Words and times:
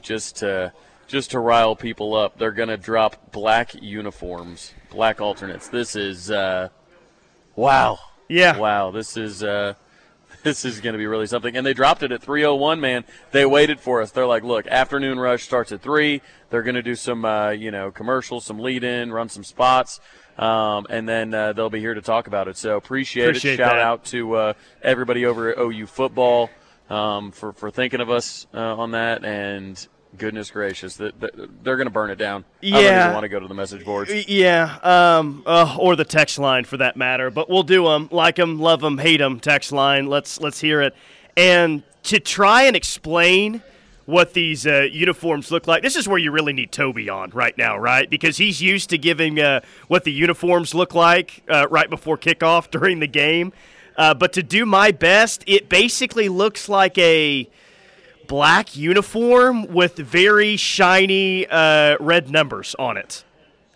just 0.00 0.36
to 0.36 0.72
just 1.06 1.32
to 1.32 1.38
rile 1.38 1.76
people 1.76 2.16
up. 2.16 2.38
They're 2.38 2.50
going 2.50 2.70
to 2.70 2.78
drop 2.78 3.30
black 3.30 3.74
uniforms, 3.74 4.72
black 4.88 5.20
alternates. 5.20 5.68
This 5.68 5.94
is 5.94 6.30
uh, 6.30 6.70
wow. 7.56 7.98
Yeah. 8.26 8.56
Wow. 8.56 8.90
This 8.90 9.18
is 9.18 9.42
uh, 9.42 9.74
this 10.42 10.64
is 10.64 10.80
going 10.80 10.94
to 10.94 10.98
be 10.98 11.06
really 11.06 11.26
something. 11.26 11.54
And 11.54 11.66
they 11.66 11.74
dropped 11.74 12.02
it 12.02 12.10
at 12.10 12.22
3:01. 12.22 12.80
Man, 12.80 13.04
they 13.32 13.44
waited 13.44 13.78
for 13.78 14.00
us. 14.00 14.10
They're 14.12 14.26
like, 14.26 14.44
look, 14.44 14.66
afternoon 14.66 15.20
rush 15.20 15.42
starts 15.42 15.70
at 15.72 15.82
three. 15.82 16.22
They're 16.48 16.62
going 16.62 16.76
to 16.76 16.82
do 16.82 16.94
some 16.94 17.26
uh, 17.26 17.50
you 17.50 17.70
know 17.70 17.90
commercials, 17.90 18.46
some 18.46 18.58
lead 18.58 18.82
in, 18.82 19.12
run 19.12 19.28
some 19.28 19.44
spots. 19.44 20.00
Um, 20.38 20.86
and 20.88 21.06
then 21.06 21.34
uh, 21.34 21.52
they'll 21.52 21.68
be 21.68 21.80
here 21.80 21.92
to 21.92 22.00
talk 22.00 22.28
about 22.28 22.48
it. 22.48 22.56
So 22.56 22.78
appreciate, 22.78 23.28
Appreciate 23.28 23.54
it. 23.54 23.56
Shout 23.58 23.72
that. 23.74 23.78
out 23.78 24.04
to 24.06 24.36
uh, 24.36 24.52
everybody 24.80 25.26
over 25.26 25.50
at 25.50 25.58
OU 25.58 25.84
football 25.84 26.48
um, 26.90 27.30
for 27.32 27.52
for 27.52 27.70
thinking 27.70 28.00
of 28.00 28.10
us 28.10 28.46
uh, 28.54 28.58
on 28.76 28.92
that. 28.92 29.24
And 29.24 29.86
goodness 30.16 30.50
gracious, 30.50 30.96
that 30.96 31.20
they're 31.62 31.76
going 31.76 31.86
to 31.86 31.92
burn 31.92 32.08
it 32.10 32.16
down. 32.16 32.44
I 32.62 32.70
don't 32.70 32.82
Yeah. 32.82 33.00
even 33.04 33.12
want 33.14 33.24
to 33.24 33.28
go 33.28 33.38
to 33.40 33.46
the 33.48 33.54
message 33.54 33.84
boards. 33.84 34.10
Yeah, 34.28 34.78
um, 34.82 35.42
uh, 35.44 35.76
or 35.78 35.94
the 35.94 36.06
text 36.06 36.38
line 36.38 36.64
for 36.64 36.78
that 36.78 36.96
matter. 36.96 37.30
But 37.30 37.50
we'll 37.50 37.64
do 37.64 37.84
them, 37.84 38.08
like 38.10 38.36
them, 38.36 38.58
love 38.58 38.80
them, 38.80 38.96
hate 38.98 39.18
them. 39.18 39.40
Text 39.40 39.72
line. 39.72 40.06
Let's 40.06 40.40
let's 40.40 40.60
hear 40.60 40.80
it. 40.80 40.94
And 41.36 41.82
to 42.04 42.18
try 42.18 42.62
and 42.62 42.74
explain 42.76 43.62
what 44.06 44.32
these 44.34 44.66
uh, 44.66 44.82
uniforms 44.90 45.50
look 45.50 45.66
like, 45.66 45.82
this 45.82 45.96
is 45.96 46.08
where 46.08 46.16
you 46.16 46.30
really 46.30 46.52
need 46.52 46.70
Toby 46.72 47.10
on 47.10 47.28
right 47.30 47.58
now, 47.58 47.76
right? 47.76 48.08
Because 48.08 48.36
he's 48.38 48.62
used 48.62 48.88
to 48.90 48.98
giving 48.98 49.38
uh, 49.40 49.60
what 49.88 50.04
the 50.04 50.12
uniforms 50.12 50.74
look 50.74 50.94
like 50.94 51.42
uh, 51.48 51.66
right 51.68 51.90
before 51.90 52.16
kickoff 52.16 52.70
during 52.70 53.00
the 53.00 53.08
game. 53.08 53.52
Uh, 53.96 54.12
but 54.14 54.32
to 54.34 54.42
do 54.42 54.66
my 54.66 54.90
best, 54.90 55.42
it 55.46 55.68
basically 55.68 56.28
looks 56.28 56.68
like 56.68 56.96
a 56.98 57.48
black 58.26 58.76
uniform 58.76 59.66
with 59.72 59.96
very 59.96 60.56
shiny 60.56 61.46
uh, 61.46 61.96
red 62.00 62.30
numbers 62.30 62.74
on 62.78 62.96
it. 62.96 63.24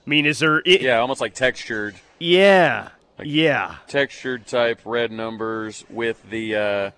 I 0.07 0.11
mean, 0.11 0.27
is 0.27 0.41
there? 0.41 0.59
It, 0.65 0.83
Yeah, 0.83 0.99
almost 0.99 1.21
like 1.21 1.35
textured. 1.35 1.97
yeah, 2.19 2.89
yeah. 3.23 3.77
textured 3.87 4.47
type 4.47 4.81
red 4.85 5.13
numbers 5.13 5.85
with 5.89 6.29
the 6.29 6.57
uh, 6.57 6.91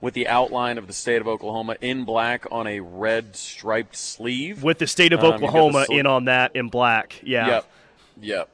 with 0.00 0.14
the 0.14 0.28
outline 0.28 0.78
of 0.78 0.86
the 0.86 0.92
state 0.92 1.20
of 1.20 1.26
Oklahoma 1.26 1.76
in 1.80 2.04
black 2.04 2.46
on 2.52 2.66
a 2.66 2.80
red 2.80 3.34
striped 3.34 3.96
sleeve. 3.96 4.62
With 4.62 4.78
the 4.78 4.86
state 4.86 5.12
of 5.12 5.20
Um, 5.20 5.24
you've 5.24 5.32
got 5.32 5.40
the 5.40 5.46
Oklahoma 5.46 5.84
sl- 5.86 5.92
in 5.94 6.06
on 6.06 6.24
that 6.26 6.54
in 6.54 6.68
black. 6.68 7.20
Yeah. 7.24 7.46
Yep. 7.48 7.66
Yep. 8.20 8.48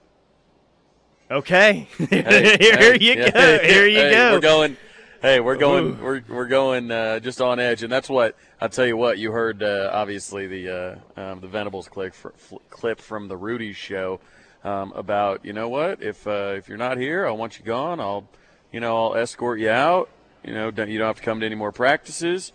Okay. 1.30 1.88
Hey, 1.96 2.06
Here 2.60 2.76
hey, 2.76 2.98
you 3.00 3.14
yeah, 3.14 3.30
go. 3.30 3.58
Here 3.58 3.86
you 3.86 4.10
go. 4.10 4.32
We're 4.32 4.40
going. 4.40 4.76
Hey, 5.22 5.40
we're 5.40 5.56
going. 5.56 5.84
Ooh. 5.84 6.02
We're 6.02 6.22
we're 6.28 6.46
going 6.46 6.90
uh, 6.90 7.18
just 7.18 7.40
on 7.40 7.58
edge, 7.58 7.82
and 7.82 7.90
that's 7.90 8.10
what 8.10 8.36
I'll 8.60 8.68
tell 8.68 8.86
you. 8.86 8.98
What 8.98 9.16
you 9.16 9.32
heard, 9.32 9.62
uh, 9.62 9.88
obviously 9.90 10.46
the 10.46 11.00
uh, 11.16 11.20
um, 11.20 11.40
the 11.40 11.48
Venables 11.48 11.88
clip 11.88 12.12
fr- 12.12 12.28
fl- 12.36 12.58
clip 12.68 13.00
from 13.00 13.28
the 13.28 13.38
Rudy 13.38 13.72
show 13.72 14.20
um, 14.64 14.92
about 14.92 15.46
you 15.46 15.54
know 15.54 15.70
what 15.70 16.02
if 16.02 16.26
uh, 16.26 16.54
if 16.58 16.68
you're 16.68 16.76
not 16.76 16.98
here, 16.98 17.26
I 17.26 17.30
want 17.30 17.58
you 17.58 17.64
gone. 17.64 18.00
I'll 18.00 18.28
you 18.70 18.80
know 18.80 18.94
I'll 18.94 19.14
escort 19.14 19.60
you 19.60 19.70
out. 19.70 20.10
You 20.44 20.52
know 20.52 20.70
don't, 20.70 20.90
you 20.90 20.98
don't 20.98 21.06
have 21.06 21.16
to 21.16 21.22
come 21.22 21.40
to 21.40 21.46
any 21.46 21.54
more 21.54 21.72
practices. 21.72 22.52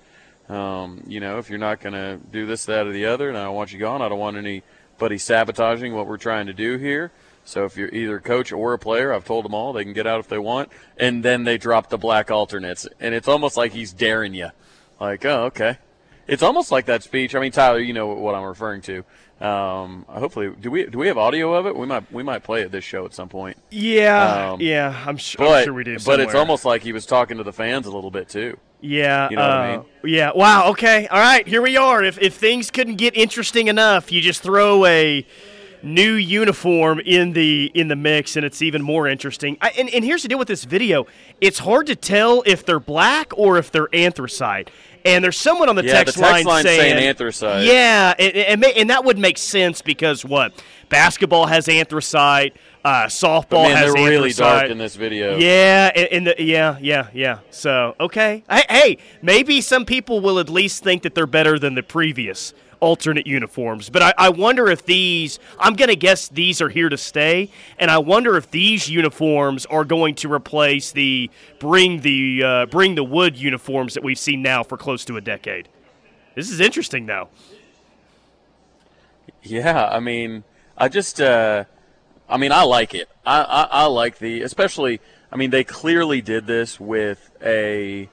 Um, 0.48 1.04
you 1.08 1.20
know 1.20 1.40
if 1.40 1.50
you're 1.50 1.58
not 1.58 1.80
going 1.82 1.94
to 1.94 2.20
do 2.32 2.46
this, 2.46 2.66
that, 2.66 2.86
or 2.86 2.92
the 2.92 3.08
other, 3.08 3.30
and 3.30 3.38
I 3.38 3.50
want 3.50 3.74
you 3.74 3.80
gone. 3.80 4.04
I 4.04 4.10
don't 4.10 4.20
want 4.20 4.38
anybody 4.38 5.18
sabotaging 5.18 5.96
what 5.96 6.06
we're 6.06 6.18
trying 6.18 6.46
to 6.46 6.54
do 6.54 6.78
here. 6.78 7.12
So 7.50 7.66
if 7.66 7.76
you're 7.76 7.90
either 7.90 8.18
a 8.18 8.22
coach 8.22 8.52
or 8.52 8.74
a 8.74 8.80
player, 8.80 9.12
I've 9.12 9.26
told 9.26 9.44
them 9.44 9.56
all 9.56 9.74
they 9.74 9.84
can 9.84 9.94
get 9.94 10.06
out 10.06 10.20
if 10.20 10.28
they 10.28 10.38
want, 10.38 10.70
and 10.98 11.24
then 11.24 11.44
they 11.44 11.58
drop 11.58 11.90
the 11.90 11.98
black 11.98 12.30
alternates, 12.30 12.88
and 13.00 13.16
it's 13.16 13.28
almost 13.28 13.58
like 13.58 13.74
he's 13.74 13.92
daring 13.92 14.36
you, 14.36 14.50
like, 15.00 15.26
oh, 15.26 15.46
okay. 15.46 15.78
It's 16.28 16.44
almost 16.44 16.72
like 16.72 16.86
that 16.86 17.02
speech. 17.02 17.34
I 17.34 17.40
mean, 17.40 17.52
Tyler, 17.52 17.80
you 17.80 17.92
know 17.92 18.08
what 18.08 18.36
I'm 18.36 18.44
referring 18.44 18.82
to. 18.82 19.04
Um, 19.44 20.06
hopefully, 20.08 20.54
do 20.60 20.70
we 20.70 20.86
do 20.86 21.00
we 21.00 21.08
have 21.08 21.18
audio 21.18 21.54
of 21.56 21.66
it? 21.66 21.76
We 21.76 21.88
might 21.88 22.12
we 22.12 22.22
might 22.22 22.44
play 22.44 22.62
it 22.62 22.72
this 22.72 22.84
show 22.84 23.06
at 23.06 23.14
some 23.14 23.30
point. 23.30 23.58
yeah. 23.72 24.52
Um, 24.52 24.62
yeah. 24.62 25.04
I'm, 25.08 25.18
su- 25.18 25.40
But 25.40 25.60
I'm 25.60 25.64
sure 25.64 25.74
we 25.74 25.84
do. 25.84 25.98
but 26.06 26.20
it's 26.20 26.36
almost 26.36 26.66
like 26.66 26.84
he 26.84 26.92
was 26.92 27.06
talking 27.06 27.38
to 27.38 27.44
the 27.44 27.54
fans 27.54 27.88
a 27.88 27.92
little 27.92 28.12
bit 28.12 28.30
too. 28.30 28.58
Yeah. 28.82 29.30
You 29.30 29.38
know 29.38 29.42
what 29.42 29.52
I 29.52 29.74
uh, 29.74 29.78
mean? 29.78 29.86
Yeah. 30.14 30.32
Wow. 30.36 30.70
Okay. 30.72 31.08
All 31.08 31.20
right. 31.20 31.48
Here 31.48 31.62
we 31.62 31.78
are. 31.78 32.04
If 32.04 32.22
if 32.22 32.36
things 32.36 32.70
couldn't 32.70 32.96
get 32.96 33.16
interesting 33.16 33.68
enough, 33.68 34.12
you 34.12 34.22
just 34.22 34.44
throw 34.44 34.86
a 34.86 35.26
new 35.82 36.14
uniform 36.14 37.00
in 37.00 37.34
the 37.34 37.72
in 37.74 37.88
the 37.88 37.96
mix, 37.96 38.36
and 38.36 38.46
it's 38.46 38.62
even 38.62 38.82
more 38.82 39.08
interesting. 39.08 39.58
I, 39.62 39.70
and 39.72 39.90
and 39.90 40.04
here's 40.04 40.24
the 40.24 40.28
deal 40.28 40.40
with 40.40 40.48
this 40.48 40.64
video: 40.64 41.08
it's 41.42 41.60
hard 41.60 41.88
to 41.88 41.96
tell 41.96 42.44
if 42.46 42.66
they're 42.66 42.80
black 42.80 43.32
or 43.38 43.58
if 43.58 43.72
they're 43.72 43.90
anthracite. 43.94 44.70
And 45.06 45.24
there's 45.24 45.38
someone 45.38 45.70
on 45.70 45.78
the 45.78 45.86
Yeah, 45.86 45.94
text, 45.94 46.16
the 46.16 46.22
text 46.22 46.46
line 46.46 46.64
saying, 46.64 46.98
saying 46.98 47.08
anthracite. 47.08 47.66
Yeah, 47.66 48.14
and, 48.20 48.36
and, 48.36 48.66
and 48.66 48.90
that 48.90 49.06
would 49.06 49.18
make 49.18 49.38
sense 49.38 49.82
because 49.82 50.26
what 50.26 50.62
basketball 50.90 51.46
has 51.46 51.70
anthracite, 51.70 52.54
uh, 52.84 53.06
softball 53.06 53.50
But 53.50 53.70
man, 53.70 53.78
has 53.78 53.94
they're 53.94 54.04
really 54.10 54.34
dark 54.34 54.70
in 54.70 54.78
this 54.78 54.98
video. 54.98 55.38
Yeah, 55.38 55.92
in 55.96 56.08
in 56.08 56.24
the 56.26 56.36
yeah, 56.40 56.78
yeah, 56.82 57.08
yeah. 57.14 57.40
So 57.50 57.96
okay, 58.00 58.44
hey, 58.50 58.64
hey, 58.70 58.98
maybe 59.22 59.62
some 59.62 59.86
people 59.86 60.20
will 60.20 60.38
at 60.38 60.50
least 60.50 60.84
think 60.84 61.04
that 61.04 61.16
they're 61.16 61.26
better 61.28 61.58
than 61.58 61.76
the 61.76 61.84
previous 61.84 62.54
alternate 62.80 63.28
uniforms. 63.28 63.90
But 63.90 64.02
I, 64.02 64.14
I 64.18 64.30
wonder 64.30 64.70
if 64.70 64.86
these, 64.86 65.40
I'm 65.60 65.74
gonna 65.74 65.96
guess 65.96 66.28
these 66.28 66.62
are 66.62 66.70
here 66.70 66.90
to 66.90 66.98
stay, 66.98 67.50
and 67.78 67.92
I 67.92 67.98
wonder 67.98 68.38
if 68.38 68.50
these 68.52 68.90
uniforms 68.90 69.66
are 69.66 69.86
going 69.86 70.16
to 70.16 70.32
replace 70.32 70.92
the 70.92 71.30
bring 71.60 72.02
the 72.02 72.44
uh, 72.44 72.66
bring 72.68 72.96
the 72.96 73.04
wood 73.04 73.38
uniforms 73.38 73.94
that 73.94 74.04
we've 74.04 74.20
seen 74.20 74.42
now 74.42 74.64
for 74.64 74.78
close 74.78 75.06
to 75.06 75.18
a 75.18 75.22
decade. 75.22 75.68
This 76.36 76.50
is 76.50 76.60
interesting, 76.60 77.06
though. 77.06 77.30
Yeah, 79.44 79.88
I 79.88 80.00
mean, 80.00 80.44
I 80.78 80.88
just, 80.90 81.20
uh, 81.20 81.66
I 82.28 82.38
mean, 82.38 82.52
I 82.52 82.64
like 82.64 82.94
it. 82.94 83.10
I, 83.26 83.42
I, 83.42 83.62
I 83.64 83.86
like 83.86 84.20
the, 84.20 84.42
especially. 84.42 85.02
I 85.32 85.36
mean, 85.36 85.52
they 85.52 85.64
clearly 85.64 86.22
did 86.22 86.48
this 86.48 86.80
with 86.80 87.30
a, 87.44 88.10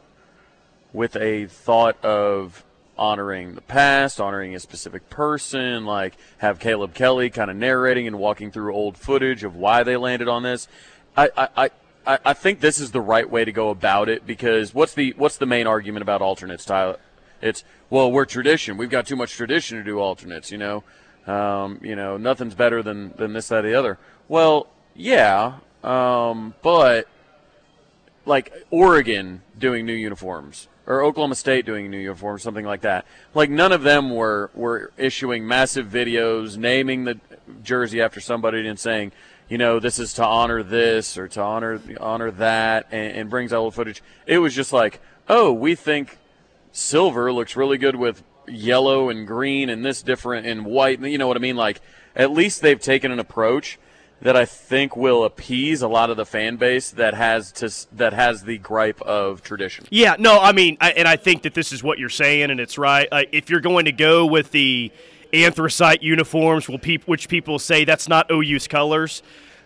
with 0.92 1.16
a 1.16 1.46
thought 1.46 2.04
of 2.04 2.62
honoring 2.98 3.54
the 3.54 3.60
past, 3.60 4.20
honoring 4.20 4.54
a 4.54 4.60
specific 4.60 5.08
person. 5.10 5.84
Like 5.84 6.16
have 6.38 6.58
Caleb 6.58 6.94
Kelly 6.94 7.30
kind 7.30 7.50
of 7.50 7.56
narrating 7.56 8.06
and 8.06 8.18
walking 8.18 8.50
through 8.50 8.74
old 8.74 8.96
footage 8.96 9.44
of 9.44 9.56
why 9.56 9.82
they 9.82 9.96
landed 9.96 10.28
on 10.28 10.42
this. 10.42 10.68
I, 11.16 11.30
I, 11.36 11.48
I 11.56 11.70
I, 12.06 12.34
think 12.34 12.60
this 12.60 12.78
is 12.78 12.92
the 12.92 13.00
right 13.00 13.28
way 13.28 13.44
to 13.44 13.50
go 13.50 13.70
about 13.70 14.08
it 14.08 14.26
because 14.26 14.72
what's 14.72 14.94
the 14.94 15.12
what's 15.16 15.38
the 15.38 15.46
main 15.46 15.66
argument 15.66 16.02
about 16.02 16.22
alternates, 16.22 16.64
Tyler? 16.64 16.98
It's 17.42 17.64
well, 17.90 18.10
we're 18.12 18.26
tradition. 18.26 18.76
We've 18.76 18.90
got 18.90 19.06
too 19.06 19.16
much 19.16 19.32
tradition 19.32 19.78
to 19.78 19.84
do 19.84 19.98
alternates. 19.98 20.52
You 20.52 20.58
know, 20.58 20.84
um, 21.26 21.80
you 21.82 21.96
know, 21.96 22.16
nothing's 22.16 22.54
better 22.54 22.82
than 22.82 23.12
than 23.16 23.32
this, 23.32 23.48
that, 23.48 23.64
or 23.64 23.68
the 23.68 23.74
other. 23.74 23.98
Well, 24.28 24.68
yeah, 24.94 25.58
um, 25.82 26.54
but 26.62 27.08
like 28.24 28.52
Oregon 28.70 29.42
doing 29.58 29.84
new 29.84 29.92
uniforms 29.92 30.68
or 30.86 31.02
Oklahoma 31.02 31.34
State 31.34 31.66
doing 31.66 31.86
a 31.86 31.88
new 31.88 31.98
uniforms, 31.98 32.42
something 32.42 32.64
like 32.64 32.82
that. 32.82 33.06
Like 33.34 33.50
none 33.50 33.72
of 33.72 33.82
them 33.82 34.10
were 34.10 34.50
were 34.54 34.92
issuing 34.96 35.46
massive 35.46 35.86
videos 35.86 36.56
naming 36.56 37.04
the 37.04 37.20
jersey 37.62 38.00
after 38.00 38.20
somebody 38.20 38.66
and 38.66 38.78
saying, 38.78 39.12
you 39.48 39.58
know, 39.58 39.78
this 39.80 39.98
is 39.98 40.14
to 40.14 40.24
honor 40.24 40.62
this 40.62 41.18
or 41.18 41.28
to 41.28 41.42
honor 41.42 41.80
honor 42.00 42.30
that, 42.32 42.86
and, 42.90 43.16
and 43.16 43.30
brings 43.30 43.52
out 43.52 43.58
old 43.58 43.74
footage. 43.74 44.02
It 44.26 44.38
was 44.38 44.54
just 44.54 44.72
like, 44.72 45.00
oh, 45.28 45.52
we 45.52 45.74
think 45.74 46.18
silver 46.72 47.32
looks 47.32 47.56
really 47.56 47.78
good 47.78 47.96
with 47.96 48.22
yellow 48.48 49.08
and 49.08 49.26
green 49.26 49.68
and 49.68 49.84
this 49.84 50.02
different 50.02 50.46
and 50.46 50.64
white. 50.64 51.00
You 51.00 51.18
know 51.18 51.26
what 51.26 51.36
I 51.36 51.40
mean? 51.40 51.56
Like 51.56 51.80
at 52.14 52.30
least 52.30 52.62
they've 52.62 52.80
taken 52.80 53.12
an 53.12 53.18
approach 53.18 53.78
that 54.22 54.36
I 54.36 54.44
think 54.44 54.96
will 54.96 55.24
appease 55.24 55.82
a 55.82 55.88
lot 55.88 56.10
of 56.10 56.16
the 56.16 56.24
fan 56.24 56.56
base 56.56 56.90
that 56.92 57.14
has 57.14 57.52
to 57.52 57.70
that 57.96 58.12
has 58.12 58.44
the 58.44 58.58
gripe 58.58 59.00
of 59.02 59.42
tradition. 59.42 59.86
Yeah, 59.90 60.16
no, 60.18 60.38
I 60.38 60.52
mean, 60.52 60.76
I, 60.80 60.92
and 60.92 61.06
I 61.06 61.16
think 61.16 61.42
that 61.42 61.54
this 61.54 61.72
is 61.72 61.82
what 61.82 61.98
you're 61.98 62.08
saying, 62.08 62.50
and 62.50 62.58
it's 62.58 62.78
right. 62.78 63.08
Uh, 63.12 63.22
if 63.32 63.50
you're 63.50 63.60
going 63.60 63.84
to 63.84 63.92
go 63.92 64.26
with 64.26 64.50
the 64.52 64.90
anthracite 65.32 66.02
uniforms, 66.02 66.68
which 66.68 67.28
people 67.28 67.58
say 67.58 67.84
that's 67.84 68.08
not 68.08 68.30
OU's 68.30 68.66
colors, 68.66 69.22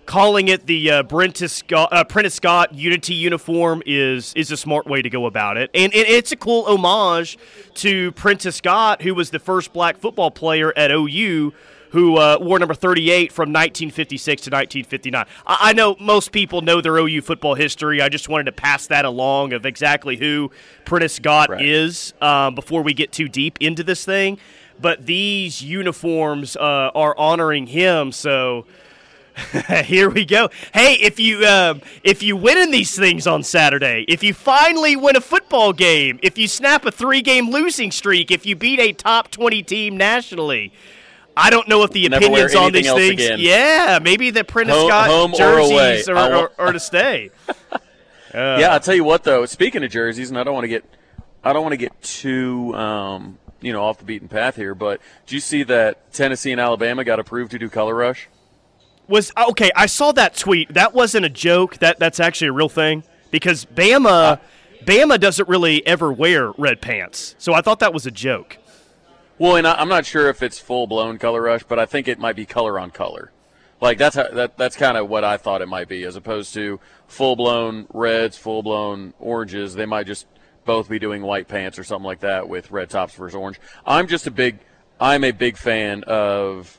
calling 0.07 0.49
it 0.49 0.67
the 0.67 0.91
uh, 0.91 1.03
Brentis 1.05 1.51
Scott, 1.51 1.93
uh, 1.93 2.03
Prentice 2.03 2.35
Scott 2.35 2.75
Unity 2.75 3.15
uniform 3.15 3.83
is 3.87 4.35
is 4.35 4.51
a 4.51 4.57
smart 4.57 4.87
way 4.87 5.01
to 5.01 5.11
go 5.11 5.27
about 5.27 5.57
it, 5.57 5.71
and, 5.75 5.95
and 5.95 6.09
it's 6.09 6.33
a 6.33 6.37
cool 6.37 6.65
homage 6.65 7.39
to 7.75 8.11
Prentice 8.13 8.57
Scott, 8.57 9.03
who 9.03 9.15
was 9.15 9.31
the 9.31 9.39
first 9.39 9.73
black 9.73 9.97
football 9.97 10.33
player 10.33 10.73
at 10.77 10.91
OU 10.91 11.53
who 11.91 12.17
uh, 12.17 12.39
wore 12.41 12.59
number 12.59 12.75
38 12.75 13.33
from 13.33 13.49
1956 13.51 14.43
to 14.43 14.51
1959. 14.51 15.27
I-, 15.47 15.59
I 15.61 15.73
know 15.73 15.97
most 16.01 16.33
people 16.33 16.63
know 16.63 16.81
their 16.81 16.97
OU 16.97 17.23
football 17.23 17.55
history. 17.55 18.01
I 18.01 18.09
just 18.09 18.29
wanted 18.29 18.45
to 18.45 18.53
pass 18.53 18.87
that 18.89 19.05
along 19.05 19.53
of 19.53 19.67
exactly 19.67 20.17
who 20.17 20.51
Prentice 20.85 21.15
Scott 21.15 21.51
Right. 21.51 21.65
is 21.65 22.15
um, 22.21 22.55
before 22.55 22.83
we 22.83 22.95
get 22.95 23.13
too 23.13 23.29
deep 23.29 23.59
into 23.61 23.83
this 23.83 24.05
thing. 24.05 24.39
But 24.81 25.05
these 25.05 25.63
uniforms 25.63 26.57
uh, 26.57 26.91
are 26.95 27.15
honoring 27.19 27.67
him, 27.67 28.13
so 28.13 28.67
Here 29.85 30.11
we 30.11 30.25
go. 30.25 30.51
Hey, 30.75 30.95
if 30.95 31.19
you 31.19 31.47
um, 31.47 31.81
if 32.03 32.23
you 32.23 32.37
win 32.37 32.59
in 32.59 32.71
these 32.71 32.95
things 32.97 33.27
on 33.27 33.43
Saturday, 33.43 34.05
if 34.09 34.23
you 34.23 34.35
finally 34.35 34.97
win 34.97 35.17
a 35.17 35.21
football 35.21 35.73
game, 35.73 36.19
if 36.23 36.37
you 36.37 36.47
snap 36.49 36.85
a 36.85 36.91
three-game 36.91 37.49
losing 37.51 37.91
streak, 37.91 38.31
if 38.31 38.45
you 38.45 38.55
beat 38.57 38.81
a 38.81 38.93
top 38.93 39.31
twenty 39.31 39.63
team 39.63 39.97
nationally, 39.97 40.73
I 41.37 41.51
don't 41.51 41.69
know 41.69 41.83
if 41.85 41.91
the 41.93 42.09
Never 42.09 42.25
opinions 42.27 42.55
on 42.55 42.73
these 42.73 42.93
things. 42.93 43.13
again. 43.25 43.39
Yeah, 43.41 43.99
maybe 44.03 44.31
the 44.31 44.45
Prentice 44.45 44.75
Home- 44.77 44.89
Scott 44.89 45.09
home 45.09 45.33
or 45.35 45.37
jerseys 45.37 46.09
away. 46.09 46.21
are, 46.21 46.33
are, 46.35 46.53
are 46.59 46.73
to 46.73 46.81
stay. 46.81 47.31
yeah, 48.35 48.69
I'll 48.73 48.81
tell 48.81 48.95
you 48.95 49.05
what 49.05 49.25
though. 49.25 49.47
Speaking 49.47 49.85
of 49.85 49.91
jerseys, 49.91 50.31
and 50.31 50.39
I 50.39 50.45
don't 50.45 50.55
want 50.55 50.65
to 50.65 50.69
get, 50.69 50.85
I 51.43 51.53
don't 51.53 51.63
want 51.63 51.73
to 51.73 51.77
get 51.79 52.01
too, 52.03 52.75
um, 52.75 53.39
you 53.61 53.73
know, 53.73 53.83
off 53.83 53.99
the 53.99 54.05
beaten 54.05 54.29
path 54.29 54.57
here. 54.57 54.75
But 54.75 55.01
do 55.27 55.35
you 55.35 55.41
see 55.41 55.63
that 55.65 56.13
Tennessee 56.13 56.53
and 56.53 56.61
Alabama 56.61 57.05
got 57.05 57.19
approved 57.19 57.53
to 57.53 57.59
do 57.59 57.69
color 57.69 57.95
rush? 57.95 58.29
Was 59.09 59.33
okay. 59.51 59.71
I 59.75 59.87
saw 59.87 60.13
that 60.13 60.37
tweet. 60.37 60.73
That 60.75 60.95
wasn't 60.95 61.27
a 61.27 61.31
joke. 61.31 61.79
That 61.79 61.99
that's 61.99 62.21
actually 62.21 62.49
a 62.49 62.53
real 62.53 62.69
thing 62.69 63.03
because 63.33 63.65
Bama, 63.65 64.39
Bama 64.85 65.19
doesn't 65.19 65.49
really 65.49 65.85
ever 65.87 66.13
wear 66.13 66.53
red 66.53 66.81
pants. 66.81 67.35
So 67.39 67.53
I 67.53 67.61
thought 67.61 67.81
that 67.81 67.93
was 67.93 68.07
a 68.07 68.11
joke. 68.13 68.59
Well, 69.41 69.57
and 69.57 69.67
I, 69.67 69.73
I'm 69.73 69.89
not 69.89 70.05
sure 70.05 70.29
if 70.29 70.43
it's 70.43 70.59
full 70.59 70.87
blown 70.87 71.17
color 71.17 71.41
rush, 71.41 71.63
but 71.63 71.79
I 71.79 71.87
think 71.87 72.09
it 72.09 72.19
might 72.19 72.37
be 72.37 72.45
color 72.45 72.79
on 72.79 72.91
color. 72.91 73.33
Like 73.81 73.97
that's 73.97 74.15
how, 74.15 74.29
that 74.29 74.59
that's 74.59 74.77
kind 74.77 74.99
of 74.99 75.09
what 75.09 75.25
I 75.25 75.39
thought 75.39 75.63
it 75.63 75.67
might 75.67 75.89
be, 75.89 76.05
as 76.05 76.15
opposed 76.15 76.53
to 76.55 76.79
full 77.07 77.37
blown 77.37 77.87
reds, 77.95 78.37
full 78.37 78.63
blown 78.63 79.15
oranges. 79.19 79.75
They 79.75 79.87
might 79.87 80.07
just 80.07 80.27
both 80.67 80.91
be 80.91 80.99
doing 80.99 81.23
white 81.23 81.49
pants 81.49 81.79
or 81.79 81.85
something 81.85 82.05
like 82.05 82.21
that 82.21 82.51
with 82.51 82.71
red 82.71 82.91
tops 82.91 83.15
versus 83.15 83.35
orange. 83.35 83.59
I'm 83.87 84.09
just 84.09 84.27
a 84.27 84.31
big, 84.31 84.59
I'm 85.01 85.25
a 85.25 85.31
big 85.31 85.57
fan 85.57 86.05
of, 86.05 86.79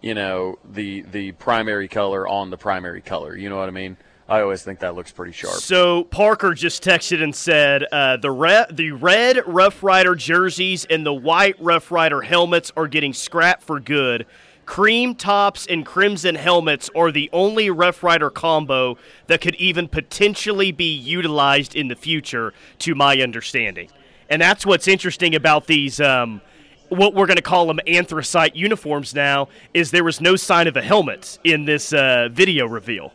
you 0.00 0.14
know, 0.14 0.58
the 0.64 1.02
the 1.02 1.32
primary 1.32 1.88
color 1.88 2.26
on 2.26 2.48
the 2.48 2.56
primary 2.56 3.02
color. 3.02 3.36
You 3.36 3.50
know 3.50 3.58
what 3.58 3.68
I 3.68 3.72
mean? 3.72 3.98
I 4.28 4.42
always 4.42 4.62
think 4.62 4.80
that 4.80 4.94
looks 4.94 5.10
pretty 5.10 5.32
sharp. 5.32 5.54
So 5.54 6.04
Parker 6.04 6.52
just 6.52 6.84
texted 6.84 7.22
and 7.22 7.34
said 7.34 7.84
uh, 7.90 8.18
the 8.18 8.30
red 8.30 8.76
the 8.76 8.92
red 8.92 9.40
Rough 9.46 9.82
Rider 9.82 10.14
jerseys 10.14 10.84
and 10.84 11.06
the 11.06 11.14
white 11.14 11.56
Rough 11.58 11.90
Rider 11.90 12.20
helmets 12.20 12.70
are 12.76 12.86
getting 12.86 13.14
scrapped 13.14 13.62
for 13.62 13.80
good. 13.80 14.26
Cream 14.66 15.14
tops 15.14 15.66
and 15.66 15.86
crimson 15.86 16.34
helmets 16.34 16.90
are 16.94 17.10
the 17.10 17.30
only 17.32 17.70
Rough 17.70 18.02
Rider 18.02 18.28
combo 18.28 18.98
that 19.26 19.40
could 19.40 19.54
even 19.54 19.88
potentially 19.88 20.72
be 20.72 20.92
utilized 20.92 21.74
in 21.74 21.88
the 21.88 21.96
future, 21.96 22.52
to 22.80 22.94
my 22.94 23.16
understanding. 23.16 23.88
And 24.28 24.42
that's 24.42 24.66
what's 24.66 24.86
interesting 24.86 25.34
about 25.34 25.68
these. 25.68 26.02
Um, 26.02 26.42
what 26.90 27.14
we're 27.14 27.26
going 27.26 27.36
to 27.36 27.42
call 27.42 27.66
them 27.66 27.80
anthracite 27.86 28.54
uniforms 28.54 29.14
now 29.14 29.48
is 29.72 29.90
there 29.90 30.04
was 30.04 30.20
no 30.20 30.36
sign 30.36 30.66
of 30.66 30.76
a 30.76 30.82
helmet 30.82 31.38
in 31.44 31.64
this 31.64 31.94
uh, 31.94 32.28
video 32.30 32.66
reveal. 32.66 33.12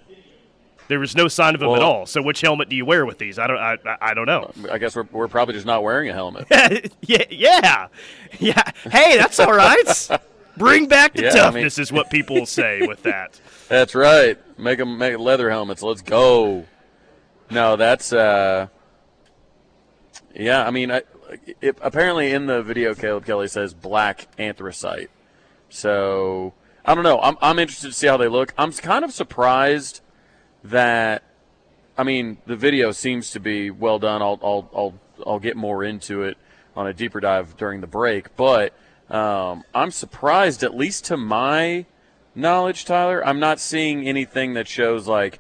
There 0.90 1.00
was 1.00 1.16
no 1.16 1.28
sign 1.28 1.54
of 1.56 1.62
them 1.62 1.72
at 1.72 1.82
all. 1.82 2.06
So 2.06 2.22
which 2.22 2.42
helmet 2.42 2.70
do 2.70 2.76
you 2.76 2.86
wear 2.86 3.06
with 3.06 3.18
these? 3.18 3.40
I 3.40 3.48
don't. 3.48 3.58
I, 3.58 3.78
I- 4.02 4.14
don't 4.14 4.26
know. 4.26 4.52
I 4.72 4.78
guess 4.78 4.96
we're, 4.96 5.08
we're 5.12 5.28
probably 5.28 5.54
just 5.56 5.66
not 5.66 5.82
wearing 5.84 6.10
a 6.10 6.14
helmet. 6.14 6.46
yeah, 7.02 7.24
yeah, 7.30 7.88
yeah. 8.40 8.62
Hey, 8.92 9.18
that's 9.18 9.40
all 9.40 9.54
right. 9.54 10.10
Bring 10.58 10.88
back 10.88 11.14
the 11.14 11.24
Yeah, 11.24 11.30
I 11.30 11.34
mean- 11.34 11.42
toughness 11.44 11.80
is 11.80 11.92
what 11.92 12.10
people 12.10 12.36
will 12.36 12.46
say 12.46 12.86
with 12.86 13.04
that. 13.04 13.40
That's 13.70 13.96
right. 13.96 14.38
Make 14.60 14.78
them 14.78 14.98
make 15.00 15.18
leather 15.18 15.50
helmets. 15.50 15.82
Let's 15.82 16.02
go. 16.04 16.66
No, 17.50 17.76
that's 17.76 18.14
uh, 18.14 18.68
yeah. 20.36 20.66
I 20.68 20.70
mean, 20.70 20.92
I, 20.92 21.02
it, 21.62 21.78
apparently 21.82 22.32
in 22.32 22.46
the 22.46 22.62
video, 22.62 22.94
Caleb 22.94 23.26
Kelly 23.26 23.48
says 23.48 23.74
black 23.74 24.28
anthracite. 24.38 25.10
So 25.70 26.54
I 26.86 26.94
don't 26.94 27.04
know. 27.04 27.20
I'm 27.22 27.38
I'm 27.42 27.58
interested 27.58 27.88
to 27.88 27.94
see 27.94 28.06
how 28.08 28.18
they 28.18 28.28
look. 28.28 28.54
I'm 28.58 28.72
kind 28.74 29.04
of 29.04 29.12
surprised 29.12 30.02
that. 30.63 31.24
I 31.98 32.04
mean, 32.04 32.38
the 32.45 32.56
video 32.56 32.92
seems 32.92 33.31
to 33.31 33.39
be 33.39 33.69
well 33.69 34.00
done. 34.00 34.21
I'll 34.21 34.39
I'll 34.44 34.69
I'll 34.75 34.94
I'll 35.25 35.39
get 35.39 35.56
more 35.56 35.83
into 35.83 36.24
it 36.24 36.38
on 36.75 36.88
a 36.88 36.94
deeper 36.94 37.19
dive 37.19 37.56
during 37.57 37.81
the 37.81 37.88
break, 37.88 38.36
but 38.36 38.74
um, 39.10 39.63
I'm 39.75 39.92
surprised, 39.92 40.63
at 40.63 40.75
least 40.75 41.06
to 41.06 41.18
my 41.18 41.86
knowledge, 42.36 42.86
Tyler. 42.86 43.25
I'm 43.25 43.39
not 43.39 43.60
seeing 43.60 44.07
anything 44.07 44.54
that 44.56 44.68
shows 44.68 45.07
like 45.07 45.39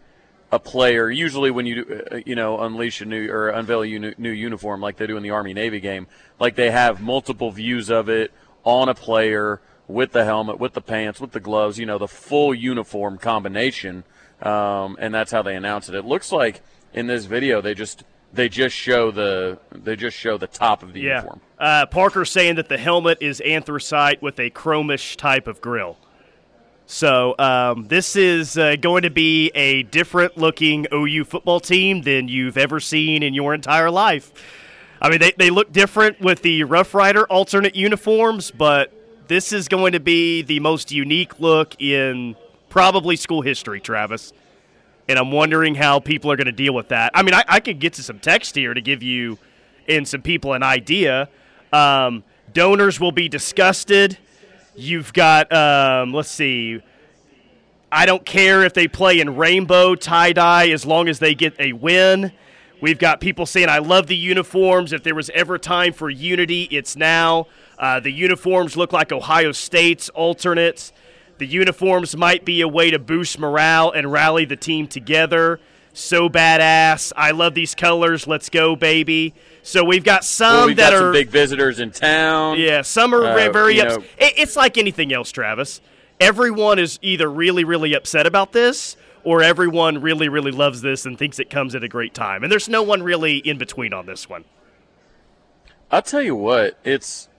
a 0.51 0.59
player. 0.59 1.09
Usually, 1.09 1.49
when 1.49 1.65
you 1.65 2.05
uh, 2.11 2.19
you 2.25 2.35
know 2.35 2.61
unleash 2.61 3.01
a 3.01 3.05
new 3.05 3.31
or 3.31 3.49
unveil 3.49 3.81
a 3.81 3.87
uni- 3.87 4.15
new 4.17 4.31
uniform 4.31 4.81
like 4.81 4.97
they 4.97 5.07
do 5.07 5.17
in 5.17 5.23
the 5.23 5.31
Army 5.31 5.53
Navy 5.53 5.79
game, 5.79 6.07
like 6.39 6.55
they 6.55 6.71
have 6.71 7.01
multiple 7.01 7.51
views 7.51 7.89
of 7.89 8.09
it 8.09 8.31
on 8.63 8.89
a 8.89 8.93
player 8.93 9.59
with 9.87 10.11
the 10.11 10.23
helmet, 10.23 10.59
with 10.59 10.73
the 10.73 10.81
pants, 10.81 11.19
with 11.19 11.31
the 11.31 11.39
gloves. 11.39 11.79
You 11.79 11.85
know, 11.85 11.97
the 11.97 12.07
full 12.07 12.53
uniform 12.53 13.17
combination, 13.17 14.03
um, 14.43 14.97
and 14.99 15.13
that's 15.13 15.31
how 15.31 15.41
they 15.41 15.55
announce 15.55 15.89
it. 15.89 15.95
It 15.95 16.05
looks 16.05 16.31
like 16.31 16.61
in 16.93 17.07
this 17.07 17.25
video 17.25 17.61
they 17.61 17.73
just 17.73 18.03
they 18.33 18.49
just 18.49 18.75
show 18.75 19.11
the 19.11 19.57
they 19.71 19.95
just 19.95 20.17
show 20.17 20.37
the 20.37 20.47
top 20.47 20.83
of 20.83 20.93
the 20.93 20.99
Yeah. 21.01 21.15
uniform. 21.17 21.41
Uh, 21.59 21.85
Parker's 21.85 22.29
saying 22.31 22.55
that 22.55 22.67
the 22.69 22.77
helmet 22.77 23.17
is 23.21 23.41
anthracite 23.41 24.21
with 24.21 24.39
a 24.39 24.49
chromish 24.49 25.15
type 25.15 25.47
of 25.47 25.61
grill. 25.61 25.97
So 26.85 27.35
um, 27.39 27.87
this 27.87 28.15
is 28.15 28.57
uh, 28.57 28.75
going 28.75 29.03
to 29.03 29.09
be 29.09 29.49
a 29.55 29.83
different 29.83 30.37
looking 30.37 30.85
OU 30.93 31.23
football 31.25 31.59
team 31.61 32.01
than 32.01 32.27
you've 32.27 32.57
ever 32.57 32.79
seen 32.81 33.23
in 33.23 33.33
your 33.33 33.53
entire 33.53 33.89
life. 33.89 34.31
I 35.01 35.09
mean, 35.09 35.19
they, 35.19 35.31
they 35.37 35.49
look 35.49 35.71
different 35.71 36.19
with 36.19 36.41
the 36.41 36.63
Rough 36.65 36.93
Rider 36.93 37.25
alternate 37.27 37.75
uniforms, 37.75 38.51
but 38.51 38.91
this 39.27 39.53
is 39.53 39.67
going 39.69 39.93
to 39.93 39.99
be 39.99 40.41
the 40.41 40.59
most 40.59 40.91
unique 40.91 41.39
look 41.39 41.79
in 41.81 42.35
probably 42.73 43.15
school 43.15 43.43
history, 43.43 43.79
Travis. 43.79 44.33
And 45.07 45.19
I'm 45.19 45.31
wondering 45.31 45.75
how 45.75 45.99
people 45.99 46.31
are 46.31 46.35
going 46.35 46.47
to 46.47 46.51
deal 46.51 46.73
with 46.73 46.87
that. 46.87 47.11
I 47.13 47.21
mean, 47.21 47.35
I, 47.35 47.43
I 47.47 47.59
could 47.59 47.79
get 47.79 47.93
to 47.93 48.03
some 48.03 48.17
text 48.17 48.55
here 48.55 48.73
to 48.73 48.81
give 48.81 49.03
you 49.03 49.37
and 49.87 50.07
some 50.07 50.23
people 50.23 50.53
an 50.53 50.63
idea. 50.63 51.29
Um, 51.71 52.23
donors 52.51 52.99
will 52.99 53.11
be 53.11 53.29
disgusted. 53.29 54.17
You've 54.75 55.13
got, 55.13 55.53
um, 55.53 56.13
let's 56.13 56.31
see, 56.31 56.81
I 57.91 58.07
don't 58.07 58.25
care 58.25 58.63
if 58.63 58.73
they 58.73 58.87
play 58.87 59.19
in 59.19 59.35
rainbow 59.35 59.93
tie 59.93 60.33
dye 60.33 60.69
as 60.69 60.83
long 60.83 61.07
as 61.07 61.19
they 61.19 61.35
get 61.35 61.53
a 61.59 61.73
win. 61.73 62.31
We've 62.81 62.97
got 62.97 63.21
people 63.21 63.45
saying, 63.45 63.69
I 63.69 63.77
love 63.77 64.07
the 64.07 64.17
uniforms. 64.17 64.93
If 64.93 65.03
there 65.03 65.13
was 65.13 65.29
ever 65.35 65.59
time 65.59 65.93
for 65.93 66.09
unity, 66.09 66.63
it's 66.71 66.95
now. 66.95 67.45
Uh, 67.77 67.99
the 67.99 68.11
uniforms 68.11 68.75
look 68.75 68.91
like 68.91 69.11
Ohio 69.11 69.51
State's 69.51 70.09
alternates. 70.09 70.91
The 71.37 71.47
uniforms 71.47 72.15
might 72.15 72.45
be 72.45 72.61
a 72.61 72.67
way 72.67 72.91
to 72.91 72.99
boost 72.99 73.39
morale 73.39 73.91
and 73.91 74.11
rally 74.11 74.45
the 74.45 74.55
team 74.55 74.87
together. 74.87 75.59
So 75.93 76.27
badass. 76.29 77.11
I 77.15 77.31
love 77.31 77.53
these 77.53 77.75
colors. 77.75 78.25
Let's 78.27 78.49
go, 78.49 78.75
baby. 78.75 79.33
So 79.61 79.83
we've 79.83 80.03
got 80.03 80.23
some 80.23 80.53
Well, 80.55 80.67
we've 80.67 80.77
that 80.77 80.91
got 80.91 80.93
are 80.95 80.99
some 81.07 81.11
big 81.13 81.29
visitors 81.29 81.79
in 81.79 81.91
town. 81.91 82.57
yeah, 82.59 82.81
some 82.81 83.13
are 83.13 83.23
Uh, 83.25 83.51
very 83.51 83.79
upset. 83.79 84.01
It, 84.17 84.33
it's 84.37 84.55
like 84.55 84.77
anything 84.77 85.13
else, 85.13 85.31
Travis. 85.31 85.81
Everyone 86.19 86.79
is 86.79 86.99
either 87.01 87.29
really, 87.29 87.63
really 87.63 87.93
upset 87.93 88.25
about 88.25 88.53
this, 88.53 88.95
or 89.23 89.41
everyone 89.43 90.01
really, 90.01 90.29
really 90.29 90.51
loves 90.51 90.81
this 90.81 91.05
and 91.05 91.17
thinks 91.17 91.39
it 91.39 91.49
comes 91.49 91.75
at 91.75 91.83
a 91.83 91.87
great 91.87 92.13
time. 92.13 92.43
And 92.43 92.51
there's 92.51 92.69
no 92.69 92.81
one 92.83 93.03
really 93.03 93.37
in 93.37 93.57
between 93.57 93.93
on 93.93 94.05
this 94.05 94.27
one. 94.29 94.45
I'll 95.91 96.01
tell 96.01 96.21
you 96.21 96.35
what, 96.35 96.77
it's. 96.83 97.29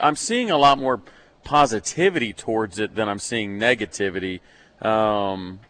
I'm 0.00 0.16
seeing 0.16 0.50
a 0.50 0.58
lot 0.58 0.78
more 0.78 1.00
positivity 1.44 2.32
towards 2.32 2.78
it 2.78 2.94
than 2.94 3.08
I'm 3.08 3.18
seeing 3.18 3.58
negativity, 3.58 4.40
um, 4.82 5.60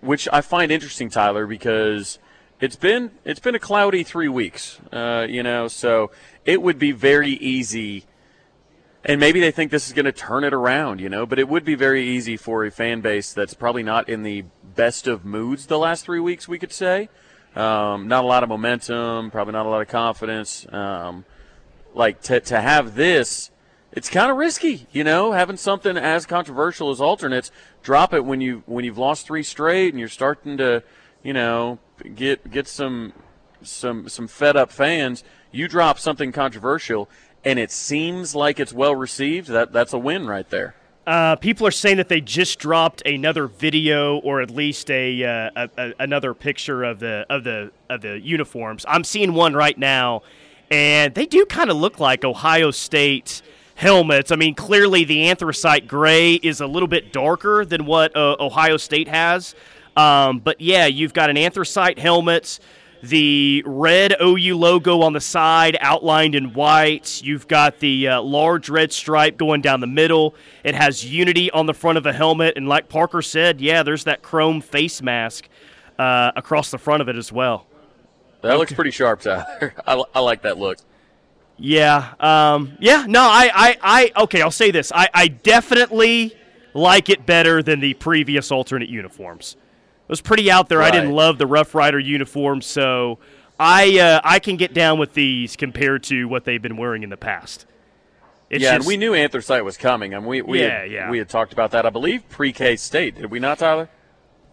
which 0.00 0.28
I 0.32 0.40
find 0.40 0.70
interesting, 0.70 1.10
Tyler, 1.10 1.46
because 1.46 2.18
it's 2.60 2.76
been 2.76 3.10
it's 3.24 3.40
been 3.40 3.54
a 3.54 3.58
cloudy 3.58 4.02
three 4.02 4.28
weeks, 4.28 4.80
uh, 4.92 5.26
you 5.28 5.42
know. 5.42 5.68
So 5.68 6.10
it 6.44 6.62
would 6.62 6.78
be 6.78 6.92
very 6.92 7.32
easy, 7.32 8.04
and 9.04 9.20
maybe 9.20 9.40
they 9.40 9.50
think 9.50 9.70
this 9.70 9.86
is 9.86 9.92
going 9.92 10.04
to 10.06 10.12
turn 10.12 10.44
it 10.44 10.52
around, 10.52 11.00
you 11.00 11.08
know. 11.08 11.26
But 11.26 11.38
it 11.38 11.48
would 11.48 11.64
be 11.64 11.74
very 11.74 12.06
easy 12.06 12.36
for 12.36 12.64
a 12.64 12.70
fan 12.70 13.00
base 13.00 13.32
that's 13.32 13.54
probably 13.54 13.82
not 13.82 14.08
in 14.08 14.22
the 14.22 14.44
best 14.74 15.06
of 15.06 15.24
moods 15.24 15.66
the 15.66 15.78
last 15.78 16.04
three 16.04 16.20
weeks, 16.20 16.48
we 16.48 16.58
could 16.58 16.72
say. 16.72 17.08
Um, 17.56 18.08
not 18.08 18.24
a 18.24 18.26
lot 18.26 18.42
of 18.42 18.48
momentum, 18.48 19.30
probably 19.30 19.52
not 19.52 19.66
a 19.66 19.68
lot 19.68 19.80
of 19.80 19.88
confidence. 19.88 20.66
Um, 20.72 21.24
like 21.94 22.20
to 22.22 22.40
to 22.40 22.60
have 22.60 22.94
this, 22.94 23.50
it's 23.94 24.10
kind 24.10 24.30
of 24.30 24.36
risky, 24.36 24.86
you 24.92 25.04
know, 25.04 25.32
having 25.32 25.56
something 25.56 25.96
as 25.96 26.26
controversial 26.26 26.90
as 26.90 27.00
alternates. 27.00 27.52
Drop 27.82 28.12
it 28.12 28.24
when 28.24 28.40
you 28.40 28.64
when 28.66 28.84
you've 28.84 28.98
lost 28.98 29.26
three 29.26 29.44
straight 29.44 29.94
and 29.94 30.00
you're 30.00 30.08
starting 30.08 30.56
to, 30.56 30.82
you 31.22 31.32
know, 31.32 31.78
get 32.14 32.50
get 32.50 32.66
some 32.66 33.12
some 33.62 34.08
some 34.08 34.26
fed 34.26 34.56
up 34.56 34.72
fans. 34.72 35.22
You 35.52 35.68
drop 35.68 36.00
something 36.00 36.32
controversial, 36.32 37.08
and 37.44 37.58
it 37.60 37.70
seems 37.70 38.34
like 38.34 38.58
it's 38.58 38.72
well 38.72 38.96
received. 38.96 39.48
That 39.48 39.72
that's 39.72 39.92
a 39.92 39.98
win 39.98 40.26
right 40.26 40.48
there. 40.50 40.74
Uh, 41.06 41.36
people 41.36 41.66
are 41.66 41.70
saying 41.70 41.98
that 41.98 42.08
they 42.08 42.20
just 42.20 42.58
dropped 42.58 43.06
another 43.06 43.46
video 43.46 44.16
or 44.20 44.40
at 44.40 44.50
least 44.50 44.90
a, 44.90 45.22
uh, 45.22 45.50
a, 45.54 45.70
a 45.76 45.94
another 46.00 46.34
picture 46.34 46.82
of 46.82 46.98
the 46.98 47.26
of 47.30 47.44
the 47.44 47.70
of 47.88 48.00
the 48.00 48.18
uniforms. 48.18 48.84
I'm 48.88 49.04
seeing 49.04 49.34
one 49.34 49.54
right 49.54 49.78
now, 49.78 50.22
and 50.68 51.14
they 51.14 51.26
do 51.26 51.46
kind 51.46 51.70
of 51.70 51.76
look 51.76 52.00
like 52.00 52.24
Ohio 52.24 52.72
State 52.72 53.42
helmets. 53.74 54.30
I 54.30 54.36
mean, 54.36 54.54
clearly 54.54 55.04
the 55.04 55.28
anthracite 55.28 55.88
gray 55.88 56.34
is 56.34 56.60
a 56.60 56.66
little 56.66 56.88
bit 56.88 57.12
darker 57.12 57.64
than 57.64 57.86
what 57.86 58.14
uh, 58.16 58.36
Ohio 58.38 58.76
State 58.76 59.08
has. 59.08 59.54
Um, 59.96 60.38
but 60.38 60.60
yeah, 60.60 60.86
you've 60.86 61.14
got 61.14 61.30
an 61.30 61.36
anthracite 61.36 61.98
helmet, 61.98 62.58
the 63.02 63.62
red 63.66 64.16
OU 64.20 64.56
logo 64.56 65.02
on 65.02 65.12
the 65.12 65.20
side 65.20 65.76
outlined 65.80 66.34
in 66.34 66.52
white. 66.52 67.22
You've 67.22 67.46
got 67.46 67.78
the 67.80 68.08
uh, 68.08 68.22
large 68.22 68.68
red 68.68 68.92
stripe 68.92 69.36
going 69.36 69.60
down 69.60 69.80
the 69.80 69.86
middle. 69.86 70.34
It 70.64 70.74
has 70.74 71.04
unity 71.04 71.50
on 71.50 71.66
the 71.66 71.74
front 71.74 71.98
of 71.98 72.04
the 72.04 72.12
helmet. 72.12 72.54
And 72.56 72.68
like 72.68 72.88
Parker 72.88 73.22
said, 73.22 73.60
yeah, 73.60 73.82
there's 73.82 74.04
that 74.04 74.22
chrome 74.22 74.60
face 74.60 75.02
mask 75.02 75.48
uh, 75.98 76.32
across 76.34 76.70
the 76.70 76.78
front 76.78 77.02
of 77.02 77.08
it 77.08 77.16
as 77.16 77.30
well. 77.30 77.66
That 78.42 78.58
looks 78.58 78.72
pretty 78.72 78.90
sharp, 78.90 79.20
Tyler. 79.20 79.74
I, 79.86 80.02
I 80.14 80.20
like 80.20 80.42
that 80.42 80.58
look. 80.58 80.78
Yeah. 81.56 82.14
Um, 82.20 82.76
yeah. 82.80 83.06
No, 83.08 83.22
I, 83.22 83.50
I, 83.54 83.76
I, 83.82 84.22
okay, 84.24 84.42
I'll 84.42 84.50
say 84.50 84.70
this. 84.70 84.92
I, 84.94 85.08
I 85.14 85.28
definitely 85.28 86.34
like 86.72 87.08
it 87.08 87.24
better 87.26 87.62
than 87.62 87.80
the 87.80 87.94
previous 87.94 88.50
alternate 88.50 88.88
uniforms. 88.88 89.56
It 89.56 90.08
was 90.08 90.20
pretty 90.20 90.50
out 90.50 90.68
there. 90.68 90.78
Right. 90.78 90.92
I 90.92 90.96
didn't 90.96 91.12
love 91.12 91.38
the 91.38 91.46
Rough 91.46 91.74
Rider 91.74 91.98
uniform, 91.98 92.60
so 92.60 93.18
I, 93.58 93.98
uh, 93.98 94.20
I 94.24 94.38
can 94.38 94.56
get 94.56 94.74
down 94.74 94.98
with 94.98 95.14
these 95.14 95.56
compared 95.56 96.02
to 96.04 96.26
what 96.26 96.44
they've 96.44 96.60
been 96.60 96.76
wearing 96.76 97.02
in 97.02 97.10
the 97.10 97.16
past. 97.16 97.66
It's 98.50 98.62
yeah, 98.62 98.76
just, 98.76 98.86
and 98.86 98.86
we 98.86 98.96
knew 98.96 99.14
anthracite 99.14 99.64
was 99.64 99.76
coming. 99.76 100.14
I 100.14 100.18
mean, 100.18 100.28
we, 100.28 100.42
we, 100.42 100.60
yeah, 100.60 100.80
had, 100.80 100.90
yeah. 100.90 101.10
we 101.10 101.18
had 101.18 101.28
talked 101.28 101.52
about 101.52 101.70
that, 101.70 101.86
I 101.86 101.90
believe, 101.90 102.28
pre 102.28 102.52
K 102.52 102.76
State. 102.76 103.16
Did 103.16 103.30
we 103.30 103.40
not, 103.40 103.58
Tyler? 103.58 103.88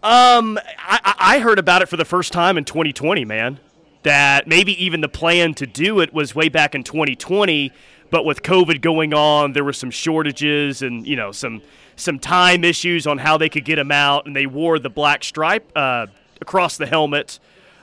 Um, 0.01 0.57
I, 0.79 1.13
I 1.19 1.39
heard 1.39 1.59
about 1.59 1.81
it 1.81 1.89
for 1.89 1.97
the 1.97 2.05
first 2.05 2.31
time 2.33 2.57
in 2.57 2.65
2020, 2.65 3.25
man 3.25 3.59
that 4.03 4.47
maybe 4.47 4.83
even 4.83 5.01
the 5.01 5.09
plan 5.09 5.53
to 5.53 5.65
do 5.65 5.99
it 5.99 6.13
was 6.13 6.33
way 6.33 6.49
back 6.49 6.73
in 6.73 6.83
2020 6.83 7.71
but 8.09 8.25
with 8.25 8.41
covid 8.41 8.81
going 8.81 9.13
on 9.13 9.53
there 9.53 9.63
were 9.63 9.73
some 9.73 9.91
shortages 9.91 10.81
and 10.81 11.05
you 11.05 11.15
know 11.15 11.31
some 11.31 11.61
some 11.95 12.19
time 12.19 12.63
issues 12.63 13.07
on 13.07 13.17
how 13.19 13.37
they 13.37 13.49
could 13.49 13.65
get 13.65 13.75
them 13.75 13.91
out 13.91 14.25
and 14.25 14.35
they 14.35 14.45
wore 14.45 14.79
the 14.79 14.89
black 14.89 15.23
stripe 15.23 15.71
uh, 15.75 16.07
across 16.41 16.77
the 16.77 16.85
helmet 16.85 17.39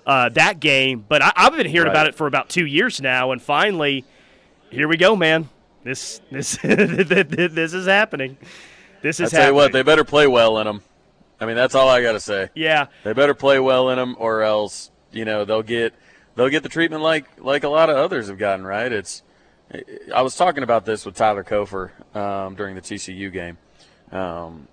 uh, 0.06 0.28
that 0.30 0.58
game. 0.58 1.04
But 1.06 1.22
I, 1.22 1.32
have 1.36 1.54
been 1.54 1.66
hearing 1.66 1.88
right. 1.88 1.92
about 1.92 2.06
it 2.06 2.14
for 2.14 2.26
about 2.26 2.48
two 2.48 2.66
years 2.66 3.00
now 3.00 3.30
and 3.30 3.40
finally 3.40 4.04
here 4.70 4.88
we 4.88 4.96
go 4.96 5.16
man. 5.16 5.48
This 5.84 6.20
this 6.30 6.56
this 6.62 7.72
is 7.72 7.86
happening. 7.86 8.36
This 9.00 9.20
is 9.20 9.32
I 9.32 9.36
tell 9.36 9.40
happening. 9.40 9.48
you 9.48 9.54
what 9.54 9.72
they 9.72 9.82
better 9.82 10.04
play 10.04 10.26
well 10.26 10.58
in 10.58 10.66
them 10.66 10.82
I 11.40 11.46
mean 11.46 11.56
that's 11.56 11.74
all 11.74 11.88
I 11.88 12.02
got 12.02 12.12
to 12.12 12.20
say. 12.20 12.50
Yeah. 12.54 12.86
They 13.04 13.12
better 13.12 13.34
play 13.34 13.60
well 13.60 13.90
in 13.90 13.96
them 13.96 14.16
or 14.18 14.42
else 14.42 14.90
you 15.12 15.24
know 15.24 15.44
they'll 15.44 15.62
get– 15.62 15.94
they'll 16.38 16.48
get 16.48 16.62
the 16.62 16.68
treatment 16.68 17.02
like 17.02 17.26
like 17.38 17.64
a 17.64 17.68
lot 17.68 17.90
of 17.90 17.96
others 17.96 18.28
have 18.28 18.38
gotten. 18.38 18.64
Right? 18.64 18.90
It's 18.90 19.22
I 20.14 20.22
was 20.22 20.36
talking 20.36 20.62
about 20.62 20.86
this 20.86 21.04
with 21.04 21.16
Tyler 21.16 21.44
Cofer 21.44 21.90
um, 22.16 22.54
during 22.54 22.74
the 22.74 22.80
TCU 22.80 23.30
game. 23.30 23.58
Um, 24.10 24.68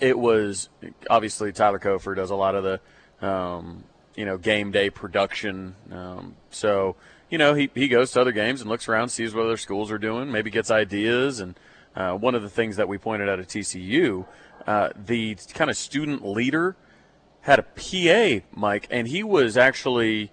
it 0.00 0.18
was 0.18 0.68
obviously 1.08 1.52
Tyler 1.52 1.78
Cofer 1.78 2.16
does 2.16 2.30
a 2.30 2.34
lot 2.34 2.54
of 2.54 2.64
the 2.64 3.26
um, 3.26 3.84
you 4.16 4.24
know 4.24 4.38
game 4.38 4.72
day 4.72 4.88
production. 4.90 5.76
Um, 5.92 6.36
so 6.50 6.96
you 7.30 7.38
know 7.38 7.54
he 7.54 7.70
he 7.74 7.86
goes 7.86 8.10
to 8.12 8.22
other 8.22 8.32
games 8.32 8.62
and 8.62 8.70
looks 8.70 8.88
around, 8.88 9.10
sees 9.10 9.34
what 9.34 9.44
other 9.44 9.58
schools 9.58 9.92
are 9.92 9.98
doing, 9.98 10.32
maybe 10.32 10.50
gets 10.50 10.70
ideas. 10.70 11.38
And 11.38 11.54
uh, 11.94 12.14
one 12.14 12.34
of 12.34 12.42
the 12.42 12.50
things 12.50 12.76
that 12.76 12.88
we 12.88 12.96
pointed 12.96 13.28
out 13.28 13.38
at 13.38 13.48
TCU, 13.48 14.26
uh, 14.66 14.88
the 14.96 15.36
kind 15.52 15.68
of 15.68 15.76
student 15.76 16.26
leader 16.26 16.76
had 17.42 17.58
a 17.58 17.62
PA, 17.62 18.44
Mike, 18.52 18.88
and 18.90 19.06
he 19.06 19.22
was 19.22 19.56
actually 19.56 20.32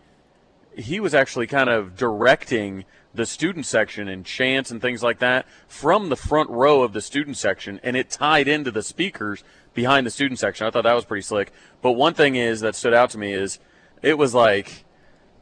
he 0.76 1.00
was 1.00 1.14
actually 1.14 1.48
kind 1.48 1.70
of 1.70 1.96
directing 1.96 2.86
the 3.14 3.26
student 3.26 3.66
section 3.66 4.08
and 4.08 4.26
chants 4.26 4.72
and 4.72 4.82
things 4.82 5.04
like 5.04 5.20
that 5.20 5.46
from 5.68 6.10
the 6.10 6.16
front 6.16 6.50
row 6.50 6.82
of 6.82 6.94
the 6.94 7.02
student 7.02 7.38
section, 7.38 7.80
and 7.84 7.96
it 7.96 8.10
tied 8.10 8.48
into 8.48 8.72
the 8.72 8.82
speakers 8.82 9.44
behind 9.74 10.06
the 10.06 10.12
student 10.12 10.40
section. 10.40 10.66
I 10.66 10.72
thought 10.72 10.84
that 10.84 10.94
was 10.94 11.06
pretty 11.06 11.22
slick. 11.22 11.52
But 11.82 11.92
one 11.92 12.14
thing 12.14 12.36
is 12.36 12.62
that 12.62 12.76
stood 12.76 12.94
out 12.94 13.12
to 13.12 13.18
me 13.18 13.34
is 13.34 13.60
it 14.02 14.18
was 14.18 14.34
like 14.34 14.86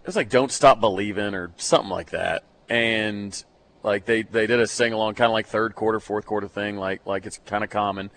it 0.01 0.07
was 0.07 0.15
like 0.15 0.29
"Don't 0.29 0.51
Stop 0.51 0.79
Believing" 0.79 1.33
or 1.33 1.51
something 1.57 1.89
like 1.89 2.11
that, 2.11 2.43
and 2.69 3.43
like 3.83 4.05
they 4.05 4.23
they 4.23 4.47
did 4.47 4.59
a 4.59 4.67
sing 4.67 4.93
along, 4.93 5.15
kind 5.15 5.29
of 5.29 5.33
like 5.33 5.47
third 5.47 5.75
quarter, 5.75 5.99
fourth 5.99 6.25
quarter 6.25 6.47
thing, 6.47 6.77
like 6.77 7.05
like 7.05 7.25
it's 7.25 7.39
kind 7.45 7.63
of 7.63 7.69
common, 7.69 8.11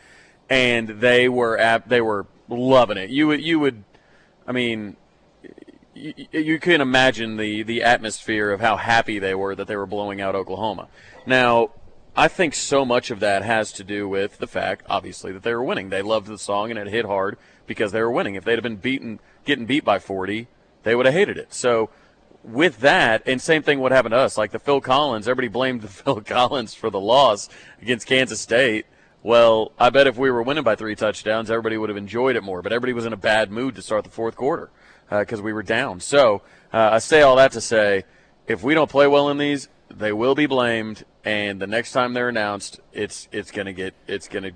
and 0.50 0.88
they 0.88 1.28
were 1.28 1.56
at 1.58 1.88
they 1.88 2.00
were 2.00 2.26
loving 2.48 2.96
it. 2.96 3.10
You 3.10 3.28
would 3.28 3.42
you 3.42 3.60
would, 3.60 3.84
I 4.46 4.52
mean 4.52 4.96
you, 5.94 6.26
you 6.32 6.58
can 6.58 6.80
imagine 6.80 7.36
the, 7.36 7.62
the 7.62 7.82
atmosphere 7.82 8.50
of 8.50 8.60
how 8.60 8.76
happy 8.76 9.18
they 9.18 9.34
were 9.34 9.54
that 9.54 9.66
they 9.66 9.76
were 9.76 9.86
blowing 9.86 10.20
out 10.20 10.34
Oklahoma. 10.34 10.88
Now, 11.26 11.70
I 12.16 12.28
think 12.28 12.54
so 12.54 12.84
much 12.84 13.10
of 13.10 13.20
that 13.20 13.42
has 13.42 13.72
to 13.72 13.84
do 13.84 14.08
with 14.08 14.38
the 14.38 14.46
fact, 14.46 14.84
obviously, 14.88 15.32
that 15.32 15.42
they 15.42 15.54
were 15.54 15.64
winning. 15.64 15.88
They 15.88 16.02
loved 16.02 16.26
the 16.26 16.38
song 16.38 16.70
and 16.70 16.78
it 16.78 16.88
hit 16.88 17.04
hard 17.04 17.38
because 17.66 17.92
they 17.92 18.00
were 18.00 18.10
winning. 18.10 18.34
If 18.34 18.44
they'd 18.44 18.52
have 18.52 18.62
been 18.62 18.76
beaten, 18.76 19.20
getting 19.44 19.66
beat 19.66 19.84
by 19.84 19.98
40, 19.98 20.48
they 20.82 20.94
would 20.94 21.06
have 21.06 21.14
hated 21.14 21.38
it. 21.38 21.52
So, 21.52 21.90
with 22.42 22.80
that, 22.80 23.22
and 23.26 23.40
same 23.40 23.62
thing 23.62 23.80
would 23.80 23.90
happen 23.90 24.10
to 24.10 24.18
us. 24.18 24.36
Like 24.36 24.50
the 24.50 24.58
Phil 24.58 24.80
Collins, 24.80 25.26
everybody 25.26 25.48
blamed 25.48 25.80
the 25.80 25.88
Phil 25.88 26.20
Collins 26.20 26.74
for 26.74 26.90
the 26.90 27.00
loss 27.00 27.48
against 27.80 28.06
Kansas 28.06 28.40
State. 28.40 28.86
Well, 29.22 29.72
I 29.78 29.88
bet 29.88 30.06
if 30.06 30.18
we 30.18 30.30
were 30.30 30.42
winning 30.42 30.64
by 30.64 30.74
three 30.74 30.94
touchdowns, 30.94 31.50
everybody 31.50 31.78
would 31.78 31.88
have 31.88 31.96
enjoyed 31.96 32.36
it 32.36 32.42
more. 32.42 32.60
But 32.60 32.74
everybody 32.74 32.92
was 32.92 33.06
in 33.06 33.14
a 33.14 33.16
bad 33.16 33.50
mood 33.50 33.74
to 33.76 33.82
start 33.82 34.04
the 34.04 34.10
fourth 34.10 34.36
quarter 34.36 34.70
because 35.20 35.40
uh, 35.40 35.42
we 35.42 35.52
were 35.52 35.62
down. 35.62 36.00
So 36.00 36.42
uh, 36.72 36.90
I 36.92 36.98
say 36.98 37.22
all 37.22 37.36
that 37.36 37.52
to 37.52 37.60
say, 37.60 38.04
if 38.46 38.62
we 38.62 38.74
don't 38.74 38.90
play 38.90 39.06
well 39.06 39.30
in 39.30 39.38
these, 39.38 39.68
they 39.90 40.12
will 40.12 40.34
be 40.34 40.46
blamed, 40.46 41.04
and 41.24 41.60
the 41.60 41.66
next 41.66 41.92
time 41.92 42.14
they're 42.14 42.28
announced, 42.28 42.80
it's 42.92 43.28
it's 43.32 43.50
gonna 43.50 43.72
get 43.72 43.94
it's 44.06 44.28
gonna 44.28 44.52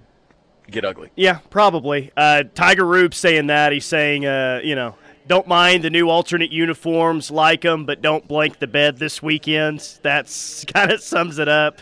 get 0.71 0.85
ugly. 0.85 1.11
Yeah, 1.17 1.39
probably. 1.51 2.11
Uh, 2.17 2.45
Tiger 2.55 2.85
Rube 2.85 3.15
saying 3.15 3.47
that 3.49 3.73
he's 3.73 3.87
saying, 3.87 4.27
uh, 4.27 4.61
you 4.63 4.75
know, 4.75 4.97
don't 5.27 5.47
mind 5.47 5.85
the 5.85 5.91
new 5.91 6.09
alternate 6.09 6.51
uniforms, 6.51 7.31
like 7.31 7.63
them, 7.63 7.85
but 7.85 8.03
don't 8.03 8.27
blank 8.27 8.59
the 8.59 8.67
bed 8.67 8.99
this 8.99 9.23
weekend. 9.23 9.99
That's 10.03 10.65
kind 10.75 10.91
of 10.91 11.01
sums 11.03 11.39
it 11.39 11.49
up. 11.49 11.79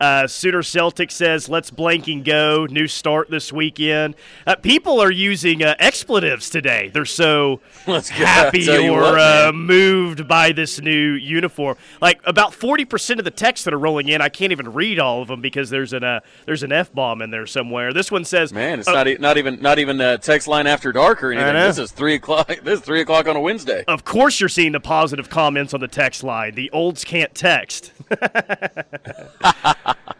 Uh, 0.00 0.26
Sooner 0.26 0.62
Celtic 0.62 1.10
says, 1.10 1.48
let's 1.48 1.70
blank 1.70 2.06
and 2.08 2.24
go. 2.24 2.66
New 2.70 2.86
start 2.86 3.30
this 3.30 3.52
weekend. 3.52 4.14
Uh, 4.46 4.56
people 4.56 5.00
are 5.00 5.10
using 5.10 5.62
uh, 5.62 5.74
expletives 5.78 6.50
today. 6.50 6.90
They're 6.92 7.04
so 7.04 7.60
happy 7.86 8.68
or 8.88 9.00
what, 9.00 9.18
uh, 9.20 9.52
moved 9.52 10.28
by 10.28 10.52
this 10.52 10.80
new 10.80 11.12
uniform. 11.12 11.76
Like 12.00 12.20
about 12.24 12.52
40% 12.52 13.18
of 13.18 13.24
the 13.24 13.30
texts 13.30 13.64
that 13.64 13.74
are 13.74 13.78
rolling 13.78 14.08
in, 14.08 14.20
I 14.20 14.28
can't 14.28 14.52
even 14.52 14.72
read 14.72 14.98
all 14.98 15.22
of 15.22 15.28
them 15.28 15.40
because 15.40 15.70
there's 15.70 15.92
an 15.92 16.04
uh, 16.04 16.20
there's 16.46 16.62
an 16.62 16.72
F 16.72 16.92
bomb 16.92 17.22
in 17.22 17.30
there 17.30 17.46
somewhere. 17.46 17.92
This 17.92 18.10
one 18.10 18.24
says, 18.24 18.52
Man, 18.52 18.78
it's 18.80 18.88
not, 18.88 19.08
e- 19.08 19.16
not 19.18 19.36
even 19.36 19.60
not 19.60 19.78
even 19.78 20.00
a 20.00 20.18
text 20.18 20.46
line 20.48 20.66
after 20.66 20.92
dark 20.92 21.22
or 21.22 21.32
anything. 21.32 21.54
This 21.54 21.78
is 21.78 21.90
3 21.92 22.14
o'clock. 22.14 22.48
This 22.68 22.80
is 22.80 22.84
3 22.84 23.00
o'clock 23.00 23.28
on 23.28 23.36
a 23.36 23.40
Wednesday. 23.40 23.84
Of 23.88 24.04
course, 24.04 24.40
you're 24.40 24.48
seeing 24.48 24.72
the 24.72 24.80
positive 24.80 25.30
comments 25.30 25.72
on 25.74 25.80
the 25.80 25.88
text 25.88 26.22
line. 26.22 26.54
The 26.54 26.70
olds 26.70 27.04
can't 27.04 27.34
text. 27.34 27.92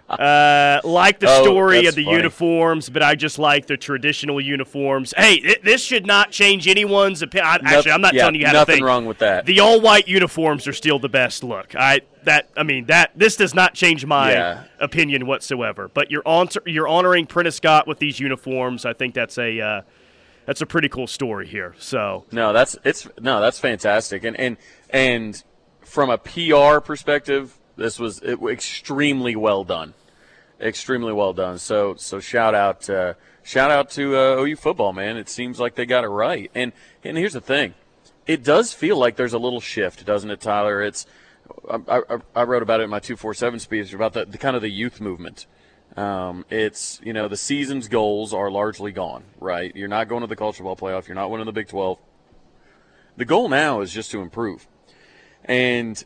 Uh, 0.08 0.80
like 0.84 1.20
the 1.20 1.28
oh, 1.28 1.42
story 1.42 1.84
of 1.84 1.94
the 1.94 2.02
funny. 2.02 2.16
uniforms, 2.16 2.88
but 2.88 3.02
I 3.02 3.14
just 3.14 3.38
like 3.38 3.66
the 3.66 3.76
traditional 3.76 4.40
uniforms. 4.40 5.12
Hey, 5.14 5.34
it, 5.34 5.62
this 5.62 5.82
should 5.82 6.06
not 6.06 6.30
change 6.30 6.66
anyone's 6.66 7.20
opinion. 7.20 7.60
Actually, 7.66 7.92
I'm 7.92 8.00
not 8.00 8.14
yeah, 8.14 8.22
telling 8.22 8.36
you 8.36 8.46
how 8.46 8.52
nothing 8.54 8.72
to 8.72 8.76
think. 8.76 8.86
wrong 8.86 9.04
with 9.04 9.18
that. 9.18 9.44
The 9.44 9.60
all 9.60 9.82
white 9.82 10.08
uniforms 10.08 10.66
are 10.66 10.72
still 10.72 10.98
the 10.98 11.10
best 11.10 11.44
look. 11.44 11.74
I 11.76 12.00
that 12.24 12.48
I 12.56 12.62
mean 12.62 12.86
that 12.86 13.10
this 13.16 13.36
does 13.36 13.54
not 13.54 13.74
change 13.74 14.06
my 14.06 14.32
yeah. 14.32 14.64
opinion 14.78 15.26
whatsoever. 15.26 15.88
But 15.88 16.10
you're 16.10 16.26
on 16.26 16.48
you're 16.64 16.88
honoring 16.88 17.26
Prentice 17.26 17.56
Scott 17.56 17.86
with 17.86 17.98
these 17.98 18.18
uniforms. 18.18 18.86
I 18.86 18.94
think 18.94 19.14
that's 19.14 19.36
a 19.36 19.60
uh, 19.60 19.82
that's 20.46 20.62
a 20.62 20.66
pretty 20.66 20.88
cool 20.88 21.06
story 21.06 21.46
here. 21.46 21.74
So 21.78 22.24
no, 22.32 22.52
that's 22.52 22.76
it's 22.84 23.06
no, 23.20 23.40
that's 23.40 23.58
fantastic. 23.58 24.24
And 24.24 24.38
and 24.38 24.56
and 24.90 25.42
from 25.82 26.10
a 26.10 26.18
PR 26.18 26.80
perspective, 26.80 27.57
this 27.78 27.98
was 27.98 28.20
it, 28.20 28.38
extremely 28.42 29.34
well 29.34 29.64
done 29.64 29.94
extremely 30.60 31.12
well 31.12 31.32
done. 31.32 31.58
So 31.58 31.94
so 31.96 32.20
shout 32.20 32.54
out 32.54 32.88
uh, 32.88 33.14
shout 33.42 33.70
out 33.70 33.90
to 33.90 34.16
uh, 34.16 34.42
OU 34.42 34.56
football, 34.56 34.92
man. 34.92 35.16
It 35.16 35.28
seems 35.28 35.60
like 35.60 35.74
they 35.74 35.86
got 35.86 36.04
it 36.04 36.08
right. 36.08 36.50
And 36.54 36.72
and 37.04 37.16
here's 37.16 37.32
the 37.32 37.40
thing, 37.40 37.74
it 38.26 38.42
does 38.42 38.72
feel 38.72 38.96
like 38.96 39.16
there's 39.16 39.32
a 39.32 39.38
little 39.38 39.60
shift, 39.60 40.04
doesn't 40.04 40.30
it, 40.30 40.40
Tyler? 40.40 40.82
It's 40.82 41.06
I, 41.70 42.02
I, 42.10 42.18
I 42.34 42.42
wrote 42.42 42.62
about 42.62 42.80
it 42.80 42.84
in 42.84 42.90
my 42.90 43.00
two 43.00 43.16
four 43.16 43.34
seven 43.34 43.58
speech 43.58 43.92
about 43.92 44.12
the, 44.12 44.24
the 44.24 44.38
kind 44.38 44.56
of 44.56 44.62
the 44.62 44.70
youth 44.70 45.00
movement. 45.00 45.46
Um, 45.96 46.44
it's 46.50 47.00
you 47.02 47.12
know 47.12 47.28
the 47.28 47.36
season's 47.36 47.88
goals 47.88 48.34
are 48.34 48.50
largely 48.50 48.92
gone, 48.92 49.24
right? 49.40 49.74
You're 49.74 49.88
not 49.88 50.08
going 50.08 50.20
to 50.20 50.26
the 50.26 50.36
college 50.36 50.56
football 50.56 50.76
playoff. 50.76 51.08
You're 51.08 51.14
not 51.14 51.30
winning 51.30 51.46
the 51.46 51.52
Big 51.52 51.68
Twelve. 51.68 51.98
The 53.16 53.24
goal 53.24 53.48
now 53.48 53.80
is 53.80 53.92
just 53.92 54.12
to 54.12 54.20
improve, 54.20 54.68
and 55.44 56.04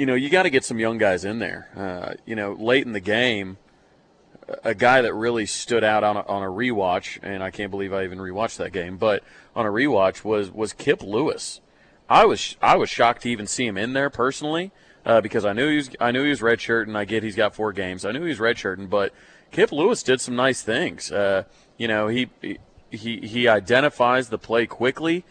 you 0.00 0.06
know, 0.06 0.14
you 0.14 0.30
got 0.30 0.44
to 0.44 0.50
get 0.50 0.64
some 0.64 0.78
young 0.78 0.96
guys 0.96 1.26
in 1.26 1.40
there. 1.40 1.68
Uh, 1.76 2.14
you 2.24 2.34
know, 2.34 2.54
late 2.54 2.86
in 2.86 2.94
the 2.94 3.00
game, 3.00 3.58
a 4.64 4.74
guy 4.74 5.02
that 5.02 5.12
really 5.12 5.44
stood 5.44 5.84
out 5.84 6.02
on 6.02 6.16
a, 6.16 6.20
on 6.20 6.42
a 6.42 6.46
rewatch, 6.46 7.18
and 7.22 7.42
I 7.42 7.50
can't 7.50 7.70
believe 7.70 7.92
I 7.92 8.04
even 8.04 8.16
rewatched 8.16 8.56
that 8.56 8.72
game, 8.72 8.96
but 8.96 9.22
on 9.54 9.66
a 9.66 9.68
rewatch 9.68 10.24
was 10.24 10.50
was 10.50 10.72
Kip 10.72 11.02
Lewis. 11.02 11.60
I 12.08 12.24
was 12.24 12.56
I 12.62 12.76
was 12.76 12.88
shocked 12.88 13.24
to 13.24 13.28
even 13.28 13.46
see 13.46 13.66
him 13.66 13.76
in 13.76 13.92
there 13.92 14.08
personally, 14.08 14.72
uh, 15.04 15.20
because 15.20 15.44
I 15.44 15.52
knew 15.52 15.68
he 15.68 15.76
was 15.76 15.90
I 16.00 16.12
knew 16.12 16.22
he 16.22 16.30
was 16.30 16.40
redshirt, 16.40 16.84
and 16.84 16.96
I 16.96 17.04
get 17.04 17.22
he's 17.22 17.36
got 17.36 17.54
four 17.54 17.70
games. 17.74 18.06
I 18.06 18.12
knew 18.12 18.22
he 18.22 18.28
was 18.28 18.38
redshirting, 18.38 18.88
but 18.88 19.12
Kip 19.50 19.70
Lewis 19.70 20.02
did 20.02 20.22
some 20.22 20.34
nice 20.34 20.62
things. 20.62 21.12
Uh, 21.12 21.42
you 21.76 21.88
know, 21.88 22.08
he 22.08 22.30
he 22.90 23.18
he 23.18 23.46
identifies 23.46 24.30
the 24.30 24.38
play 24.38 24.66
quickly. 24.66 25.26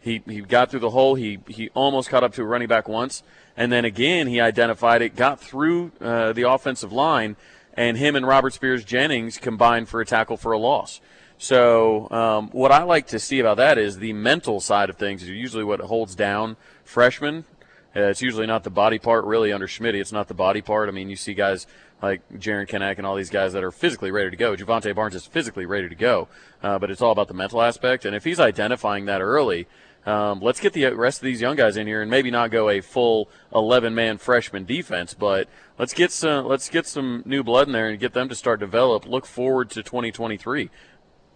He 0.00 0.22
he 0.26 0.40
got 0.40 0.70
through 0.70 0.80
the 0.80 0.90
hole. 0.90 1.14
He 1.14 1.40
he 1.46 1.68
almost 1.74 2.08
caught 2.08 2.24
up 2.24 2.32
to 2.34 2.42
a 2.42 2.46
running 2.46 2.68
back 2.68 2.88
once, 2.88 3.22
and 3.56 3.70
then 3.70 3.84
again 3.84 4.26
he 4.26 4.40
identified 4.40 5.02
it, 5.02 5.16
got 5.16 5.40
through 5.40 5.92
uh, 6.00 6.32
the 6.32 6.48
offensive 6.48 6.92
line, 6.92 7.36
and 7.74 7.96
him 7.96 8.16
and 8.16 8.26
Robert 8.26 8.52
Spears 8.52 8.84
Jennings 8.84 9.38
combined 9.38 9.88
for 9.88 10.00
a 10.00 10.06
tackle 10.06 10.36
for 10.36 10.52
a 10.52 10.58
loss. 10.58 11.00
So 11.38 12.08
um, 12.10 12.48
what 12.50 12.72
I 12.72 12.84
like 12.84 13.08
to 13.08 13.18
see 13.18 13.40
about 13.40 13.56
that 13.56 13.76
is 13.76 13.98
the 13.98 14.12
mental 14.12 14.60
side 14.60 14.88
of 14.88 14.96
things 14.96 15.22
is 15.22 15.28
usually 15.28 15.64
what 15.64 15.80
holds 15.80 16.14
down 16.14 16.56
freshmen. 16.84 17.44
Uh, 17.96 18.02
it's 18.02 18.22
usually 18.22 18.46
not 18.46 18.64
the 18.64 18.70
body 18.70 18.98
part. 18.98 19.24
Really, 19.24 19.52
under 19.52 19.68
Schmidt, 19.68 19.94
it's 19.94 20.12
not 20.12 20.28
the 20.28 20.34
body 20.34 20.60
part. 20.60 20.88
I 20.88 20.92
mean, 20.92 21.08
you 21.08 21.16
see 21.16 21.34
guys 21.34 21.66
like 22.02 22.22
Jaren 22.32 22.68
Kanak 22.68 22.98
and 22.98 23.06
all 23.06 23.14
these 23.14 23.30
guys 23.30 23.52
that 23.52 23.64
are 23.64 23.70
physically 23.70 24.10
ready 24.10 24.30
to 24.30 24.36
go. 24.36 24.56
Jovantae 24.56 24.94
Barnes 24.94 25.14
is 25.14 25.26
physically 25.26 25.64
ready 25.64 25.88
to 25.88 25.94
go, 25.94 26.28
uh, 26.62 26.78
but 26.78 26.90
it's 26.90 27.00
all 27.00 27.12
about 27.12 27.28
the 27.28 27.34
mental 27.34 27.62
aspect. 27.62 28.04
And 28.04 28.14
if 28.14 28.24
he's 28.24 28.40
identifying 28.40 29.06
that 29.06 29.20
early, 29.20 29.66
um, 30.06 30.40
let's 30.40 30.60
get 30.60 30.72
the 30.72 30.90
rest 30.90 31.20
of 31.20 31.24
these 31.24 31.40
young 31.40 31.56
guys 31.56 31.76
in 31.76 31.86
here 31.86 32.02
and 32.02 32.10
maybe 32.10 32.30
not 32.30 32.50
go 32.50 32.68
a 32.68 32.80
full 32.80 33.28
11-man 33.52 34.18
freshman 34.18 34.64
defense, 34.64 35.14
but 35.14 35.48
let's 35.78 35.94
get 35.94 36.12
some 36.12 36.46
let's 36.46 36.68
get 36.68 36.86
some 36.86 37.22
new 37.24 37.42
blood 37.42 37.68
in 37.68 37.72
there 37.72 37.88
and 37.88 37.98
get 37.98 38.12
them 38.12 38.28
to 38.28 38.34
start 38.34 38.60
develop. 38.60 39.06
Look 39.06 39.26
forward 39.26 39.70
to 39.70 39.82
2023. 39.82 40.70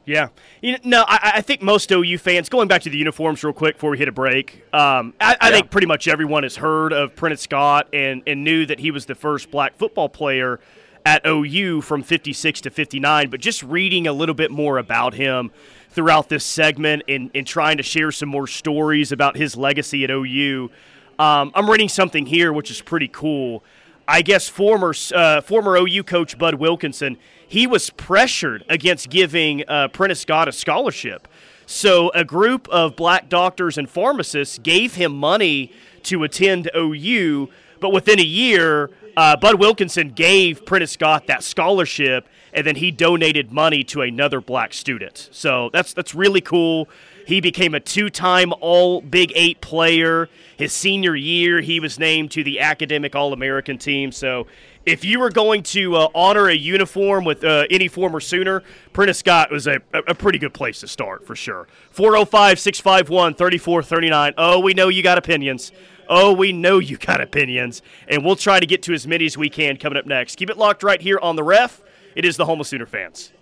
Yeah, 0.05 0.29
you 0.63 0.73
know, 0.73 0.79
no, 0.85 1.05
I, 1.07 1.33
I, 1.35 1.41
think 1.43 1.61
most 1.61 1.93
OU 1.93 2.17
fans. 2.17 2.49
Going 2.49 2.67
back 2.67 2.81
to 2.83 2.91
the 2.91 2.97
uniforms 2.97 3.45
real 3.45 3.53
quick 3.53 3.75
before 3.75 3.91
we 3.91 3.99
hit 3.99 4.09
a 4.09 4.13
break, 4.13 4.65
um, 4.73 5.13
I, 5.21 5.37
I 5.39 5.49
yeah. 5.49 5.57
think 5.57 5.71
pretty 5.71 5.87
much 5.87 6.09
everyone 6.09 6.45
has 6.45 6.57
heard 6.57 6.95
of 6.95 7.15
Prentice 7.15 7.43
Scott 7.43 7.89
and 7.93 8.23
and 8.27 8.43
knew 8.43 8.65
that 8.65 8.81
he 8.81 8.91
was 8.91 9.05
the 9.05 9.15
first 9.15 9.51
black 9.51 9.77
football 9.77 10.09
player 10.09 10.61
at 11.05 11.27
OU 11.27 11.83
from 11.83 12.03
56 12.03 12.63
to 12.63 12.71
59. 12.71 13.29
But 13.29 13.41
just 13.41 13.63
reading 13.63 14.07
a 14.07 14.13
little 14.15 14.35
bit 14.35 14.51
more 14.51 14.79
about 14.79 15.13
him 15.13 15.51
throughout 15.99 16.29
this 16.29 16.45
segment 16.45 17.03
and, 17.09 17.29
and 17.35 17.45
trying 17.45 17.77
to 17.77 17.83
share 17.83 18.13
some 18.13 18.29
more 18.29 18.47
stories 18.47 19.11
about 19.11 19.37
his 19.37 19.57
legacy 19.57 20.05
at 20.05 20.11
OU, 20.13 20.71
um, 21.19 21.51
I'm 21.57 21.69
reading 21.69 21.89
something 21.89 22.25
here 22.25 22.53
which 22.53 22.71
is 22.71 22.81
pretty 22.81 23.09
cool. 23.09 23.65
I 24.07 24.23
guess 24.23 24.49
former 24.49 24.95
uh, 25.13 25.41
former 25.41 25.77
OU 25.77 26.05
coach 26.05 26.39
Bud 26.39 26.55
Wilkinson 26.55 27.17
he 27.49 27.67
was 27.67 27.91
pressured 27.91 28.65
against 28.69 29.11
giving 29.11 29.65
uh, 29.67 29.89
Prentice 29.89 30.21
Scott 30.21 30.47
a 30.47 30.53
scholarship. 30.53 31.27
So 31.67 32.11
a 32.15 32.25
group 32.25 32.69
of 32.69 32.95
black 32.95 33.29
doctors 33.29 33.77
and 33.77 33.91
pharmacists 33.91 34.59
gave 34.59 34.95
him 34.95 35.17
money 35.17 35.73
to 36.05 36.23
attend 36.23 36.71
OU, 36.77 37.49
but 37.81 37.91
within 37.91 38.21
a 38.21 38.25
year, 38.25 38.91
uh, 39.17 39.37
Bud 39.37 39.57
Wilkinson 39.57 40.11
gave 40.11 40.65
Prentice 40.65 40.93
Scott 40.93 41.27
that 41.27 41.43
scholarship, 41.43 42.29
and 42.53 42.67
then 42.67 42.77
he 42.77 42.91
donated 42.91 43.53
money 43.53 43.85
to 43.85 44.03
another 44.03 44.41
black 44.41 44.73
student. 44.73 45.29
So 45.33 45.71
that's 45.73 45.93
that's 45.93 46.15
really 46.15 46.41
cool. 46.41 46.89
He 47.27 47.43
became 47.43 47.75
a 47.75 47.81
two-time 47.81 48.55
All 48.61 49.03
Big 49.03 49.33
Eight 49.35 49.61
player. 49.61 50.31
His 50.57 50.73
senior 50.73 51.15
year, 51.15 51.61
he 51.61 51.79
was 51.79 51.99
named 51.99 52.31
to 52.31 52.43
the 52.43 52.59
Academic 52.59 53.15
All-American 53.15 53.77
team. 53.77 54.13
So 54.13 54.47
if 54.87 55.05
you 55.05 55.21
were 55.21 55.29
going 55.29 55.63
to 55.65 55.97
uh, 55.97 56.09
honor 56.15 56.49
a 56.49 56.55
uniform 56.55 57.27
with 57.27 57.45
uh, 57.45 57.67
any 57.71 57.87
former 57.87 58.21
Sooner, 58.21 58.63
Prentice 58.95 59.19
Scott 59.19 59.51
was 59.51 59.67
a, 59.67 59.83
a 59.93 60.15
pretty 60.15 60.39
good 60.39 60.55
place 60.55 60.81
to 60.81 60.89
start 60.89 61.27
for 61.27 61.37
sure. 61.37 61.69
405 61.91 62.59
651 62.59 63.35
3439. 63.35 64.33
Oh, 64.39 64.59
we 64.61 64.73
know 64.73 64.89
you 64.89 65.03
got 65.03 65.19
opinions. 65.19 65.71
Oh, 66.09 66.33
we 66.33 66.53
know 66.53 66.79
you 66.79 66.97
got 66.97 67.21
opinions. 67.21 67.83
And 68.09 68.25
we'll 68.25 68.37
try 68.37 68.59
to 68.59 68.67
get 68.67 68.83
to 68.85 68.95
as 68.95 69.07
many 69.07 69.27
as 69.27 69.37
we 69.37 69.51
can 69.51 69.77
coming 69.77 69.99
up 69.99 70.07
next. 70.07 70.37
Keep 70.37 70.49
it 70.49 70.57
locked 70.57 70.83
right 70.83 71.03
here 71.03 71.19
on 71.21 71.37
the 71.37 71.45
ref. 71.45 71.83
It 72.15 72.25
is 72.25 72.37
the 72.37 72.45
Home 72.45 72.61
of 72.61 72.67
Sooner 72.67 72.87
fans. 72.87 73.33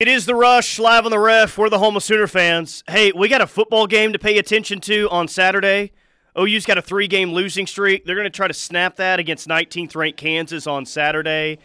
It 0.00 0.08
is 0.08 0.26
the 0.26 0.34
Rush 0.34 0.78
live 0.78 1.06
on 1.06 1.12
the 1.12 1.18
ref. 1.18 1.56
We're 1.56 1.70
the 1.70 1.78
home 1.78 1.96
of 1.96 2.02
Sooner 2.02 2.26
fans. 2.26 2.84
Hey, 2.86 3.12
we 3.12 3.28
got 3.28 3.40
a 3.40 3.46
football 3.46 3.86
game 3.86 4.12
to 4.12 4.18
pay 4.18 4.36
attention 4.36 4.80
to 4.82 5.08
on 5.08 5.28
Saturday. 5.28 5.92
OU's 6.38 6.66
got 6.66 6.76
a 6.76 6.82
three 6.82 7.06
game 7.06 7.32
losing 7.32 7.66
streak. 7.66 8.04
They're 8.04 8.16
going 8.16 8.24
to 8.24 8.30
try 8.30 8.48
to 8.48 8.52
snap 8.52 8.96
that 8.96 9.18
against 9.18 9.48
19th 9.48 9.94
ranked 9.94 10.18
Kansas 10.18 10.66
on 10.66 10.84
Saturday. 10.84 11.58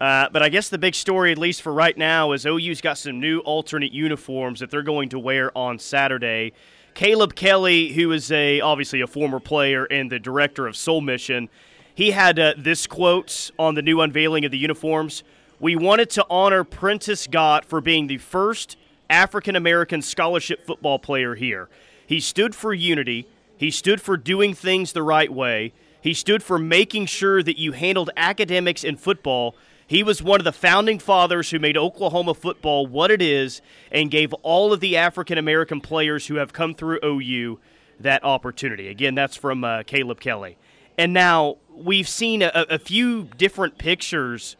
Uh, 0.00 0.28
but 0.30 0.42
I 0.42 0.48
guess 0.48 0.68
the 0.68 0.78
big 0.78 0.94
story, 0.94 1.32
at 1.32 1.38
least 1.38 1.62
for 1.62 1.72
right 1.72 1.96
now, 1.96 2.32
is 2.32 2.44
OU's 2.44 2.80
got 2.80 2.98
some 2.98 3.18
new 3.18 3.38
alternate 3.40 3.92
uniforms 3.92 4.60
that 4.60 4.70
they're 4.70 4.82
going 4.82 5.08
to 5.10 5.18
wear 5.18 5.56
on 5.56 5.78
Saturday. 5.78 6.52
Caleb 6.94 7.34
Kelly, 7.34 7.92
who 7.92 8.12
is 8.12 8.30
a 8.30 8.60
obviously 8.60 9.00
a 9.00 9.06
former 9.06 9.40
player 9.40 9.84
and 9.84 10.10
the 10.10 10.18
director 10.18 10.66
of 10.66 10.76
Soul 10.76 11.00
Mission, 11.00 11.48
he 11.94 12.10
had 12.10 12.38
uh, 12.38 12.54
this 12.58 12.86
quote 12.86 13.50
on 13.58 13.74
the 13.74 13.82
new 13.82 14.00
unveiling 14.00 14.44
of 14.44 14.50
the 14.50 14.58
uniforms 14.58 15.22
we 15.58 15.74
wanted 15.74 16.10
to 16.10 16.26
honor 16.28 16.64
Prentice 16.64 17.22
Scott 17.22 17.64
for 17.64 17.80
being 17.80 18.06
the 18.06 18.18
first 18.18 18.76
African 19.08 19.56
American 19.56 20.02
scholarship 20.02 20.66
football 20.66 20.98
player 20.98 21.34
here. 21.34 21.68
He 22.06 22.20
stood 22.20 22.54
for 22.54 22.74
unity, 22.74 23.26
he 23.56 23.70
stood 23.70 24.00
for 24.00 24.16
doing 24.16 24.52
things 24.52 24.92
the 24.92 25.02
right 25.02 25.32
way, 25.32 25.72
he 26.00 26.12
stood 26.12 26.42
for 26.42 26.58
making 26.58 27.06
sure 27.06 27.42
that 27.42 27.58
you 27.58 27.72
handled 27.72 28.10
academics 28.16 28.84
and 28.84 29.00
football. 29.00 29.54
He 29.86 30.02
was 30.02 30.22
one 30.22 30.40
of 30.40 30.44
the 30.44 30.52
founding 30.52 30.98
fathers 30.98 31.50
who 31.50 31.58
made 31.58 31.76
Oklahoma 31.76 32.34
football 32.34 32.86
what 32.86 33.10
it 33.10 33.22
is 33.22 33.62
and 33.92 34.10
gave 34.10 34.32
all 34.42 34.72
of 34.72 34.80
the 34.80 34.96
African 34.96 35.38
American 35.38 35.80
players 35.80 36.26
who 36.26 36.36
have 36.36 36.52
come 36.52 36.74
through 36.74 36.98
OU 37.04 37.60
that 38.00 38.24
opportunity. 38.24 38.88
Again, 38.88 39.14
that's 39.14 39.36
from 39.36 39.64
uh, 39.64 39.84
Caleb 39.84 40.20
Kelly. 40.20 40.56
And 40.98 41.12
now 41.12 41.56
we've 41.72 42.08
seen 42.08 42.42
a, 42.42 42.50
a 42.68 42.78
few 42.78 43.24
different 43.36 43.78
pictures 43.78 44.56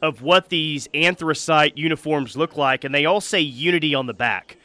of 0.00 0.22
what 0.22 0.48
these 0.48 0.88
anthracite 0.94 1.76
uniforms 1.76 2.36
look 2.36 2.56
like, 2.56 2.84
and 2.84 2.94
they 2.94 3.04
all 3.04 3.20
say 3.20 3.40
Unity 3.40 3.94
on 3.94 4.06
the 4.06 4.14
back. 4.14 4.58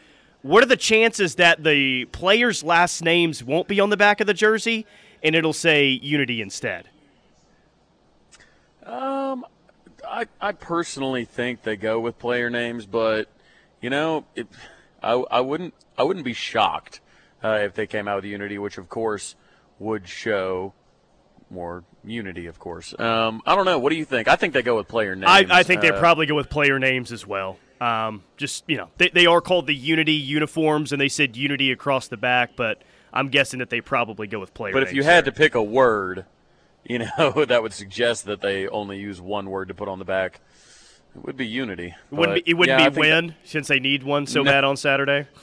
What 0.43 0.61
are 0.61 0.67
the 0.67 0.77
chances 0.77 1.35
that 1.35 1.63
the 1.63 2.05
players' 2.05 2.63
last 2.63 3.03
names 3.03 3.43
won't 3.43 3.67
be 3.67 3.79
on 3.79 3.89
the 3.89 3.97
back 3.97 4.19
of 4.19 4.27
the 4.27 4.33
jersey 4.33 4.85
and 5.23 5.35
it'll 5.35 5.53
say 5.53 5.87
Unity 5.87 6.41
instead? 6.41 6.89
Um, 8.85 9.45
I, 10.07 10.25
I 10.41 10.51
personally 10.51 11.25
think 11.25 11.63
they 11.63 11.75
go 11.75 11.99
with 11.99 12.19
player 12.19 12.49
names, 12.49 12.85
but 12.85 13.27
you 13.81 13.89
know, 13.89 14.25
it, 14.35 14.47
I, 15.01 15.13
I 15.13 15.41
wouldn't 15.41 15.73
I 15.97 16.03
wouldn't 16.03 16.25
be 16.25 16.33
shocked 16.33 17.01
uh, 17.43 17.59
if 17.61 17.73
they 17.73 17.87
came 17.87 18.07
out 18.07 18.17
with 18.17 18.25
Unity, 18.25 18.57
which 18.57 18.77
of 18.77 18.89
course 18.89 19.35
would 19.79 20.07
show 20.07 20.73
more 21.49 21.83
unity, 22.03 22.47
of 22.47 22.59
course. 22.59 22.97
Um, 22.99 23.41
I 23.45 23.55
don't 23.55 23.65
know. 23.65 23.79
What 23.79 23.91
do 23.91 23.95
you 23.95 24.05
think? 24.05 24.27
I 24.27 24.35
think 24.35 24.53
they 24.53 24.63
go 24.63 24.75
with 24.75 24.87
player 24.87 25.15
names. 25.15 25.29
I, 25.29 25.45
I 25.59 25.63
think 25.63 25.81
they 25.81 25.91
uh, 25.91 25.99
probably 25.99 26.25
go 26.25 26.35
with 26.35 26.49
player 26.49 26.79
names 26.79 27.11
as 27.11 27.25
well. 27.25 27.57
Um, 27.79 28.23
just 28.37 28.63
you 28.67 28.77
know, 28.77 28.89
they, 28.97 29.09
they 29.09 29.25
are 29.25 29.41
called 29.41 29.67
the 29.67 29.75
Unity 29.75 30.13
uniforms, 30.13 30.91
and 30.91 31.01
they 31.01 31.09
said 31.09 31.35
Unity 31.35 31.71
across 31.71 32.07
the 32.07 32.17
back, 32.17 32.51
but 32.55 32.81
I'm 33.11 33.29
guessing 33.29 33.59
that 33.59 33.69
they 33.69 33.81
probably 33.81 34.27
go 34.27 34.39
with 34.39 34.53
player. 34.53 34.73
But 34.73 34.83
if 34.83 34.93
you 34.93 35.03
had 35.03 35.25
to 35.25 35.31
pick 35.31 35.55
a 35.55 35.63
word, 35.63 36.25
you 36.85 36.99
know, 36.99 37.45
that 37.47 37.61
would 37.61 37.73
suggest 37.73 38.25
that 38.25 38.41
they 38.41 38.67
only 38.67 38.99
use 38.99 39.21
one 39.21 39.49
word 39.49 39.69
to 39.69 39.73
put 39.73 39.87
on 39.87 39.99
the 39.99 40.05
back. 40.05 40.41
It 41.15 41.23
would 41.23 41.37
be 41.37 41.45
Unity. 41.45 41.93
It 42.11 42.15
wouldn't 42.15 42.43
be, 42.43 42.51
it 42.51 42.53
wouldn't 42.55 42.79
yeah, 42.79 42.89
be 42.89 42.99
win 42.99 43.27
that, 43.27 43.35
since 43.43 43.67
they 43.67 43.79
need 43.79 44.03
one 44.03 44.25
so 44.25 44.41
no, 44.41 44.51
bad 44.51 44.63
on 44.63 44.77
Saturday. 44.77 45.27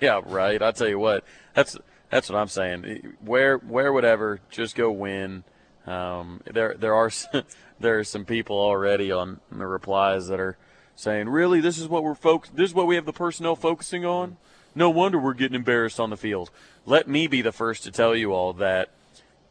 Yeah, 0.00 0.20
right. 0.26 0.60
I 0.60 0.72
tell 0.72 0.88
you 0.88 0.98
what, 0.98 1.24
that's 1.54 1.78
that's 2.10 2.28
what 2.28 2.36
I'm 2.36 2.48
saying. 2.48 3.14
Wear 3.24 3.56
wear 3.56 3.92
whatever, 3.92 4.40
just 4.50 4.74
go 4.74 4.90
win. 4.90 5.44
Um, 5.86 6.42
there 6.52 6.74
there 6.74 6.94
are 6.94 7.10
there 7.80 8.00
are 8.00 8.04
some 8.04 8.24
people 8.24 8.58
already 8.58 9.12
on 9.12 9.40
the 9.50 9.66
replies 9.66 10.26
that 10.28 10.40
are 10.40 10.58
saying, 10.94 11.28
"Really, 11.28 11.60
this 11.60 11.78
is 11.78 11.88
what 11.88 12.02
we're 12.02 12.16
focus. 12.16 12.50
This 12.52 12.70
is 12.70 12.74
what 12.74 12.86
we 12.86 12.96
have 12.96 13.06
the 13.06 13.12
personnel 13.12 13.56
focusing 13.56 14.04
on. 14.04 14.36
No 14.74 14.90
wonder 14.90 15.18
we're 15.18 15.32
getting 15.32 15.54
embarrassed 15.54 16.00
on 16.00 16.10
the 16.10 16.16
field." 16.16 16.50
Let 16.84 17.08
me 17.08 17.28
be 17.28 17.40
the 17.40 17.52
first 17.52 17.84
to 17.84 17.90
tell 17.90 18.14
you 18.14 18.32
all 18.32 18.52
that 18.54 18.90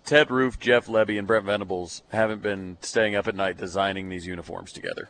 Ted 0.05 0.29
Roof, 0.29 0.59
Jeff 0.59 0.87
Lebby, 0.87 1.17
and 1.17 1.27
Brent 1.27 1.45
Venables 1.45 2.03
haven't 2.09 2.41
been 2.41 2.77
staying 2.81 3.15
up 3.15 3.27
at 3.27 3.35
night 3.35 3.57
designing 3.57 4.09
these 4.09 4.27
uniforms 4.27 4.73
together. 4.73 5.09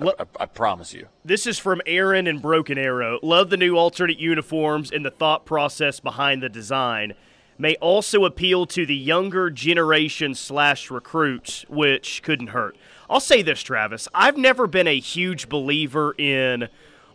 I, 0.00 0.12
I, 0.18 0.24
I, 0.40 0.46
promise 0.46 0.92
you. 0.92 1.06
This 1.24 1.46
is 1.46 1.58
from 1.58 1.80
Aaron 1.86 2.26
and 2.26 2.40
Broken 2.40 2.78
Arrow. 2.78 3.18
Love 3.22 3.50
the 3.50 3.56
new 3.56 3.76
alternate 3.76 4.18
uniforms 4.18 4.90
and 4.90 5.04
the 5.04 5.10
thought 5.10 5.44
process 5.44 6.00
behind 6.00 6.42
the 6.42 6.48
design 6.48 7.14
may 7.58 7.76
also 7.76 8.24
appeal 8.24 8.66
to 8.66 8.84
the 8.84 8.96
younger 8.96 9.50
generation 9.50 10.34
slash 10.34 10.90
recruits, 10.90 11.64
which 11.68 12.22
couldn't 12.22 12.48
hurt. 12.48 12.76
I'll 13.08 13.20
say 13.20 13.42
this, 13.42 13.62
Travis. 13.62 14.08
I've 14.12 14.36
never 14.36 14.66
been 14.66 14.88
a 14.88 14.98
huge 14.98 15.48
believer 15.48 16.14
in 16.18 16.68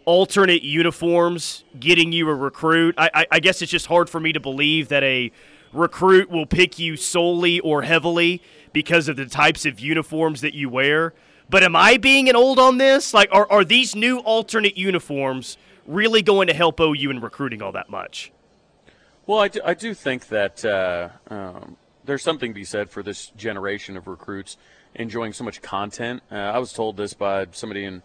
alternate 0.05 0.63
uniforms 0.63 1.63
getting 1.79 2.11
you 2.11 2.29
a 2.29 2.33
recruit. 2.35 2.95
I, 2.97 3.09
I, 3.13 3.25
I 3.33 3.39
guess 3.39 3.61
it's 3.61 3.71
just 3.71 3.87
hard 3.87 4.09
for 4.09 4.19
me 4.19 4.31
to 4.33 4.39
believe 4.39 4.87
that 4.89 5.03
a 5.03 5.31
recruit 5.73 6.29
will 6.29 6.45
pick 6.45 6.79
you 6.79 6.95
solely 6.95 7.59
or 7.59 7.83
heavily 7.83 8.41
because 8.73 9.07
of 9.07 9.15
the 9.15 9.25
types 9.25 9.65
of 9.65 9.79
uniforms 9.79 10.41
that 10.41 10.53
you 10.53 10.69
wear. 10.69 11.13
But 11.49 11.63
am 11.63 11.75
I 11.75 11.97
being 11.97 12.29
an 12.29 12.35
old 12.35 12.59
on 12.59 12.77
this? 12.77 13.13
Like, 13.13 13.29
are, 13.31 13.49
are 13.51 13.65
these 13.65 13.95
new 13.95 14.19
alternate 14.19 14.77
uniforms 14.77 15.57
really 15.85 16.21
going 16.21 16.47
to 16.47 16.53
help 16.53 16.79
OU 16.79 17.09
in 17.09 17.19
recruiting 17.19 17.61
all 17.61 17.71
that 17.71 17.89
much? 17.89 18.31
Well, 19.25 19.39
I 19.39 19.47
do, 19.47 19.61
I 19.65 19.73
do 19.73 19.93
think 19.93 20.27
that 20.27 20.63
uh, 20.63 21.09
um, 21.27 21.77
there's 22.05 22.23
something 22.23 22.51
to 22.51 22.55
be 22.55 22.63
said 22.63 22.89
for 22.89 23.03
this 23.03 23.27
generation 23.35 23.97
of 23.97 24.07
recruits 24.07 24.57
enjoying 24.95 25.33
so 25.33 25.43
much 25.43 25.61
content. 25.61 26.21
Uh, 26.31 26.35
I 26.35 26.59
was 26.59 26.73
told 26.73 26.97
this 26.97 27.13
by 27.13 27.47
somebody 27.51 27.85
in 27.85 28.03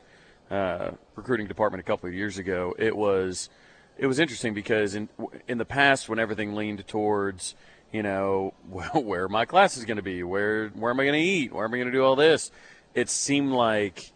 uh, 0.50 0.92
recruiting 1.16 1.46
department 1.46 1.80
a 1.80 1.84
couple 1.84 2.08
of 2.08 2.14
years 2.14 2.38
ago. 2.38 2.74
It 2.78 2.96
was 2.96 3.48
it 3.96 4.06
was 4.06 4.18
interesting 4.18 4.54
because 4.54 4.94
in 4.94 5.08
in 5.48 5.58
the 5.58 5.64
past, 5.64 6.08
when 6.08 6.18
everything 6.18 6.54
leaned 6.54 6.86
towards 6.86 7.54
you 7.92 8.02
know 8.02 8.54
well, 8.68 9.02
where 9.02 9.28
my 9.28 9.44
class 9.44 9.76
is 9.76 9.84
going 9.84 9.96
to 9.96 10.02
be, 10.02 10.22
where 10.22 10.68
where 10.68 10.90
am 10.90 11.00
I 11.00 11.04
going 11.04 11.14
to 11.14 11.20
eat, 11.20 11.52
where 11.52 11.64
am 11.64 11.74
I 11.74 11.78
going 11.78 11.88
to 11.88 11.92
do 11.92 12.04
all 12.04 12.16
this, 12.16 12.50
it 12.94 13.08
seemed 13.08 13.52
like 13.52 14.12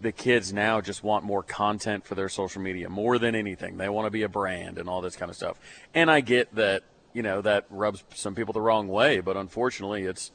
the 0.00 0.12
kids 0.12 0.52
now 0.52 0.80
just 0.80 1.02
want 1.02 1.24
more 1.24 1.42
content 1.42 2.06
for 2.06 2.14
their 2.14 2.28
social 2.28 2.62
media 2.62 2.88
more 2.88 3.18
than 3.18 3.34
anything. 3.34 3.76
They 3.76 3.88
want 3.88 4.06
to 4.06 4.10
be 4.10 4.22
a 4.22 4.28
brand 4.28 4.78
and 4.78 4.88
all 4.88 5.00
this 5.00 5.16
kind 5.16 5.28
of 5.28 5.36
stuff. 5.36 5.58
And 5.92 6.10
I 6.10 6.20
get 6.20 6.54
that 6.54 6.84
you 7.12 7.22
know 7.22 7.40
that 7.40 7.66
rubs 7.70 8.04
some 8.14 8.34
people 8.34 8.52
the 8.52 8.60
wrong 8.60 8.88
way, 8.88 9.20
but 9.20 9.36
unfortunately, 9.36 10.04
it's 10.04 10.30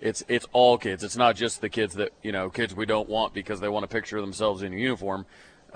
it's 0.00 0.24
it's 0.28 0.46
all 0.52 0.78
kids. 0.78 1.04
It's 1.04 1.16
not 1.16 1.36
just 1.36 1.60
the 1.60 1.68
kids 1.68 1.94
that 1.94 2.12
you 2.22 2.32
know 2.32 2.50
kids 2.50 2.74
we 2.74 2.86
don't 2.86 3.08
want 3.08 3.34
because 3.34 3.60
they 3.60 3.68
want 3.68 3.84
to 3.84 3.88
picture 3.88 4.20
themselves 4.20 4.62
in 4.62 4.72
a 4.72 4.76
uniform. 4.76 5.26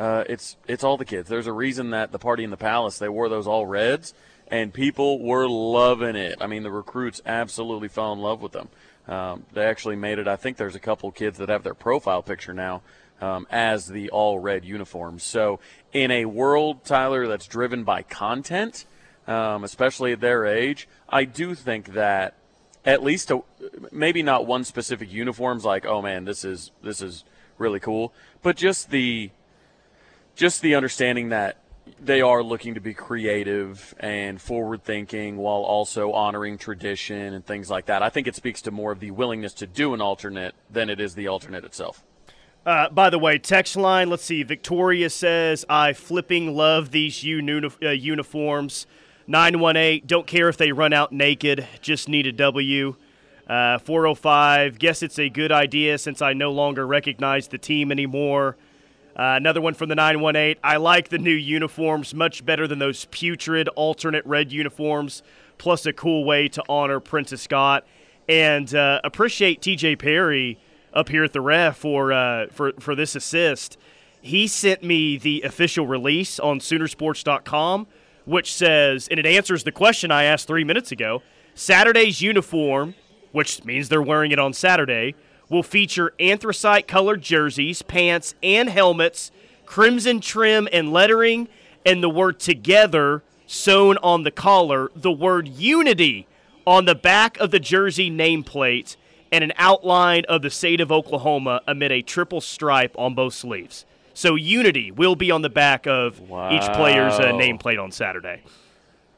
Uh, 0.00 0.24
it's 0.30 0.56
it's 0.66 0.82
all 0.82 0.96
the 0.96 1.04
kids. 1.04 1.28
There's 1.28 1.46
a 1.46 1.52
reason 1.52 1.90
that 1.90 2.10
the 2.10 2.18
party 2.18 2.42
in 2.42 2.48
the 2.48 2.56
palace 2.56 2.98
they 2.98 3.10
wore 3.10 3.28
those 3.28 3.46
all 3.46 3.66
reds, 3.66 4.14
and 4.48 4.72
people 4.72 5.22
were 5.22 5.46
loving 5.46 6.16
it. 6.16 6.38
I 6.40 6.46
mean, 6.46 6.62
the 6.62 6.70
recruits 6.70 7.20
absolutely 7.26 7.88
fell 7.88 8.14
in 8.14 8.18
love 8.18 8.40
with 8.40 8.52
them. 8.52 8.70
Um, 9.06 9.44
they 9.52 9.66
actually 9.66 9.96
made 9.96 10.18
it. 10.18 10.26
I 10.26 10.36
think 10.36 10.56
there's 10.56 10.74
a 10.74 10.80
couple 10.80 11.10
kids 11.12 11.36
that 11.36 11.50
have 11.50 11.64
their 11.64 11.74
profile 11.74 12.22
picture 12.22 12.54
now 12.54 12.80
um, 13.20 13.46
as 13.50 13.88
the 13.88 14.08
all 14.08 14.38
red 14.38 14.64
uniforms. 14.64 15.22
So 15.22 15.60
in 15.92 16.10
a 16.10 16.24
world, 16.24 16.82
Tyler, 16.86 17.26
that's 17.26 17.46
driven 17.46 17.84
by 17.84 18.02
content, 18.02 18.86
um, 19.26 19.64
especially 19.64 20.12
at 20.12 20.20
their 20.20 20.46
age, 20.46 20.88
I 21.10 21.24
do 21.24 21.54
think 21.54 21.92
that 21.92 22.32
at 22.86 23.02
least 23.02 23.30
a, 23.30 23.42
maybe 23.92 24.22
not 24.22 24.46
one 24.46 24.64
specific 24.64 25.12
uniforms 25.12 25.66
like 25.66 25.84
oh 25.84 26.00
man 26.00 26.24
this 26.24 26.46
is 26.46 26.70
this 26.82 27.02
is 27.02 27.24
really 27.58 27.78
cool 27.78 28.10
but 28.40 28.56
just 28.56 28.88
the 28.88 29.30
just 30.40 30.62
the 30.62 30.74
understanding 30.74 31.28
that 31.28 31.58
they 32.00 32.22
are 32.22 32.42
looking 32.42 32.72
to 32.72 32.80
be 32.80 32.94
creative 32.94 33.94
and 34.00 34.40
forward 34.40 34.82
thinking 34.82 35.36
while 35.36 35.60
also 35.60 36.12
honoring 36.12 36.56
tradition 36.56 37.34
and 37.34 37.44
things 37.44 37.68
like 37.68 37.84
that. 37.86 38.02
I 38.02 38.08
think 38.08 38.26
it 38.26 38.34
speaks 38.34 38.62
to 38.62 38.70
more 38.70 38.90
of 38.90 39.00
the 39.00 39.10
willingness 39.10 39.52
to 39.54 39.66
do 39.66 39.92
an 39.92 40.00
alternate 40.00 40.54
than 40.70 40.88
it 40.88 40.98
is 40.98 41.14
the 41.14 41.28
alternate 41.28 41.62
itself. 41.66 42.02
Uh, 42.64 42.88
by 42.88 43.10
the 43.10 43.18
way, 43.18 43.36
text 43.36 43.76
line, 43.76 44.08
let's 44.08 44.24
see. 44.24 44.42
Victoria 44.42 45.10
says, 45.10 45.66
I 45.68 45.92
flipping 45.92 46.56
love 46.56 46.90
these 46.90 47.22
uni- 47.22 47.68
uh, 47.82 47.90
uniforms. 47.90 48.86
918, 49.26 50.06
don't 50.06 50.26
care 50.26 50.48
if 50.48 50.56
they 50.56 50.72
run 50.72 50.94
out 50.94 51.12
naked, 51.12 51.68
just 51.82 52.08
need 52.08 52.26
a 52.26 52.32
W. 52.32 52.96
Uh, 53.46 53.76
405, 53.76 54.78
guess 54.78 55.02
it's 55.02 55.18
a 55.18 55.28
good 55.28 55.52
idea 55.52 55.98
since 55.98 56.22
I 56.22 56.32
no 56.32 56.50
longer 56.50 56.86
recognize 56.86 57.48
the 57.48 57.58
team 57.58 57.92
anymore. 57.92 58.56
Uh, 59.20 59.36
another 59.36 59.60
one 59.60 59.74
from 59.74 59.90
the 59.90 59.94
918, 59.94 60.56
I 60.64 60.78
like 60.78 61.10
the 61.10 61.18
new 61.18 61.30
uniforms 61.30 62.14
much 62.14 62.42
better 62.42 62.66
than 62.66 62.78
those 62.78 63.04
putrid 63.10 63.68
alternate 63.76 64.24
red 64.24 64.50
uniforms, 64.50 65.22
plus 65.58 65.84
a 65.84 65.92
cool 65.92 66.24
way 66.24 66.48
to 66.48 66.62
honor 66.70 67.00
Prentice 67.00 67.42
Scott. 67.42 67.86
And 68.30 68.74
uh, 68.74 69.02
appreciate 69.04 69.60
TJ 69.60 69.98
Perry 69.98 70.58
up 70.94 71.10
here 71.10 71.22
at 71.22 71.34
the 71.34 71.42
ref 71.42 71.76
for, 71.76 72.14
uh, 72.14 72.46
for, 72.50 72.72
for 72.80 72.94
this 72.94 73.14
assist. 73.14 73.76
He 74.22 74.46
sent 74.46 74.82
me 74.82 75.18
the 75.18 75.42
official 75.42 75.86
release 75.86 76.40
on 76.40 76.58
Soonersports.com 76.58 77.88
which 78.24 78.54
says, 78.54 79.08
and 79.08 79.18
it 79.18 79.26
answers 79.26 79.64
the 79.64 79.72
question 79.72 80.10
I 80.10 80.24
asked 80.24 80.46
three 80.46 80.64
minutes 80.64 80.92
ago 80.92 81.22
Saturday's 81.54 82.22
uniform, 82.22 82.94
which 83.32 83.64
means 83.64 83.90
they're 83.90 84.00
wearing 84.00 84.30
it 84.30 84.38
on 84.38 84.54
Saturday, 84.54 85.14
will 85.50 85.62
feature 85.62 86.14
anthracite 86.18 86.88
colored 86.88 87.20
jerseys, 87.20 87.82
pants, 87.82 88.34
and 88.42 88.70
helmets, 88.70 89.30
crimson 89.66 90.20
trim 90.20 90.66
and 90.72 90.90
lettering, 90.90 91.48
and 91.84 92.02
the 92.02 92.08
word 92.08 92.40
together 92.40 93.22
sewn 93.46 93.98
on 93.98 94.22
the 94.22 94.30
collar, 94.30 94.90
the 94.96 95.12
word 95.12 95.48
unity 95.48 96.26
on 96.66 96.86
the 96.86 96.94
back 96.94 97.38
of 97.38 97.50
the 97.50 97.60
jersey 97.60 98.10
nameplate, 98.10 98.96
and 99.32 99.44
an 99.44 99.52
outline 99.56 100.24
of 100.28 100.42
the 100.42 100.50
state 100.50 100.80
of 100.80 100.90
Oklahoma 100.90 101.60
amid 101.66 101.92
a 101.92 102.00
triple 102.00 102.40
stripe 102.40 102.96
on 102.98 103.14
both 103.14 103.34
sleeves. 103.34 103.84
So 104.14 104.34
Unity 104.34 104.90
will 104.90 105.16
be 105.16 105.30
on 105.30 105.42
the 105.42 105.48
back 105.48 105.86
of 105.86 106.20
wow. 106.20 106.52
each 106.52 106.66
player's 106.74 107.14
uh, 107.14 107.32
nameplate 107.32 107.82
on 107.82 107.90
Saturday. 107.90 108.42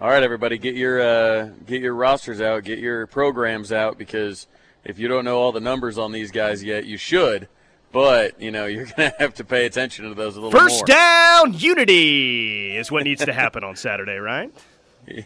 All 0.00 0.08
right, 0.08 0.22
everybody, 0.22 0.58
get 0.58 0.74
your 0.74 1.00
uh, 1.00 1.50
get 1.66 1.80
your 1.80 1.94
rosters 1.94 2.40
out, 2.40 2.64
get 2.64 2.78
your 2.78 3.06
programs 3.06 3.72
out, 3.72 3.98
because 3.98 4.46
if 4.84 4.98
you 4.98 5.08
don't 5.08 5.24
know 5.24 5.38
all 5.38 5.52
the 5.52 5.60
numbers 5.60 5.98
on 5.98 6.12
these 6.12 6.30
guys 6.30 6.62
yet, 6.62 6.84
you 6.84 6.96
should. 6.96 7.48
But 7.92 8.40
you 8.40 8.50
know 8.50 8.66
you're 8.72 8.86
going 8.86 9.10
to 9.10 9.14
have 9.18 9.34
to 9.34 9.44
pay 9.44 9.66
attention 9.66 10.08
to 10.08 10.14
those 10.14 10.36
a 10.36 10.40
little 10.40 10.58
First 10.58 10.80
more. 10.80 10.86
down, 10.86 11.54
unity 11.54 12.76
is 12.76 12.90
what 12.90 13.04
needs 13.04 13.24
to 13.24 13.32
happen 13.32 13.64
on 13.64 13.76
Saturday, 13.76 14.16
right? 14.16 14.52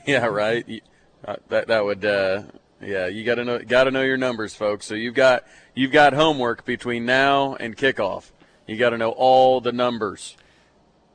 Yeah, 0.07 0.25
right. 0.27 0.83
Uh, 1.23 1.37
that 1.49 1.67
that 1.69 1.85
would. 1.85 2.03
Uh, 2.05 2.45
yeah, 2.81 3.07
you 3.09 3.25
got 3.25 3.35
to 3.35 3.45
know 3.45 3.59
got 3.59 3.85
to 3.85 3.91
know 3.91 4.01
your 4.03 4.17
numbers, 4.17 4.55
folks. 4.55 4.87
So 4.87 4.95
you've 4.95 5.15
got 5.15 5.45
you've 5.75 5.93
got 5.93 6.15
homework 6.15 6.65
between 6.65 7.05
now 7.05 7.57
and 7.57 7.77
kickoff. 7.77 8.31
You 8.67 8.79
got 8.79 8.91
to 8.91 8.99
know 8.99 9.11
all 9.11 9.61
the 9.61 9.73
numbers. 9.73 10.37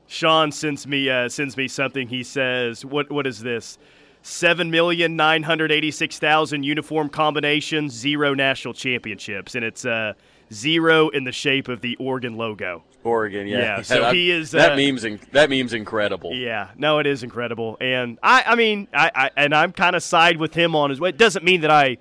Sean 0.08 0.52
sends 0.52 0.86
me 0.86 1.10
uh, 1.10 1.28
sends 1.30 1.58
me 1.58 1.68
something. 1.68 2.08
He 2.08 2.22
says, 2.24 2.86
"What 2.86 3.12
what 3.12 3.26
is 3.26 3.40
this? 3.42 3.78
Seven 4.24 4.70
million 4.70 5.16
nine 5.16 5.44
hundred 5.44 5.72
eighty 5.72 5.92
six 5.92 6.20
thousand 6.20 6.64
uniform 6.64 7.10
combinations, 7.10 7.94
zero 7.94 8.34
national 8.34 8.74
championships, 8.74 9.56
and 9.56 9.66
it's 9.66 9.84
uh, 9.84 10.14
zero 10.54 11.10
in 11.10 11.24
the 11.24 11.32
shape 11.32 11.68
of 11.68 11.82
the 11.82 11.96
Oregon 11.98 12.38
logo." 12.38 12.84
Oregon, 13.04 13.48
yeah. 13.48 13.58
Yeah, 13.58 13.82
so 13.82 14.02
that, 14.02 14.14
he 14.14 14.30
is. 14.30 14.52
That 14.52 14.74
uh, 14.74 14.76
meme's 14.76 15.04
in, 15.04 15.20
that 15.32 15.50
meme's 15.50 15.74
incredible. 15.74 16.34
Yeah, 16.34 16.70
no, 16.78 17.00
it 17.00 17.08
is 17.08 17.24
incredible, 17.24 17.78
and 17.82 18.20
I, 18.22 18.44
I 18.46 18.56
mean, 18.56 18.88
I, 18.94 19.12
I 19.16 19.32
and 19.36 19.56
I'm 19.56 19.72
kind 19.72 19.96
of 19.96 20.04
side 20.04 20.38
with 20.38 20.54
him 20.54 20.76
on 20.76 20.92
his 20.92 21.00
way. 21.00 21.10
It 21.10 21.18
doesn't 21.18 21.44
mean 21.44 21.62
that 21.62 21.72
I 21.72 21.98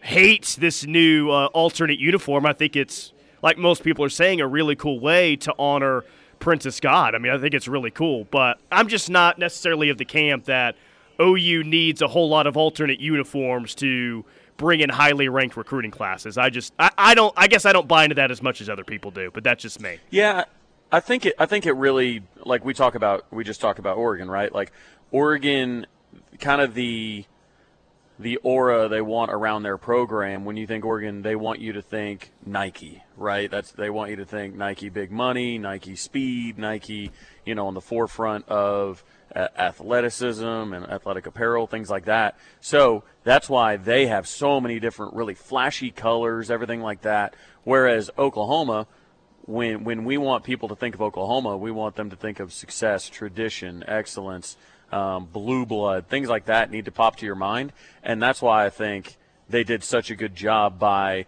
hate 0.00 0.56
this 0.60 0.86
new 0.86 1.30
uh, 1.30 1.46
alternate 1.46 1.98
uniform. 1.98 2.46
I 2.46 2.52
think 2.52 2.76
it's 2.76 3.12
like 3.42 3.58
most 3.58 3.82
people 3.82 4.04
are 4.04 4.10
saying, 4.10 4.40
a 4.40 4.46
really 4.46 4.76
cool 4.76 5.00
way 5.00 5.36
to 5.36 5.54
honor 5.58 6.04
Prentice 6.38 6.76
Scott. 6.76 7.14
I 7.14 7.18
mean, 7.18 7.32
I 7.32 7.38
think 7.38 7.54
it's 7.54 7.68
really 7.68 7.90
cool, 7.90 8.26
but 8.30 8.58
I'm 8.70 8.88
just 8.88 9.10
not 9.10 9.38
necessarily 9.38 9.88
of 9.88 9.98
the 9.98 10.04
camp 10.04 10.44
that 10.44 10.76
OU 11.20 11.64
needs 11.64 12.02
a 12.02 12.08
whole 12.08 12.28
lot 12.28 12.46
of 12.46 12.56
alternate 12.56 13.00
uniforms 13.00 13.74
to 13.76 14.24
bring 14.56 14.80
in 14.80 14.88
highly 14.88 15.28
ranked 15.28 15.56
recruiting 15.56 15.90
classes. 15.90 16.38
I 16.38 16.50
just, 16.50 16.72
I, 16.78 16.90
I 16.96 17.14
don't, 17.14 17.32
I 17.36 17.48
guess 17.48 17.64
I 17.64 17.72
don't 17.72 17.88
buy 17.88 18.04
into 18.04 18.14
that 18.16 18.30
as 18.30 18.42
much 18.42 18.60
as 18.60 18.68
other 18.68 18.84
people 18.84 19.10
do, 19.10 19.30
but 19.32 19.44
that's 19.44 19.62
just 19.62 19.80
me. 19.80 19.98
Yeah, 20.10 20.44
I 20.92 21.00
think 21.00 21.26
it, 21.26 21.34
I 21.38 21.46
think 21.46 21.66
it 21.66 21.72
really, 21.72 22.22
like 22.44 22.64
we 22.64 22.74
talk 22.74 22.94
about, 22.94 23.26
we 23.32 23.44
just 23.44 23.60
talk 23.60 23.78
about 23.78 23.96
Oregon, 23.96 24.30
right? 24.30 24.52
Like 24.52 24.72
Oregon, 25.10 25.86
kind 26.38 26.60
of 26.60 26.74
the 26.74 27.24
the 28.18 28.36
aura 28.38 28.88
they 28.88 29.00
want 29.00 29.30
around 29.32 29.64
their 29.64 29.76
program. 29.76 30.44
When 30.44 30.56
you 30.56 30.66
think 30.66 30.84
Oregon, 30.84 31.22
they 31.22 31.34
want 31.34 31.60
you 31.60 31.72
to 31.72 31.82
think 31.82 32.30
Nike, 32.46 33.02
right? 33.16 33.50
That's 33.50 33.72
they 33.72 33.90
want 33.90 34.10
you 34.10 34.16
to 34.16 34.24
think 34.24 34.54
Nike 34.54 34.88
big 34.88 35.10
money, 35.10 35.58
Nike 35.58 35.96
speed, 35.96 36.58
Nike, 36.58 37.10
you 37.44 37.54
know, 37.54 37.66
on 37.66 37.74
the 37.74 37.80
forefront 37.80 38.48
of 38.48 39.02
athleticism 39.34 40.44
and 40.44 40.86
athletic 40.86 41.26
apparel, 41.26 41.66
things 41.66 41.90
like 41.90 42.04
that. 42.04 42.36
So 42.60 43.04
that's 43.24 43.48
why 43.48 43.76
they 43.76 44.06
have 44.06 44.26
so 44.26 44.60
many 44.60 44.78
different 44.80 45.14
really 45.14 45.34
flashy 45.34 45.90
colors, 45.90 46.50
everything 46.50 46.80
like 46.80 47.02
that. 47.02 47.34
Whereas 47.64 48.10
Oklahoma, 48.16 48.86
when 49.46 49.84
when 49.84 50.04
we 50.04 50.16
want 50.16 50.44
people 50.44 50.68
to 50.68 50.76
think 50.76 50.94
of 50.94 51.02
Oklahoma, 51.02 51.56
we 51.56 51.70
want 51.70 51.96
them 51.96 52.10
to 52.10 52.16
think 52.16 52.40
of 52.40 52.52
success, 52.52 53.08
tradition, 53.08 53.84
excellence 53.86 54.56
um, 54.92 55.26
blue 55.26 55.66
blood, 55.66 56.06
things 56.06 56.28
like 56.28 56.46
that 56.46 56.70
need 56.70 56.84
to 56.84 56.92
pop 56.92 57.16
to 57.16 57.26
your 57.26 57.34
mind. 57.34 57.72
And 58.02 58.22
that's 58.22 58.40
why 58.40 58.64
I 58.64 58.70
think 58.70 59.16
they 59.48 59.64
did 59.64 59.82
such 59.82 60.10
a 60.10 60.14
good 60.14 60.34
job 60.34 60.78
by 60.78 61.26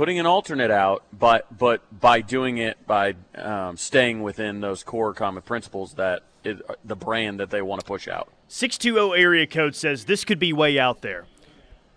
putting 0.00 0.18
an 0.18 0.24
alternate 0.24 0.70
out, 0.70 1.02
but 1.12 1.46
but 1.58 1.82
by 2.00 2.22
doing 2.22 2.56
it 2.56 2.86
by 2.86 3.14
um, 3.34 3.76
staying 3.76 4.22
within 4.22 4.62
those 4.62 4.82
core 4.82 5.12
common 5.12 5.42
principles 5.42 5.92
that 5.92 6.22
the 6.42 6.96
brand 6.96 7.38
that 7.38 7.50
they 7.50 7.60
want 7.60 7.82
to 7.82 7.86
push 7.86 8.08
out. 8.08 8.30
Six 8.48 8.78
two 8.78 8.94
zero 8.94 9.12
area 9.12 9.46
code 9.46 9.76
says 9.76 10.06
this 10.06 10.24
could 10.24 10.38
be 10.38 10.54
way 10.54 10.78
out 10.78 11.02
there. 11.02 11.26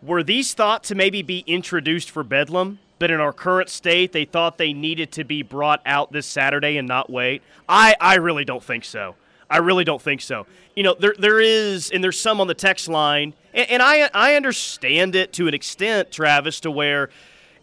Were 0.01 0.21
these 0.21 0.53
thought 0.53 0.83
to 0.83 0.95
maybe 0.95 1.21
be 1.21 1.45
introduced 1.47 2.11
for 2.11 2.25
Bedlam? 2.25 2.79
But 2.99 3.09
in 3.09 3.21
our 3.21 3.31
current 3.31 3.69
state, 3.69 4.11
they 4.11 4.25
thought 4.25 4.57
they 4.57 4.73
needed 4.73 5.13
to 5.13 5.23
be 5.23 5.41
brought 5.41 5.81
out 5.85 6.11
this 6.11 6.25
Saturday 6.25 6.75
and 6.75 6.85
not 6.85 7.09
wait. 7.09 7.41
I, 7.69 7.95
I 8.01 8.15
really 8.15 8.43
don't 8.43 8.63
think 8.63 8.83
so. 8.83 9.15
I 9.49 9.59
really 9.59 9.85
don't 9.85 10.01
think 10.01 10.19
so. 10.19 10.45
You 10.75 10.83
know, 10.83 10.93
there 10.99 11.15
there 11.17 11.39
is, 11.39 11.89
and 11.89 12.03
there's 12.03 12.19
some 12.19 12.41
on 12.41 12.47
the 12.47 12.53
text 12.53 12.89
line, 12.89 13.33
and, 13.53 13.69
and 13.69 13.81
I 13.81 14.09
I 14.13 14.35
understand 14.35 15.15
it 15.15 15.31
to 15.33 15.47
an 15.47 15.53
extent, 15.53 16.11
Travis, 16.11 16.59
to 16.61 16.71
where 16.71 17.09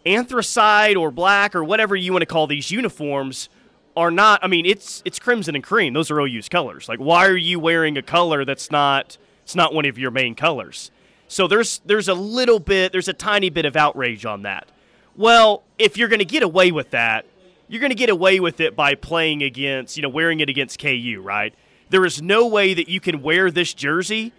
anthracite 0.05 0.97
or 0.97 1.11
black 1.11 1.55
or 1.55 1.63
whatever 1.63 1.95
you 1.95 2.11
want 2.11 2.21
to 2.21 2.25
call 2.25 2.47
these 2.47 2.71
uniforms 2.71 3.49
are 3.95 4.11
not. 4.11 4.39
I 4.43 4.47
mean, 4.47 4.65
it's 4.65 5.01
it's 5.05 5.19
crimson 5.19 5.55
and 5.55 5.63
cream. 5.63 5.93
Those 5.93 6.11
are 6.11 6.19
OU's 6.19 6.49
colors. 6.49 6.87
Like, 6.87 6.99
why 6.99 7.27
are 7.27 7.37
you 7.37 7.59
wearing 7.59 7.97
a 7.97 8.01
color 8.01 8.45
that's 8.45 8.71
not 8.71 9.17
it's 9.43 9.55
not 9.55 9.73
one 9.73 9.85
of 9.85 9.97
your 9.97 10.11
main 10.11 10.35
colors? 10.35 10.91
So 11.27 11.47
there's 11.47 11.81
there's 11.85 12.07
a 12.07 12.13
little 12.13 12.59
bit, 12.59 12.91
there's 12.91 13.07
a 13.07 13.13
tiny 13.13 13.49
bit 13.49 13.65
of 13.65 13.75
outrage 13.75 14.25
on 14.25 14.43
that. 14.43 14.67
Well, 15.15 15.63
if 15.77 15.97
you're 15.97 16.07
going 16.07 16.19
to 16.19 16.25
get 16.25 16.43
away 16.43 16.71
with 16.71 16.91
that, 16.91 17.25
you're 17.67 17.81
going 17.81 17.91
to 17.91 17.95
get 17.95 18.09
away 18.09 18.39
with 18.39 18.59
it 18.59 18.75
by 18.75 18.95
playing 18.95 19.43
against, 19.43 19.97
you 19.97 20.03
know, 20.03 20.09
wearing 20.09 20.39
it 20.39 20.49
against 20.49 20.79
KU, 20.79 21.21
right? 21.23 21.53
There 21.89 22.05
is 22.05 22.21
no 22.21 22.47
way 22.47 22.73
that 22.73 22.87
you 22.87 22.99
can 22.99 23.21
wear 23.21 23.51
this 23.51 23.73
jersey 23.73 24.33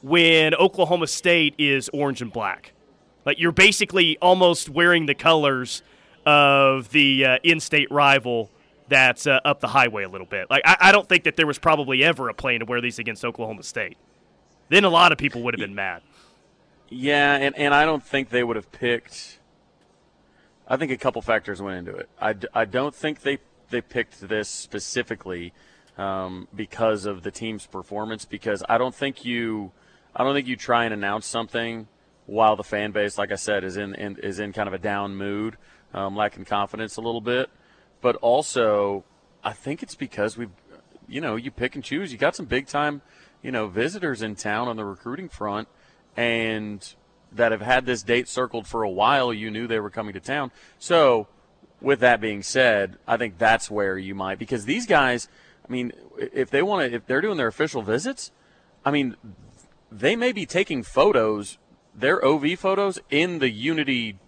when 0.00 0.54
Oklahoma 0.54 1.06
State 1.06 1.54
is 1.58 1.88
orange 1.92 2.22
and 2.22 2.32
black. 2.32 2.72
Like 3.24 3.38
you're 3.38 3.52
basically 3.52 4.18
almost 4.18 4.68
wearing 4.68 5.06
the 5.06 5.14
colors 5.14 5.82
of 6.26 6.90
the 6.90 7.24
uh, 7.24 7.38
in-state 7.42 7.90
rival 7.90 8.50
that's 8.88 9.26
uh, 9.26 9.40
up 9.44 9.60
the 9.60 9.68
highway 9.68 10.04
a 10.04 10.08
little 10.08 10.26
bit. 10.26 10.50
Like 10.50 10.62
I, 10.64 10.76
I, 10.80 10.92
don't 10.92 11.08
think 11.08 11.24
that 11.24 11.36
there 11.36 11.46
was 11.46 11.58
probably 11.58 12.04
ever 12.04 12.28
a 12.28 12.34
plan 12.34 12.60
to 12.60 12.66
wear 12.66 12.80
these 12.80 12.98
against 12.98 13.24
Oklahoma 13.24 13.62
State. 13.62 13.96
Then 14.68 14.84
a 14.84 14.90
lot 14.90 15.12
of 15.12 15.18
people 15.18 15.42
would 15.42 15.54
have 15.54 15.60
been 15.60 15.74
mad. 15.74 16.02
Yeah, 16.88 17.36
and, 17.36 17.56
and 17.56 17.74
I 17.74 17.84
don't 17.84 18.02
think 18.02 18.28
they 18.28 18.44
would 18.44 18.56
have 18.56 18.70
picked. 18.70 19.38
I 20.68 20.76
think 20.76 20.92
a 20.92 20.96
couple 20.96 21.22
factors 21.22 21.60
went 21.62 21.78
into 21.78 21.98
it. 21.98 22.08
I, 22.20 22.34
I 22.54 22.64
don't 22.64 22.94
think 22.94 23.22
they 23.22 23.38
they 23.70 23.80
picked 23.80 24.20
this 24.20 24.48
specifically 24.48 25.52
um, 25.96 26.48
because 26.54 27.06
of 27.06 27.22
the 27.22 27.30
team's 27.30 27.66
performance. 27.66 28.24
Because 28.24 28.62
I 28.68 28.78
don't 28.78 28.94
think 28.94 29.24
you 29.24 29.72
I 30.14 30.22
don't 30.22 30.34
think 30.34 30.46
you 30.46 30.56
try 30.56 30.84
and 30.84 30.92
announce 30.92 31.26
something 31.26 31.88
while 32.26 32.56
the 32.56 32.64
fan 32.64 32.92
base, 32.92 33.18
like 33.18 33.32
I 33.32 33.36
said, 33.36 33.64
is 33.64 33.76
in, 33.76 33.94
in 33.94 34.16
is 34.18 34.38
in 34.38 34.52
kind 34.52 34.68
of 34.68 34.74
a 34.74 34.78
down 34.78 35.16
mood, 35.16 35.56
um, 35.92 36.16
lacking 36.16 36.44
confidence 36.44 36.96
a 36.96 37.00
little 37.00 37.20
bit. 37.20 37.50
But 38.00 38.16
also, 38.16 39.04
I 39.44 39.52
think 39.52 39.82
it's 39.82 39.94
because 39.94 40.36
we, 40.36 40.48
you 41.08 41.20
know, 41.20 41.36
you 41.36 41.50
pick 41.50 41.74
and 41.74 41.84
choose. 41.84 42.12
You 42.12 42.18
got 42.18 42.36
some 42.36 42.46
big 42.46 42.66
time, 42.66 43.02
you 43.42 43.50
know, 43.50 43.68
visitors 43.68 44.22
in 44.22 44.34
town 44.36 44.68
on 44.68 44.76
the 44.76 44.84
recruiting 44.84 45.28
front, 45.28 45.68
and 46.16 46.94
that 47.32 47.50
have 47.52 47.62
had 47.62 47.86
this 47.86 48.02
date 48.02 48.28
circled 48.28 48.66
for 48.66 48.82
a 48.82 48.90
while. 48.90 49.32
You 49.32 49.50
knew 49.50 49.66
they 49.66 49.80
were 49.80 49.90
coming 49.90 50.14
to 50.14 50.20
town. 50.20 50.52
So, 50.78 51.28
with 51.80 52.00
that 52.00 52.20
being 52.20 52.42
said, 52.42 52.98
I 53.06 53.16
think 53.16 53.38
that's 53.38 53.70
where 53.70 53.98
you 53.98 54.14
might 54.14 54.38
because 54.38 54.64
these 54.64 54.86
guys. 54.86 55.28
I 55.64 55.70
mean, 55.72 55.92
if 56.18 56.50
they 56.50 56.60
want 56.60 56.90
to, 56.90 56.96
if 56.96 57.06
they're 57.06 57.20
doing 57.20 57.36
their 57.36 57.46
official 57.46 57.82
visits, 57.82 58.32
I 58.84 58.90
mean, 58.90 59.16
they 59.92 60.16
may 60.16 60.32
be 60.32 60.44
taking 60.44 60.82
photos 60.82 61.56
their 61.94 62.24
OV 62.24 62.58
photos 62.58 62.98
in 63.10 63.38
the 63.38 63.50
Unity 63.50 64.18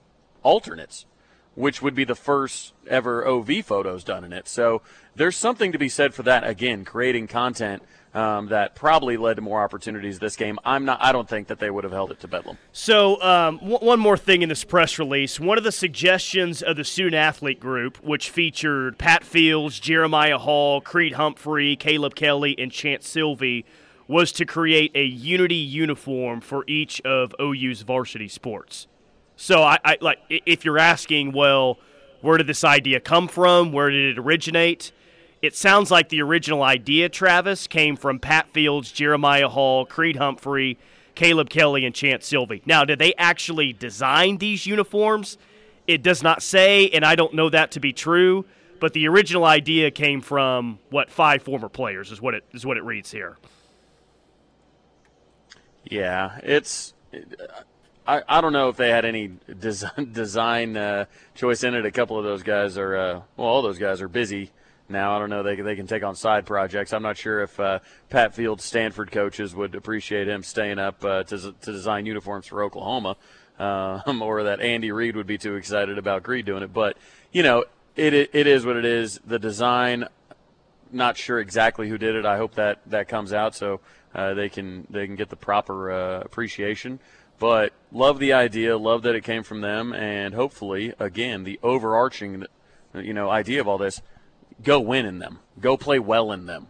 alternates, 0.43 1.07
which 1.55 1.81
would 1.81 1.95
be 1.95 2.05
the 2.05 2.15
first 2.15 2.73
ever 2.87 3.27
OV 3.27 3.65
photos 3.65 4.05
done 4.05 4.25
in 4.25 4.33
it. 4.33 4.49
So 4.49 4.83
there's 5.15 5.37
something 5.37 5.73
to 5.73 5.79
be 5.79 5.89
said 5.89 6.15
for 6.15 6.23
that. 6.25 6.47
Again, 6.47 6.85
creating 6.85 7.29
content 7.29 7.83
um, 8.15 8.49
that 8.49 8.75
probably 8.77 9.17
led 9.17 9.35
to 9.35 9.43
more 9.43 9.63
opportunities 9.63 10.21
this 10.21 10.37
game. 10.37 10.59
I'm 10.65 10.85
not. 10.85 11.03
I 11.03 11.11
don't 11.11 11.29
think 11.29 11.49
that 11.49 11.59
they 11.59 11.71
would 11.71 11.85
have 11.85 11.93
held 11.93 12.13
it 12.13 12.21
to 12.21 12.29
Bedlam. 12.29 12.59
So 12.73 13.21
um, 13.21 13.59
w- 13.59 13.79
one 13.79 13.99
more 13.99 14.17
thing 14.17 14.43
in 14.43 14.49
this 14.49 14.63
press 14.63 14.99
release. 14.99 15.41
One 15.41 15.59
of 15.59 15.65
the 15.65 15.73
suggestions 15.73 16.63
of 16.63 16.77
the 16.77 16.85
student 16.85 17.17
athlete 17.17 17.59
group, 17.59 18.03
which 18.05 18.31
featured 18.31 18.99
Pat 18.99 19.25
Fields, 19.25 19.81
Jeremiah 19.81 20.39
Hall, 20.39 20.81
Creed 20.81 21.15
Humphrey, 21.15 21.75
Caleb 21.75 22.15
Kelly, 22.15 22.55
and 22.57 22.71
Chanse 22.71 23.05
Sylvie 23.05 23.65
was 24.07 24.33
to 24.33 24.45
create 24.45 24.93
a 24.95 25.05
unity 25.05 25.55
uniform 25.55 26.41
for 26.41 26.65
each 26.67 27.01
of 27.03 27.35
OU's 27.41 27.83
varsity 27.83 28.29
sports. 28.29 28.87
So 29.37 29.63
I, 29.63 29.79
I 29.85 29.99
like 30.01 30.19
if 30.29 30.65
you're 30.65 30.79
asking, 30.79 31.33
well, 31.33 31.79
where 32.21 32.39
did 32.39 32.47
this 32.47 32.65
idea 32.65 33.01
come 33.01 33.29
from? 33.29 33.73
Where 33.73 33.91
did 33.91 34.17
it 34.17 34.19
originate? 34.19 34.93
It 35.43 35.55
sounds 35.55 35.91
like 35.91 36.09
the 36.09 36.23
original 36.23 36.63
idea, 36.63 37.09
Travis, 37.09 37.67
came 37.67 37.97
from 37.97 38.19
Pat 38.19 38.49
Fields, 38.55 38.91
Jeremiah 38.91 39.49
Hall, 39.49 39.85
Creed 39.85 40.17
Humphrey, 40.17 40.79
Caleb 41.15 41.51
Kelly, 41.51 41.85
and 41.85 41.95
Chanse 41.95 42.25
Sylvie. 42.25 42.63
Now, 42.65 42.85
did 42.85 42.99
they 42.99 43.13
actually 43.19 43.75
design 43.75 44.39
these 44.39 44.67
uniforms? 44.67 45.37
It 45.87 46.03
does 46.03 46.23
not 46.23 46.43
say, 46.43 46.89
and 46.89 47.05
I 47.05 47.15
don't 47.15 47.35
know 47.35 47.51
that 47.51 47.73
to 47.73 47.81
be 47.81 47.93
true. 47.93 48.47
But 48.81 48.93
the 48.93 49.07
original 49.09 49.45
idea 49.45 49.91
came 49.91 50.21
from 50.21 50.79
what 50.91 51.11
five 51.11 51.43
former 51.43 51.69
players 51.69 52.11
is 52.11 52.21
what 52.21 52.35
it 52.35 52.45
is 52.53 52.67
what 52.67 52.77
it 52.77 52.85
reads 52.85 53.11
here. 53.11 53.37
Yeah, 55.85 56.39
it's. 56.43 56.95
I, 58.07 58.23
I 58.29 58.41
don't 58.41 58.53
know 58.53 58.69
if 58.69 58.77
they 58.77 58.91
had 58.91 59.05
any 59.05 59.33
design, 59.59 60.09
design 60.13 60.77
uh, 60.77 61.07
choice 61.35 61.65
in 61.65 61.75
it. 61.75 61.87
A 61.87 61.91
couple 61.91 62.19
of 62.19 62.25
those 62.25 62.43
guys 62.43 62.77
are 62.77 62.97
uh, 62.97 63.21
well, 63.37 63.49
all 63.49 63.63
those 63.63 63.79
guys 63.79 64.01
are 64.01 64.09
busy 64.09 64.51
now. 64.89 65.17
I 65.17 65.19
don't 65.19 65.31
know 65.31 65.43
they 65.43 65.57
they 65.57 65.77
can 65.77 65.87
take 65.87 66.03
on 66.03 66.15
side 66.15 66.47
projects. 66.47 66.93
I'm 66.93 67.03
not 67.03 67.17
sure 67.17 67.43
if 67.43 67.59
uh, 67.59 67.79
Pat 68.11 68.35
Field's 68.35 68.65
Stanford 68.65 69.11
coaches 69.11 69.55
would 69.55 69.75
appreciate 69.75 70.29
him 70.29 70.43
staying 70.43 70.79
up 70.79 71.05
uh, 71.05 71.23
to 71.25 71.53
to 71.53 71.73
design 71.73 72.07
uniforms 72.07 72.47
for 72.47 72.63
Oklahoma, 72.63 73.17
um, 73.59 74.23
or 74.23 74.45
that 74.45 74.61
Andy 74.61 74.93
Reid 74.93 75.17
would 75.17 75.27
be 75.27 75.39
too 75.39 75.55
excited 75.57 75.99
about 75.99 76.23
Creed 76.23 76.45
doing 76.47 76.63
it. 76.63 76.73
But 76.73 76.97
you 77.33 77.43
know, 77.43 77.65
it 77.97 78.13
it 78.15 78.47
is 78.47 78.67
what 78.67 78.77
it 78.77 78.85
is. 78.85 79.21
The 79.27 79.39
design. 79.39 80.07
Not 80.93 81.17
sure 81.17 81.41
exactly 81.41 81.89
who 81.89 81.99
did 81.99 82.15
it. 82.15 82.25
I 82.25 82.37
hope 82.37 82.55
that 82.55 82.79
that 82.87 83.09
comes 83.09 83.33
out. 83.33 83.57
So 83.57 83.81
uh, 84.15 84.35
they 84.35 84.49
can 84.49 84.87
they 84.91 85.07
can 85.07 85.17
get 85.17 85.29
the 85.29 85.37
proper 85.37 85.91
uh, 85.91 86.21
appreciation. 86.21 87.01
But 87.39 87.73
love 87.91 88.21
the 88.21 88.33
idea, 88.33 88.79
love 88.79 89.03
that 89.03 89.15
it 89.15 89.25
came 89.25 89.43
from 89.43 89.61
them, 89.61 89.93
and 89.93 90.35
hopefully, 90.35 90.95
again, 91.01 91.43
the 91.43 91.59
overarching, 91.63 92.47
you 92.95 93.13
know, 93.13 93.29
idea 93.29 93.61
of 93.61 93.67
all 93.67 93.79
this: 93.79 94.01
go 94.63 94.79
win 94.81 95.05
in 95.05 95.19
them, 95.19 95.41
go 95.61 95.77
play 95.77 95.99
well 95.99 96.31
in 96.31 96.47
them. 96.47 96.69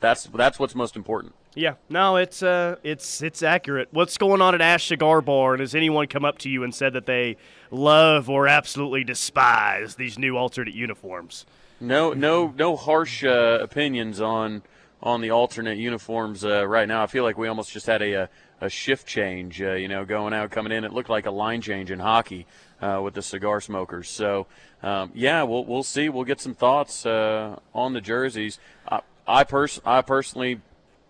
That's 0.00 0.24
that's 0.24 0.58
what's 0.58 0.74
most 0.74 0.96
important. 0.96 1.34
Yeah, 1.54 1.74
no, 1.88 2.16
it's 2.16 2.42
uh, 2.42 2.76
it's 2.82 3.22
it's 3.22 3.42
accurate. 3.42 3.88
What's 3.90 4.16
going 4.18 4.40
on 4.40 4.54
at 4.54 4.60
Ash 4.60 4.86
Cigar 4.86 5.20
Bar? 5.20 5.54
And 5.54 5.60
has 5.60 5.74
anyone 5.74 6.06
come 6.06 6.24
up 6.24 6.38
to 6.38 6.48
you 6.48 6.62
and 6.62 6.74
said 6.74 6.92
that 6.92 7.06
they 7.06 7.36
love 7.70 8.30
or 8.30 8.46
absolutely 8.46 9.04
despise 9.04 9.96
these 9.96 10.18
new 10.18 10.36
alternate 10.36 10.74
uniforms? 10.74 11.46
No, 11.80 12.12
no, 12.12 12.52
no 12.56 12.76
harsh 12.76 13.24
uh, 13.24 13.58
opinions 13.60 14.20
on 14.20 14.62
on 15.02 15.20
the 15.20 15.30
alternate 15.30 15.78
uniforms 15.78 16.44
uh, 16.44 16.66
right 16.66 16.86
now. 16.86 17.02
I 17.02 17.06
feel 17.06 17.24
like 17.24 17.38
we 17.38 17.48
almost 17.48 17.72
just 17.72 17.86
had 17.86 18.02
a, 18.02 18.12
a, 18.12 18.28
a 18.60 18.68
shift 18.68 19.06
change, 19.06 19.60
uh, 19.62 19.72
you 19.72 19.88
know, 19.88 20.04
going 20.04 20.34
out, 20.34 20.50
coming 20.50 20.72
in. 20.72 20.84
It 20.84 20.92
looked 20.92 21.08
like 21.08 21.26
a 21.26 21.30
line 21.30 21.60
change 21.60 21.90
in 21.90 21.98
hockey 21.98 22.46
uh, 22.82 23.00
with 23.02 23.14
the 23.14 23.22
cigar 23.22 23.60
smokers. 23.60 24.08
So, 24.08 24.46
um, 24.82 25.10
yeah, 25.14 25.42
we'll, 25.42 25.64
we'll 25.64 25.82
see. 25.82 26.08
We'll 26.08 26.24
get 26.24 26.40
some 26.40 26.54
thoughts 26.54 27.06
uh, 27.06 27.58
on 27.74 27.92
the 27.94 28.00
jerseys. 28.00 28.58
I, 28.88 29.00
I, 29.26 29.44
pers- 29.44 29.80
I 29.84 30.02
personally 30.02 30.60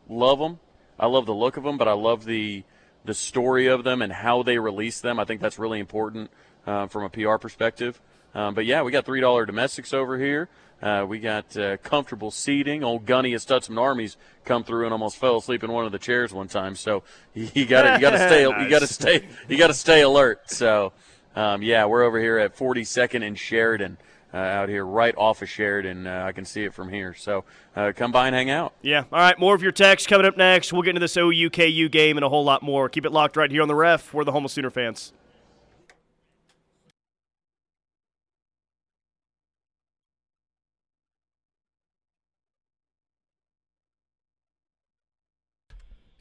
love 0.08 0.38
them. 0.38 0.60
I 0.98 1.06
love 1.06 1.26
the 1.26 1.34
look 1.34 1.56
of 1.56 1.64
them, 1.64 1.78
but 1.78 1.88
I 1.88 1.92
love 1.92 2.24
the 2.24 2.64
the 3.04 3.14
story 3.14 3.66
of 3.66 3.84
them 3.84 4.02
and 4.02 4.12
how 4.12 4.42
they 4.42 4.58
release 4.58 5.00
them. 5.00 5.18
I 5.18 5.24
think 5.24 5.40
that's 5.40 5.58
really 5.58 5.78
important 5.78 6.30
uh, 6.66 6.86
from 6.86 7.04
a 7.04 7.08
PR 7.08 7.36
perspective. 7.36 8.00
Um, 8.34 8.54
but 8.54 8.66
yeah, 8.66 8.82
we 8.82 8.92
got 8.92 9.04
three 9.04 9.20
dollar 9.20 9.46
domestics 9.46 9.92
over 9.92 10.18
here. 10.18 10.48
Uh, 10.82 11.04
we 11.06 11.18
got 11.18 11.54
uh, 11.56 11.76
comfortable 11.78 12.30
seating. 12.30 12.82
Old 12.82 13.04
Gunny 13.04 13.34
at 13.34 13.40
Stutzman 13.40 13.78
Armies 13.78 14.16
come 14.44 14.64
through 14.64 14.84
and 14.84 14.92
almost 14.92 15.18
fell 15.18 15.36
asleep 15.36 15.62
in 15.62 15.70
one 15.70 15.84
of 15.84 15.92
the 15.92 15.98
chairs 15.98 16.32
one 16.32 16.48
time. 16.48 16.74
So 16.74 17.02
you 17.34 17.66
got 17.66 17.82
to 17.82 17.94
you 17.94 18.00
got 18.00 18.10
to 18.10 18.18
stay 18.18 18.48
nice. 18.48 18.62
you 18.64 18.70
got 18.70 18.78
to 18.80 18.86
stay 18.86 19.28
you 19.48 19.58
got 19.58 19.66
to 19.68 19.74
stay 19.74 20.02
alert. 20.02 20.50
So 20.50 20.92
um, 21.36 21.62
yeah, 21.62 21.84
we're 21.84 22.02
over 22.02 22.18
here 22.18 22.38
at 22.38 22.56
42nd 22.56 23.26
and 23.26 23.38
Sheridan. 23.38 23.98
Uh, 24.32 24.36
out 24.36 24.68
here 24.68 24.86
right 24.86 25.16
off 25.16 25.42
of 25.42 25.48
Sheridan. 25.48 26.06
Uh, 26.06 26.22
I 26.24 26.30
can 26.30 26.44
see 26.44 26.62
it 26.62 26.72
from 26.72 26.88
here. 26.88 27.14
So 27.14 27.44
uh, 27.74 27.92
come 27.96 28.12
by 28.12 28.28
and 28.28 28.36
hang 28.36 28.48
out. 28.48 28.74
Yeah. 28.80 29.02
All 29.12 29.18
right. 29.18 29.36
More 29.36 29.56
of 29.56 29.62
your 29.62 29.72
text 29.72 30.06
coming 30.06 30.24
up 30.24 30.36
next. 30.36 30.72
We'll 30.72 30.82
get 30.82 30.90
into 30.90 31.00
this 31.00 31.16
OUKU 31.16 31.90
game 31.90 32.16
and 32.16 32.22
a 32.22 32.28
whole 32.28 32.44
lot 32.44 32.62
more. 32.62 32.88
Keep 32.88 33.06
it 33.06 33.10
locked 33.10 33.36
right 33.36 33.50
here 33.50 33.60
on 33.60 33.66
the 33.66 33.74
ref. 33.74 34.14
We're 34.14 34.22
the 34.22 34.30
Home 34.30 34.46
Sooner 34.46 34.70
fans. 34.70 35.12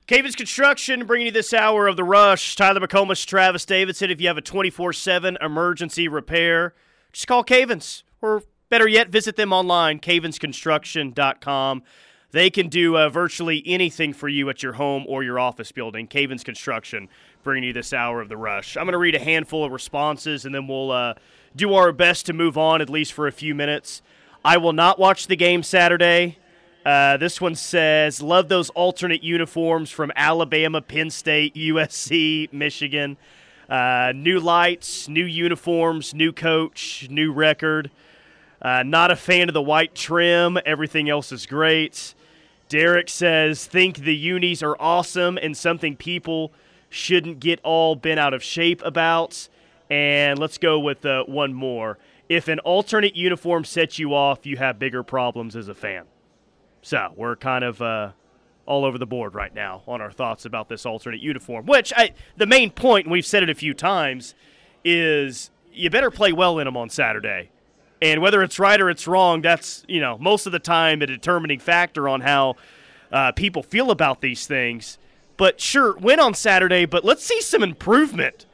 Cavens 0.10 0.36
Construction 0.36 1.06
bringing 1.06 1.28
you 1.28 1.32
this 1.32 1.54
hour 1.54 1.88
of 1.88 1.96
the 1.96 2.04
rush. 2.04 2.56
Tyler 2.56 2.80
McComas, 2.80 3.24
Travis 3.28 3.64
Davidson. 3.64 4.10
If 4.10 4.20
you 4.20 4.26
have 4.26 4.40
a 4.40 4.42
24 4.42 4.92
7 4.92 5.38
emergency 5.40 6.08
repair, 6.08 6.74
just 7.14 7.28
call 7.28 7.44
Cavens. 7.44 8.02
Or 8.20 8.42
better 8.70 8.88
yet, 8.88 9.10
visit 9.10 9.36
them 9.36 9.54
online, 9.54 10.00
cavensconstruction.com. 10.00 11.84
They 12.32 12.50
can 12.50 12.70
do 12.70 12.98
uh, 12.98 13.10
virtually 13.10 13.62
anything 13.68 14.14
for 14.14 14.28
you 14.28 14.50
at 14.50 14.64
your 14.64 14.74
home 14.74 15.06
or 15.08 15.22
your 15.22 15.38
office 15.38 15.72
building. 15.72 16.08
Cavens 16.08 16.44
Construction 16.44 17.08
bringing 17.44 17.66
you 17.66 17.74
this 17.74 17.94
hour 17.94 18.20
of 18.20 18.30
the 18.30 18.38
rush. 18.38 18.78
I'm 18.78 18.86
going 18.86 18.94
to 18.94 18.98
read 18.98 19.14
a 19.14 19.20
handful 19.20 19.64
of 19.64 19.72
responses 19.72 20.44
and 20.44 20.56
then 20.56 20.68
we'll 20.68 20.90
uh, 20.90 21.14
do 21.56 21.76
our 21.76 21.92
best 21.92 22.26
to 22.26 22.34
move 22.34 22.58
on, 22.58 22.82
at 22.82 22.90
least 22.90 23.14
for 23.14 23.28
a 23.28 23.32
few 23.32 23.54
minutes. 23.54 24.02
I 24.44 24.58
will 24.58 24.74
not 24.74 24.98
watch 24.98 25.28
the 25.28 25.36
game 25.36 25.62
Saturday. 25.62 26.40
Uh, 26.90 27.18
this 27.18 27.40
one 27.40 27.54
says, 27.54 28.20
Love 28.20 28.50
those 28.50 28.72
alternate 28.72 29.22
uniforms 29.24 29.92
from 29.92 30.12
Alabama, 30.16 30.82
Penn 30.82 31.12
State, 31.12 31.54
USC, 31.54 32.52
Michigan. 32.52 33.16
Uh, 33.70 34.12
new 34.16 34.40
lights, 34.40 35.08
new 35.08 35.24
uniforms, 35.24 36.16
new 36.16 36.32
coach, 36.32 37.06
new 37.12 37.32
record. 37.32 37.92
Uh, 38.60 38.82
not 38.82 39.12
a 39.12 39.16
fan 39.16 39.50
of 39.50 39.54
the 39.54 39.62
white 39.62 39.94
trim. 39.94 40.58
Everything 40.66 41.12
else 41.12 41.32
is 41.32 41.46
great. 41.46 42.16
Derek 42.70 43.08
says, 43.08 43.68
think 43.68 43.98
the 43.98 44.16
unis 44.16 44.64
are 44.64 44.76
awesome 44.80 45.38
and 45.38 45.56
something 45.56 45.96
people 45.96 46.52
shouldn't 46.90 47.40
get 47.40 47.60
all 47.64 47.96
bent 47.96 48.20
out 48.20 48.34
of 48.34 48.42
shape 48.42 48.82
about. 48.84 49.48
And 49.92 50.40
let's 50.40 50.58
go 50.58 50.80
with 50.80 51.06
uh, 51.06 51.26
one 51.26 51.54
more. 51.54 52.00
If 52.30 52.48
an 52.48 52.58
alternate 52.58 53.16
uniform 53.16 53.64
sets 53.64 54.00
you 54.00 54.16
off, 54.16 54.48
you 54.48 54.58
have 54.58 54.80
bigger 54.80 55.04
problems 55.04 55.56
as 55.56 55.68
a 55.68 55.76
fan. 55.76 56.06
So 56.82 57.14
we're 57.16 57.36
kind 57.36 57.64
of 57.64 57.82
uh, 57.82 58.12
all 58.66 58.86
over 58.86 58.98
the 58.98 59.06
board 59.06 59.34
right 59.34 59.54
now 59.54 59.82
on 59.88 60.02
our 60.02 60.12
thoughts 60.12 60.46
about 60.46 60.70
this 60.70 60.86
alternate 60.86 61.22
uniform. 61.22 61.66
Which 61.66 61.92
I, 61.96 62.12
the 62.38 62.46
main 62.46 62.72
point, 62.72 63.06
and 63.06 63.12
we've 63.12 63.26
said 63.26 63.44
it 63.44 63.50
a 63.50 63.56
few 63.56 63.74
times, 63.74 64.36
is 64.84 65.52
you 65.74 65.90
better 65.90 66.12
play 66.12 66.32
well 66.32 66.60
in 66.60 66.66
them 66.66 66.78
on 66.78 66.90
Saturday. 66.90 67.50
And 68.02 68.22
whether 68.22 68.42
it's 68.42 68.60
right 68.60 68.80
or 68.80 68.90
it's 68.90 69.08
wrong, 69.08 69.42
that's 69.42 69.84
you 69.88 70.00
know 70.00 70.18
most 70.20 70.46
of 70.46 70.52
the 70.52 70.60
time 70.60 71.02
a 71.02 71.08
determining 71.08 71.60
factor 71.60 72.08
on 72.08 72.22
how 72.22 72.56
uh, 73.12 73.32
people 73.34 73.64
feel 73.64 73.92
about 73.92 74.22
these 74.22 74.48
things. 74.48 74.98
But 75.36 75.60
sure, 75.60 75.98
win 75.98 76.20
on 76.20 76.34
Saturday, 76.34 76.86
but 76.86 77.06
let's 77.06 77.24
see 77.24 77.42
some 77.42 77.64
improvement, 77.64 78.46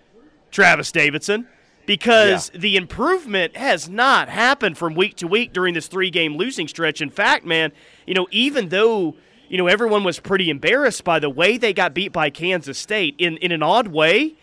Travis 0.52 0.92
Davidson, 0.92 1.48
because 1.86 2.52
yeah. 2.54 2.60
the 2.60 2.78
improvement 2.78 3.56
has 3.56 3.90
not 3.90 4.30
happened 4.30 4.78
from 4.78 4.96
week 4.96 5.16
to 5.18 5.28
week 5.28 5.54
during 5.54 5.74
this 5.74 5.88
three 5.88 6.10
game 6.10 6.38
losing 6.38 6.68
stretch. 6.68 7.02
In 7.02 7.10
fact, 7.10 7.46
man, 7.46 7.72
you 8.06 8.14
know, 8.14 8.28
even 8.32 8.70
though, 8.70 9.16
you 9.48 9.58
know, 9.58 9.68
everyone 9.68 10.04
was 10.04 10.20
pretty 10.20 10.50
embarrassed 10.50 11.04
by 11.04 11.20
the 11.20 11.30
way 11.30 11.58
they 11.58 11.74
got 11.74 11.94
beat 11.94 12.12
by 12.12 12.30
Kansas 12.30 12.78
State, 12.78 13.16
in, 13.18 13.38
in 13.38 13.52
an 13.52 13.64
odd 13.64 13.88
way, 13.88 14.36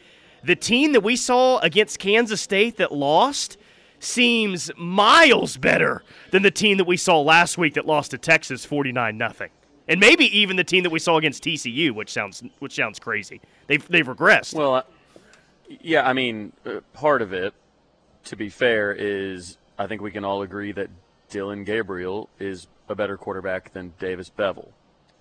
the 0.44 0.56
team 0.56 0.92
that 0.92 1.02
we 1.02 1.16
saw 1.16 1.58
against 1.58 1.98
Kansas 1.98 2.40
State 2.40 2.76
that 2.76 2.92
lost 2.92 3.56
seems 4.00 4.70
miles 4.76 5.56
better 5.56 6.02
than 6.32 6.42
the 6.42 6.50
team 6.50 6.76
that 6.78 6.86
we 6.86 6.96
saw 6.96 7.20
last 7.20 7.56
week 7.56 7.74
that 7.74 7.86
lost 7.86 8.10
to 8.10 8.18
Texas 8.18 8.64
49 8.64 9.16
nothing. 9.16 9.50
And 9.88 10.00
maybe 10.00 10.24
even 10.36 10.56
the 10.56 10.64
team 10.64 10.84
that 10.84 10.90
we 10.90 10.98
saw 10.98 11.16
against 11.16 11.42
TCU, 11.42 11.92
which 11.92 12.10
sounds 12.12 12.42
which 12.60 12.74
sounds 12.74 12.98
crazy. 12.98 13.40
They've 13.66 13.86
they've 13.88 14.06
regressed. 14.06 14.54
Well, 14.54 14.84
yeah, 15.68 16.06
I 16.06 16.12
mean, 16.12 16.52
uh, 16.66 16.80
part 16.92 17.22
of 17.22 17.32
it, 17.32 17.54
to 18.24 18.36
be 18.36 18.48
fair, 18.48 18.92
is 18.92 19.58
I 19.78 19.86
think 19.86 20.00
we 20.02 20.10
can 20.10 20.24
all 20.24 20.42
agree 20.42 20.72
that 20.72 20.90
Dillon 21.30 21.64
Gabriel 21.64 22.28
is 22.38 22.66
a 22.88 22.94
better 22.94 23.16
quarterback 23.16 23.72
than 23.72 23.94
Davis 23.98 24.28
Beville. 24.28 24.72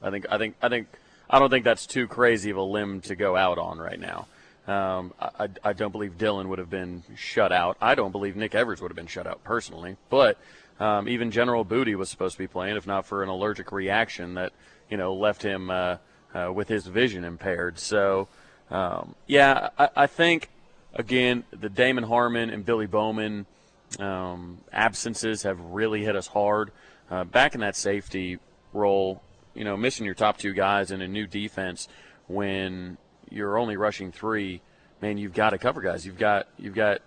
I 0.02 0.10
think 0.10 0.26
I 0.30 0.38
think 0.38 0.56
I 0.62 0.70
think 0.70 0.88
I 1.30 1.40
don't 1.40 1.50
think 1.50 1.66
that's 1.66 1.86
too 1.86 2.08
crazy 2.08 2.50
of 2.50 2.58
a 2.58 2.64
limb 2.64 3.02
to 3.02 3.16
go 3.16 3.36
out 3.36 3.58
on 3.58 3.80
right 3.80 4.00
now. 4.00 4.28
Um, 4.68 5.14
I, 5.20 5.48
I 5.64 5.74
don't 5.74 5.92
believe 5.92 6.18
Dillon 6.18 6.50
would 6.50 6.60
have 6.60 6.70
been 6.70 7.04
shut 7.16 7.52
out. 7.52 7.78
I 7.82 7.96
don't 7.96 8.12
believe 8.12 8.36
Nick 8.36 8.54
Evers 8.54 8.82
would 8.82 8.92
have 8.92 8.96
been 8.96 9.08
shut 9.08 9.26
out 9.26 9.44
personally. 9.44 9.98
But 10.10 10.38
um, 10.80 11.10
even 11.10 11.32
General 11.32 11.64
Booty 11.64 11.96
was 11.96 12.10
supposed 12.10 12.34
to 12.34 12.40
be 12.40 12.48
playing, 12.48 12.76
if 12.76 12.86
not 12.86 13.06
for 13.06 13.24
an 13.24 13.30
allergic 13.30 13.72
reaction 13.72 14.36
that 14.36 14.54
you 14.90 14.98
know 14.98 15.14
left 15.14 15.42
him 15.42 15.70
uh, 15.70 15.98
uh, 16.34 16.52
with 16.54 16.68
his 16.68 16.86
vision 16.88 17.24
impaired. 17.24 17.80
So 17.80 18.28
um, 18.72 19.16
yeah, 19.28 19.70
I, 19.78 19.90
I, 19.96 20.08
think 20.08 20.50
again 20.94 21.44
the 21.52 21.70
Damon 21.70 22.06
Harmon 22.06 22.50
and 22.50 22.66
Billy 22.66 22.88
Bowman 22.88 23.46
um, 24.00 24.60
absences 24.72 25.44
have 25.44 25.60
really 25.60 26.04
hit 26.04 26.16
us 26.16 26.28
hard. 26.28 26.72
Uh, 27.10 27.26
back 27.26 27.54
in 27.54 27.60
that 27.62 27.76
safety 27.76 28.40
role, 28.72 29.22
you 29.54 29.66
know, 29.66 29.76
missing 29.76 30.06
your 30.06 30.16
top 30.16 30.38
two 30.38 30.54
guys 30.54 30.92
in 30.92 31.02
a 31.02 31.08
new 31.08 31.28
defense 31.28 31.90
when 32.28 32.98
you're 33.30 33.58
only 33.58 33.76
rushing 33.76 34.12
three, 34.12 34.62
man, 35.02 35.18
you've 35.18 35.34
got 35.34 35.50
to 35.50 35.58
cover 35.58 35.82
guys. 35.82 36.06
You've 36.06 36.18
got 36.18 36.48
you've 36.58 36.76
got 36.76 37.02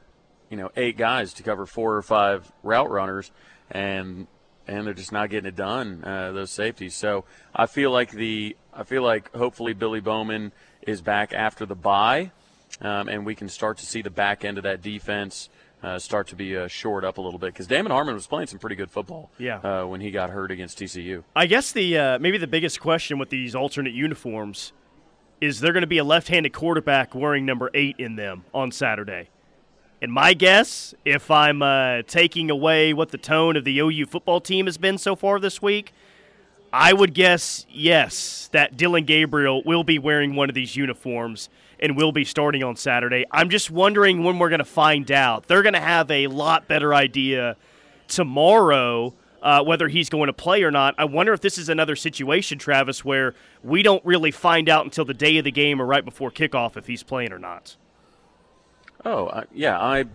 you 0.51 0.57
know 0.57 0.71
eight 0.77 0.97
guys 0.97 1.33
to 1.35 1.43
cover 1.43 1.65
four 1.67 1.97
or 1.97 2.03
five 2.03 2.51
route 2.63 2.91
runners, 2.91 3.31
and 3.71 4.27
and 4.67 4.87
they're 4.87 4.95
just 4.95 5.13
not 5.13 5.31
getting 5.31 5.49
it 5.49 5.57
done. 5.57 6.05
Uh, 6.05 6.33
those 6.33 6.51
safeties. 6.51 6.95
So 6.95 7.25
I 7.55 7.67
feel 7.67 7.91
like 7.91 8.11
the 8.11 8.57
I 8.73 8.85
feel 8.85 9.03
like 9.03 9.35
hopefully 9.35 9.73
Billy 9.73 10.01
Bowman 10.01 10.53
is 10.87 11.01
back 11.01 11.33
after 11.33 11.67
the 11.67 11.75
bye, 11.75 12.31
um, 12.81 13.09
and 13.09 13.25
we 13.27 13.35
can 13.35 13.49
start 13.49 13.79
to 13.79 13.87
see 13.87 14.03
the 14.03 14.11
back 14.11 14.45
end 14.45 14.59
of 14.59 14.65
that 14.65 14.83
defense. 14.83 15.49
Uh, 15.83 15.99
start 15.99 16.27
to 16.29 16.35
be 16.35 16.57
uh, 16.57 16.67
shored 16.67 17.05
up 17.05 17.19
a 17.19 17.21
little 17.21 17.39
bit 17.39 17.53
because 17.53 17.67
Damon 17.67 17.93
Harmon 17.93 18.15
was 18.15 18.27
playing 18.27 18.47
some 18.47 18.59
pretty 18.59 18.77
good 18.77 18.91
football. 18.91 19.31
Yeah. 19.37 19.59
Uh, 19.59 19.87
when 19.87 20.01
he 20.01 20.11
got 20.11 20.31
hurt 20.31 20.51
against 20.51 20.79
TCU. 20.79 21.25
I 21.37 21.45
guess 21.45 21.73
the 21.73 21.99
uh, 21.99 22.19
maybe 22.19 22.39
the 22.39 22.47
biggest 22.47 22.81
question 22.81 23.19
with 23.19 23.29
these 23.29 23.55
alternate 23.55 23.93
uniforms 23.93 24.73
is 25.43 25.61
there 25.61 25.75
going 25.75 25.83
to 25.83 25.87
be 25.87 25.99
a 25.99 26.05
left-handed 26.05 26.55
quarterback 26.55 27.15
wearing 27.15 27.45
number 27.45 27.71
eight 27.75 27.97
in 27.99 28.17
them 28.17 28.45
on 28.55 28.71
Saturday. 28.73 29.29
And 30.01 30.13
my 30.13 30.35
guess, 30.35 30.95
if 31.05 31.31
I'm 31.31 31.63
uh, 31.63 32.03
taking 32.07 32.51
away 32.51 32.93
what 32.93 33.11
the 33.11 33.19
tone 33.19 33.57
of 33.57 33.65
the 33.65 33.79
OU 33.79 34.07
football 34.07 34.41
team 34.41 34.67
has 34.67 34.79
been 34.79 34.99
so 34.99 35.17
far 35.17 35.39
this 35.39 35.61
week, 35.61 35.93
I 36.77 36.93
would 36.93 37.15
guess 37.15 37.67
yes 37.71 38.49
that 38.51 38.77
Dillon 38.77 39.05
Gabriel 39.05 39.63
will 39.65 39.85
be 39.85 40.01
wearing 40.01 40.35
one 40.35 40.49
of 40.49 40.57
these 40.57 40.75
uniforms 40.75 41.49
and 41.79 41.97
will 41.97 42.11
be 42.11 42.25
starting 42.25 42.65
on 42.65 42.75
Saturday. 42.75 43.25
I'm 43.31 43.49
just 43.49 43.71
wondering 43.71 44.25
when 44.25 44.41
we're 44.41 44.49
going 44.49 44.59
to 44.59 44.65
find 44.65 45.09
out. 45.13 45.47
They're 45.47 45.63
going 45.63 45.75
to 45.75 45.81
have 45.81 46.11
a 46.11 46.27
lot 46.27 46.67
better 46.67 46.93
idea 46.93 47.57
tomorrow 48.09 49.15
uh, 49.41 49.63
whether 49.63 49.87
he's 49.87 50.09
going 50.09 50.27
to 50.27 50.33
play 50.33 50.65
or 50.65 50.73
not. 50.73 50.97
I 50.99 51.05
wonder 51.05 51.33
if 51.33 51.41
this 51.41 51.59
is 51.59 51.69
another 51.69 51.95
situation, 51.95 52.59
Travis, 52.59 53.05
where 53.05 53.37
we 53.63 53.85
don't 53.85 54.05
really 54.05 54.33
find 54.33 54.69
out 54.69 54.85
until 54.85 55.05
the 55.05 55.15
day 55.15 55.39
of 55.39 55.45
the 55.45 55.53
game 55.53 55.81
or 55.81 55.87
right 55.87 56.05
before 56.05 56.33
kickoff 56.33 56.77
if 56.77 56.89
he's 56.89 57.05
playing 57.05 57.33
or 57.33 57.39
not. 57.39 57.77
Oh, 59.05 59.45
yeah, 59.53 59.79
I 59.79 60.07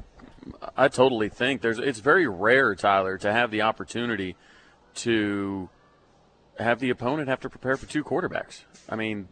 I 0.75 0.89
totally 0.89 1.29
think 1.29 1.61
there's 1.61 1.79
it's 1.79 1.99
very 1.99 2.27
rare, 2.27 2.75
Tyler, 2.75 3.17
to 3.19 3.31
have 3.31 3.49
the 3.49 3.61
opportunity 3.61 4.35
to 4.95 5.69
have 6.59 6.79
the 6.79 6.89
opponent 6.89 7.29
have 7.29 7.39
to 7.41 7.49
prepare 7.49 7.77
for 7.77 7.85
two 7.85 8.03
quarterbacks. 8.03 8.63
I 8.87 8.95
mean, 8.95 9.27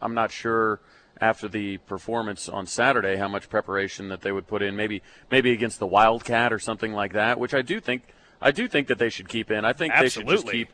I'm 0.00 0.14
not 0.14 0.30
sure 0.30 0.80
after 1.20 1.48
the 1.48 1.78
performance 1.78 2.48
on 2.48 2.66
Saturday 2.66 3.16
how 3.16 3.28
much 3.28 3.48
preparation 3.48 4.08
that 4.08 4.22
they 4.22 4.32
would 4.32 4.46
put 4.46 4.62
in 4.62 4.74
maybe 4.74 5.02
maybe 5.30 5.52
against 5.52 5.78
the 5.78 5.86
Wildcat 5.86 6.52
or 6.52 6.58
something 6.58 6.92
like 6.92 7.12
that, 7.12 7.38
which 7.38 7.54
I 7.54 7.62
do 7.62 7.80
think 7.80 8.02
I 8.40 8.50
do 8.50 8.68
think 8.68 8.88
that 8.88 8.98
they 8.98 9.08
should 9.08 9.28
keep 9.28 9.50
in. 9.50 9.64
I 9.64 9.72
think 9.72 9.94
Absolutely. 9.94 10.34
they 10.34 10.36
should 10.36 10.68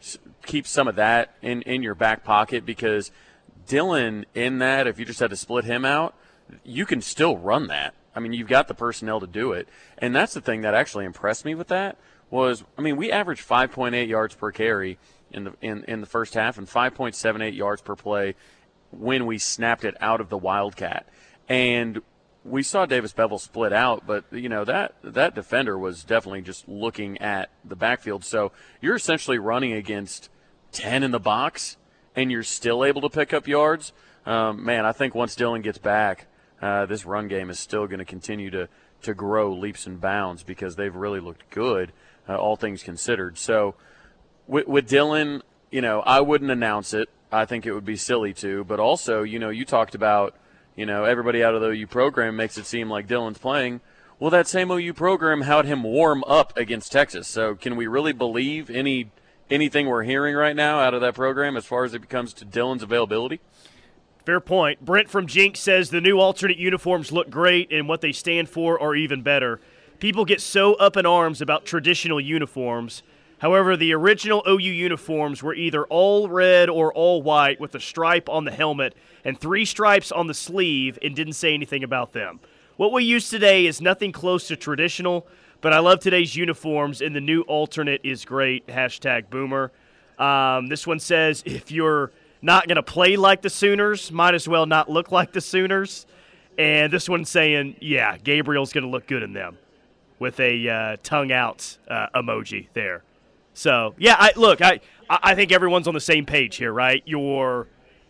just 0.00 0.18
keep 0.20 0.44
keep 0.44 0.66
some 0.66 0.88
of 0.88 0.96
that 0.96 1.34
in 1.42 1.62
in 1.62 1.82
your 1.82 1.94
back 1.94 2.24
pocket 2.24 2.66
because 2.66 3.10
Dillon 3.66 4.26
in 4.34 4.58
that 4.58 4.86
if 4.86 4.98
you 4.98 5.04
just 5.04 5.20
had 5.20 5.30
to 5.30 5.36
split 5.36 5.64
him 5.64 5.84
out, 5.84 6.14
you 6.64 6.86
can 6.86 7.00
still 7.00 7.36
run 7.36 7.66
that. 7.68 7.94
I 8.14 8.20
mean, 8.20 8.32
you've 8.32 8.48
got 8.48 8.68
the 8.68 8.74
personnel 8.74 9.20
to 9.20 9.26
do 9.26 9.52
it. 9.52 9.68
And 9.98 10.14
that's 10.14 10.32
the 10.32 10.40
thing 10.40 10.62
that 10.62 10.72
actually 10.72 11.04
impressed 11.04 11.44
me 11.44 11.54
with 11.54 11.68
that 11.68 11.98
was 12.30 12.64
I 12.76 12.82
mean, 12.82 12.96
we 12.96 13.10
averaged 13.10 13.46
5.8 13.46 14.08
yards 14.08 14.34
per 14.34 14.52
carry 14.52 14.98
in 15.36 15.44
the 15.44 15.52
in, 15.60 15.84
in 15.84 16.00
the 16.00 16.06
first 16.06 16.34
half 16.34 16.58
and 16.58 16.66
5.78 16.66 17.54
yards 17.54 17.82
per 17.82 17.94
play 17.94 18.34
when 18.90 19.26
we 19.26 19.38
snapped 19.38 19.84
it 19.84 19.96
out 20.00 20.20
of 20.20 20.28
the 20.28 20.38
Wildcat. 20.38 21.06
And 21.48 22.00
we 22.44 22.62
saw 22.62 22.86
Davis 22.86 23.12
Beville 23.12 23.38
split 23.38 23.72
out, 23.72 24.06
but 24.06 24.24
you 24.30 24.48
know 24.48 24.64
that 24.64 24.94
that 25.02 25.34
defender 25.34 25.76
was 25.78 26.04
definitely 26.04 26.42
just 26.42 26.68
looking 26.68 27.18
at 27.18 27.50
the 27.64 27.76
backfield. 27.76 28.24
So 28.24 28.52
you're 28.80 28.94
essentially 28.94 29.38
running 29.38 29.72
against 29.72 30.30
ten 30.72 31.02
in 31.02 31.10
the 31.10 31.20
box, 31.20 31.76
and 32.14 32.30
you're 32.30 32.42
still 32.42 32.84
able 32.84 33.00
to 33.02 33.10
pick 33.10 33.32
up 33.32 33.48
yards. 33.48 33.92
Um, 34.24 34.64
man, 34.64 34.84
I 34.84 34.92
think 34.92 35.14
once 35.14 35.34
Dillon 35.34 35.62
gets 35.62 35.78
back, 35.78 36.26
uh, 36.62 36.86
this 36.86 37.04
run 37.04 37.28
game 37.28 37.50
is 37.50 37.58
still 37.58 37.86
going 37.86 37.98
to 37.98 38.04
continue 38.04 38.50
to 38.50 38.68
to 39.02 39.14
grow 39.14 39.52
leaps 39.52 39.86
and 39.86 40.00
bounds 40.00 40.42
because 40.42 40.76
they've 40.76 40.94
really 40.94 41.20
looked 41.20 41.50
good, 41.50 41.92
uh, 42.28 42.36
all 42.36 42.56
things 42.56 42.82
considered. 42.82 43.38
So 43.38 43.74
with, 44.46 44.66
with 44.66 44.88
Dillon, 44.88 45.42
you 45.70 45.80
know, 45.80 46.00
I 46.00 46.20
wouldn't 46.20 46.50
announce 46.50 46.94
it. 46.94 47.08
I 47.32 47.44
think 47.44 47.66
it 47.66 47.72
would 47.72 47.84
be 47.84 47.96
silly 47.96 48.32
to, 48.34 48.64
but 48.64 48.80
also, 48.80 49.22
you 49.22 49.38
know, 49.38 49.50
you 49.50 49.64
talked 49.64 49.94
about 49.94 50.34
you 50.76 50.84
know, 50.84 51.04
everybody 51.04 51.42
out 51.42 51.54
of 51.54 51.62
the 51.62 51.68
OU 51.68 51.86
program 51.86 52.36
makes 52.36 52.58
it 52.58 52.66
seem 52.66 52.90
like 52.90 53.06
Dillon's 53.06 53.38
playing. 53.38 53.80
Well, 54.18 54.30
that 54.30 54.46
same 54.46 54.70
OU 54.70 54.92
program 54.92 55.42
had 55.42 55.64
him 55.64 55.82
warm 55.82 56.22
up 56.24 56.56
against 56.56 56.92
Texas. 56.92 57.26
So 57.26 57.54
can 57.54 57.76
we 57.76 57.86
really 57.86 58.12
believe 58.12 58.70
any 58.70 59.10
anything 59.50 59.86
we're 59.86 60.02
hearing 60.02 60.34
right 60.34 60.56
now 60.56 60.80
out 60.80 60.92
of 60.92 61.00
that 61.00 61.14
program 61.14 61.56
as 61.56 61.64
far 61.64 61.84
as 61.84 61.94
it 61.94 62.08
comes 62.08 62.32
to 62.34 62.44
Dillon's 62.44 62.82
availability? 62.82 63.40
Fair 64.24 64.40
point. 64.40 64.84
Brent 64.84 65.08
from 65.08 65.26
Jenks 65.26 65.60
says 65.60 65.90
the 65.90 66.00
new 66.00 66.18
alternate 66.18 66.58
uniforms 66.58 67.12
look 67.12 67.30
great 67.30 67.70
and 67.72 67.88
what 67.88 68.00
they 68.00 68.12
stand 68.12 68.48
for 68.48 68.80
are 68.80 68.94
even 68.94 69.22
better. 69.22 69.60
People 69.98 70.24
get 70.24 70.40
so 70.40 70.74
up 70.74 70.96
in 70.96 71.06
arms 71.06 71.40
about 71.40 71.64
traditional 71.64 72.20
uniforms. 72.20 73.02
However, 73.38 73.76
the 73.76 73.92
original 73.92 74.42
OU 74.48 74.58
uniforms 74.58 75.42
were 75.42 75.54
either 75.54 75.84
all 75.84 76.28
red 76.28 76.70
or 76.70 76.92
all 76.92 77.22
white 77.22 77.60
with 77.60 77.74
a 77.74 77.80
stripe 77.80 78.28
on 78.28 78.44
the 78.44 78.50
helmet 78.50 78.94
and 79.24 79.38
three 79.38 79.64
stripes 79.64 80.10
on 80.10 80.26
the 80.26 80.34
sleeve 80.34 80.98
and 81.02 81.14
didn't 81.14 81.34
say 81.34 81.52
anything 81.52 81.84
about 81.84 82.12
them. 82.12 82.40
What 82.76 82.92
we 82.92 83.04
use 83.04 83.28
today 83.28 83.66
is 83.66 83.80
nothing 83.80 84.12
close 84.12 84.48
to 84.48 84.56
traditional, 84.56 85.26
but 85.60 85.72
I 85.72 85.80
love 85.80 86.00
today's 86.00 86.34
uniforms 86.34 87.02
and 87.02 87.14
the 87.14 87.20
new 87.20 87.42
alternate 87.42 88.00
is 88.04 88.24
great. 88.24 88.66
Hashtag 88.68 89.28
boomer. 89.28 89.70
Um, 90.18 90.68
this 90.68 90.86
one 90.86 90.98
says 90.98 91.42
if 91.44 91.70
you're 91.70 92.12
not 92.40 92.68
going 92.68 92.76
to 92.76 92.82
play 92.82 93.16
like 93.16 93.42
the 93.42 93.50
Sooners, 93.50 94.10
might 94.10 94.34
as 94.34 94.48
well 94.48 94.64
not 94.64 94.90
look 94.90 95.12
like 95.12 95.32
the 95.32 95.40
Sooners. 95.42 96.06
And 96.58 96.90
this 96.90 97.06
one's 97.06 97.28
saying, 97.28 97.76
yeah, 97.80 98.16
Gabriel's 98.16 98.72
going 98.72 98.84
to 98.84 98.90
look 98.90 99.06
good 99.06 99.22
in 99.22 99.34
them 99.34 99.58
with 100.18 100.40
a 100.40 100.68
uh, 100.68 100.96
tongue 101.02 101.32
out 101.32 101.76
uh, 101.88 102.06
emoji 102.14 102.68
there. 102.72 103.02
So, 103.56 103.94
yeah, 103.96 104.16
I, 104.18 104.32
look, 104.36 104.60
I, 104.60 104.80
I 105.08 105.34
think 105.34 105.50
everyone's 105.50 105.88
on 105.88 105.94
the 105.94 106.00
same 106.00 106.26
page 106.26 106.56
here, 106.56 106.70
right? 106.70 107.02
You're 107.06 107.68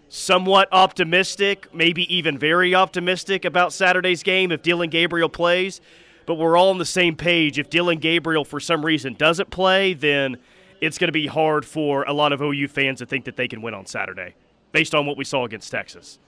somewhat 0.09 0.68
optimistic, 0.72 1.72
maybe 1.72 2.12
even 2.12 2.36
very 2.36 2.74
optimistic 2.74 3.44
about 3.44 3.72
Saturday's 3.72 4.24
game 4.24 4.51
if 4.51 4.62
Dillon 4.62 4.90
Gabriel 4.90 5.28
plays. 5.28 5.80
But 6.26 6.34
we're 6.34 6.57
all 6.57 6.70
on 6.70 6.78
the 6.78 6.84
same 6.84 7.14
page. 7.14 7.61
If 7.61 7.70
Dillon 7.70 7.99
Gabriel, 7.99 8.44
for 8.44 8.59
some 8.59 8.84
reason, 8.84 9.14
doesn't 9.14 9.51
play, 9.51 9.94
then 9.94 10.38
it's 10.80 10.99
going 10.99 11.07
to 11.09 11.12
be 11.12 11.28
hard 11.28 11.64
for 11.64 12.03
a 12.03 12.12
lot 12.12 12.32
of 12.32 12.42
OU 12.42 12.66
fans 12.66 12.99
to 12.99 13.07
think 13.07 13.24
that 13.26 13.36
they 13.36 13.47
can 13.47 13.62
win 13.62 13.72
on 13.72 13.86
Saturday 13.86 14.34
based 14.72 14.97
on 14.97 15.07
what 15.07 15.16
we 15.16 15.22
saw 15.22 15.44
against 15.44 15.70
Texas. 15.70 16.18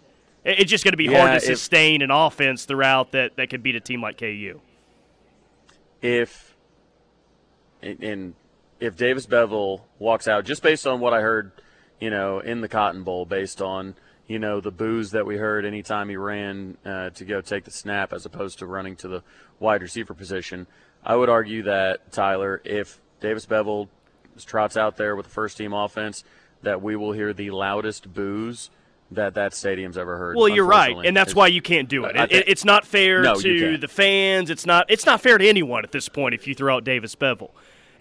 It's 0.45 0.71
just 0.71 0.85
going 0.85 0.93
to 0.93 0.97
be 0.97 1.07
yeah, 1.07 1.19
hard 1.19 1.31
to 1.33 1.37
if, 1.39 1.43
sustain 1.43 2.03
an 2.03 2.12
offense 2.12 2.66
throughout 2.66 3.11
that, 3.11 3.35
that 3.35 3.51
could 3.51 3.64
beat 3.64 3.75
a 3.75 3.81
team 3.81 4.01
like 4.01 4.16
KU. 4.16 4.61
If 6.01 6.55
and 7.83 8.35
if 8.81 8.97
Davis 8.97 9.26
Beville 9.26 9.85
walks 9.99 10.29
out, 10.29 10.45
just 10.45 10.62
based 10.62 10.87
on 10.87 11.01
what 11.01 11.12
I 11.12 11.20
heard, 11.20 11.53
you 12.01 12.11
know, 12.11 12.41
in 12.41 12.61
the 12.61 12.68
Cotton 12.68 13.03
Bowl, 13.03 13.24
based 13.24 13.61
on 13.61 13.95
you 14.26 14.39
know 14.39 14.61
the 14.61 14.70
boos 14.70 15.12
that 15.12 15.26
we 15.26 15.37
heard 15.37 15.64
anytime 15.64 16.09
he 16.09 16.16
ran 16.16 16.76
uh, 16.85 17.11
to 17.11 17.24
go 17.24 17.41
take 17.41 17.64
the 17.64 17.70
snap, 17.70 18.12
as 18.12 18.26
opposed 18.26 18.59
to 18.59 18.66
running 18.66 18.97
to 18.97 19.09
the 19.09 19.22
wide 19.59 19.83
receiver 19.83 20.14
position, 20.14 20.66
I 21.05 21.16
would 21.16 21.29
argue 21.29 21.62
that 21.64 22.12
Tyler, 22.12 22.61
if 22.64 23.01
Davis 23.20 23.47
Beville 23.47 23.89
trots 24.45 24.76
out 24.76 24.97
there 24.97 25.16
with 25.16 25.26
the 25.26 25.33
first 25.33 25.57
team 25.57 25.72
offense, 25.72 26.24
that 26.62 26.83
we 26.83 26.97
will 26.97 27.12
hear 27.12 27.33
the 27.33 27.51
loudest 27.51 28.12
boos 28.12 28.70
that 29.11 29.35
that 29.35 29.55
stadium's 29.55 29.97
ever 29.97 30.18
heard. 30.18 30.37
Well, 30.37 30.49
you're 30.49 30.66
right, 30.66 30.97
and 31.05 31.16
that's 31.16 31.35
why 31.35 31.47
you 31.47 31.62
can't 31.62 31.89
do 31.89 32.05
it. 32.05 32.16
it, 32.16 32.33
it 32.33 32.49
it's 32.49 32.64
not 32.64 32.85
fair 32.85 33.22
no, 33.22 33.35
to 33.35 33.79
the 33.79 33.89
fans. 33.89 34.51
It's 34.51 34.66
not. 34.66 34.87
It's 34.91 35.07
not 35.07 35.20
fair 35.20 35.39
to 35.39 35.49
anyone 35.49 35.85
at 35.85 35.93
this 35.93 36.09
point 36.09 36.35
if 36.35 36.47
you 36.47 36.55
throw 36.55 36.76
out 36.76 36.85
Davis 36.85 37.14
Beville, 37.14 37.55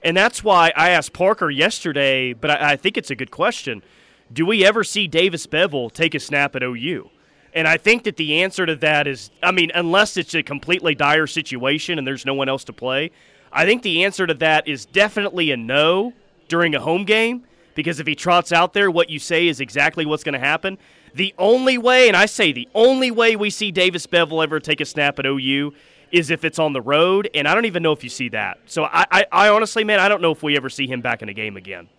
and 0.07 0.15
that's 0.15 0.41
why 0.41 0.71
I 0.73 0.91
asked 0.91 1.11
Parker 1.11 1.49
yesterday. 1.49 2.31
But 2.31 2.49
I, 2.49 2.71
I 2.71 2.75
think 2.77 2.95
it's 2.95 3.11
a 3.11 3.15
good 3.15 3.29
question. 3.29 3.83
Do 4.31 4.45
we 4.45 4.63
ever 4.63 4.85
see 4.85 5.05
Davis 5.05 5.45
Beville 5.45 5.89
take 5.89 6.15
a 6.15 6.19
snap 6.21 6.55
at 6.55 6.63
OU? 6.63 7.09
And 7.53 7.67
I 7.67 7.75
think 7.75 8.03
that 8.03 8.15
the 8.15 8.41
answer 8.41 8.65
to 8.65 8.75
that 8.77 9.05
is, 9.05 9.31
I 9.43 9.51
mean, 9.51 9.69
unless 9.75 10.15
it's 10.15 10.33
a 10.33 10.43
completely 10.43 10.95
dire 10.95 11.27
situation 11.27 11.97
and 11.97 12.07
there's 12.07 12.25
no 12.25 12.33
one 12.33 12.47
else 12.47 12.63
to 12.65 12.73
play, 12.73 13.11
I 13.51 13.65
think 13.65 13.83
the 13.83 14.05
answer 14.05 14.25
to 14.25 14.33
that 14.35 14.65
is 14.65 14.85
definitely 14.85 15.51
a 15.51 15.57
no 15.57 16.13
during 16.47 16.73
a 16.73 16.79
home 16.79 17.03
game 17.03 17.43
because 17.75 17.99
if 17.99 18.07
he 18.07 18.15
trots 18.15 18.53
out 18.53 18.73
there, 18.73 18.89
what 18.89 19.09
you 19.09 19.19
say 19.19 19.47
is 19.47 19.59
exactly 19.59 20.05
what's 20.05 20.23
going 20.23 20.33
to 20.33 20.39
happen. 20.39 20.77
The 21.15 21.33
only 21.37 21.77
way, 21.77 22.07
and 22.07 22.15
I 22.15 22.27
say 22.27 22.53
the 22.53 22.69
only 22.73 23.11
way 23.11 23.35
we 23.35 23.49
see 23.49 23.71
Davis 23.71 24.05
Beville 24.05 24.41
ever 24.41 24.61
take 24.61 24.79
a 24.79 24.85
snap 24.85 25.19
at 25.19 25.25
OU 25.25 25.73
is 26.11 26.29
if 26.29 26.43
it's 26.43 26.59
on 26.59 26.73
the 26.73 26.81
road, 26.81 27.29
and 27.33 27.47
I 27.47 27.53
don't 27.53 27.65
even 27.65 27.83
know 27.83 27.91
if 27.91 28.03
you 28.03 28.09
see 28.09 28.29
that. 28.29 28.59
So 28.65 28.83
I, 28.83 29.05
I, 29.11 29.25
I 29.31 29.49
honestly, 29.49 29.83
man, 29.83 29.99
I 29.99 30.09
don't 30.09 30.21
know 30.21 30.31
if 30.31 30.43
we 30.43 30.55
ever 30.57 30.69
see 30.69 30.87
him 30.87 31.01
back 31.01 31.21
in 31.21 31.29
a 31.29 31.33
game 31.33 31.57
again. 31.57 31.89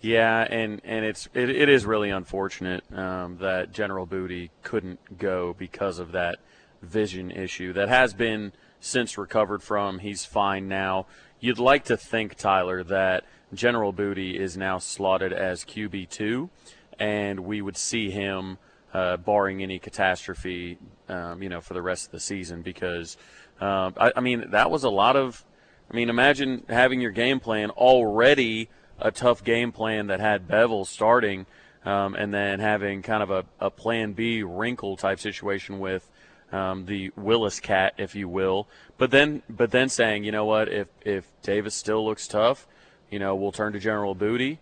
Yeah, 0.00 0.46
and, 0.50 0.80
and 0.84 1.04
it's 1.04 1.28
it, 1.32 1.48
it 1.48 1.68
is 1.68 1.86
really 1.86 2.10
unfortunate 2.10 2.82
um, 2.92 3.38
that 3.38 3.72
General 3.72 4.04
Booty 4.04 4.50
couldn't 4.62 5.18
go 5.18 5.54
because 5.56 5.98
of 5.98 6.12
that 6.12 6.36
vision 6.82 7.30
issue 7.30 7.72
that 7.74 7.88
has 7.88 8.12
been 8.12 8.52
since 8.80 9.16
recovered 9.16 9.62
from. 9.62 10.00
He's 10.00 10.24
fine 10.24 10.66
now. 10.66 11.06
You'd 11.38 11.60
like 11.60 11.84
to 11.84 11.96
think, 11.96 12.36
Tyler, 12.36 12.82
that 12.84 13.24
General 13.54 13.92
Booty 13.92 14.38
is 14.38 14.56
now 14.56 14.78
slotted 14.78 15.32
as 15.32 15.64
QB 15.64 16.08
two 16.08 16.50
and 16.98 17.40
we 17.40 17.60
would 17.60 17.76
see 17.76 18.10
him, 18.10 18.58
uh, 18.92 19.16
barring 19.16 19.62
any 19.62 19.78
catastrophe, 19.78 20.78
um, 21.08 21.42
you 21.42 21.48
know, 21.48 21.60
for 21.60 21.74
the 21.74 21.82
rest 21.82 22.06
of 22.06 22.12
the 22.12 22.20
season. 22.20 22.62
Because, 22.62 23.16
um, 23.60 23.94
I, 23.96 24.12
I, 24.16 24.20
mean, 24.20 24.50
that 24.50 24.70
was 24.70 24.84
a 24.84 24.90
lot 24.90 25.16
of. 25.16 25.44
I 25.90 25.94
mean, 25.94 26.08
imagine 26.08 26.64
having 26.68 27.00
your 27.00 27.10
game 27.10 27.40
plan 27.40 27.70
already 27.70 28.68
a 28.98 29.10
tough 29.10 29.44
game 29.44 29.72
plan 29.72 30.06
that 30.06 30.20
had 30.20 30.48
Beville 30.48 30.84
starting, 30.84 31.46
um, 31.84 32.14
and 32.14 32.32
then 32.32 32.60
having 32.60 33.02
kind 33.02 33.22
of 33.22 33.30
a, 33.30 33.44
a 33.60 33.70
Plan 33.70 34.12
B 34.12 34.42
wrinkle 34.42 34.96
type 34.96 35.20
situation 35.20 35.78
with. 35.78 36.08
Um, 36.52 36.84
the 36.84 37.10
Willis 37.16 37.60
cat, 37.60 37.94
if 37.96 38.14
you 38.14 38.28
will, 38.28 38.68
but 38.98 39.10
then, 39.10 39.42
but 39.48 39.70
then 39.70 39.88
saying, 39.88 40.24
you 40.24 40.32
know 40.32 40.44
what, 40.44 40.68
if 40.68 40.86
if 41.00 41.26
Davis 41.40 41.74
still 41.74 42.04
looks 42.04 42.28
tough, 42.28 42.66
you 43.10 43.18
know, 43.18 43.34
we'll 43.34 43.52
turn 43.52 43.72
to 43.72 43.78
General 43.78 44.14
Booty, 44.14 44.58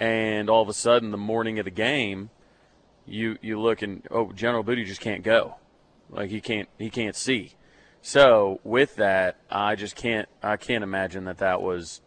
and 0.00 0.48
all 0.48 0.62
of 0.62 0.70
a 0.70 0.72
sudden 0.72 1.10
the 1.10 1.18
morning 1.18 1.58
of 1.58 1.66
the 1.66 1.70
game, 1.70 2.30
you 3.08 3.38
you 3.40 3.60
look 3.60 3.82
and 3.82 4.06
oh 4.10 4.32
General 4.32 4.62
Booty 4.62 4.84
just 4.84 5.00
can't 5.00 5.22
go, 5.22 5.56
like 6.10 6.30
he 6.30 6.40
can't 6.40 6.68
he 6.78 6.90
can't 6.90 7.16
see. 7.16 7.54
So 8.00 8.60
with 8.64 8.96
that, 8.96 9.36
I 9.50 9.74
just 9.74 9.96
can't 9.96 10.28
I 10.42 10.56
can't 10.56 10.84
imagine 10.84 11.24
that 11.24 11.38
that 11.38 11.62
was 11.62 12.00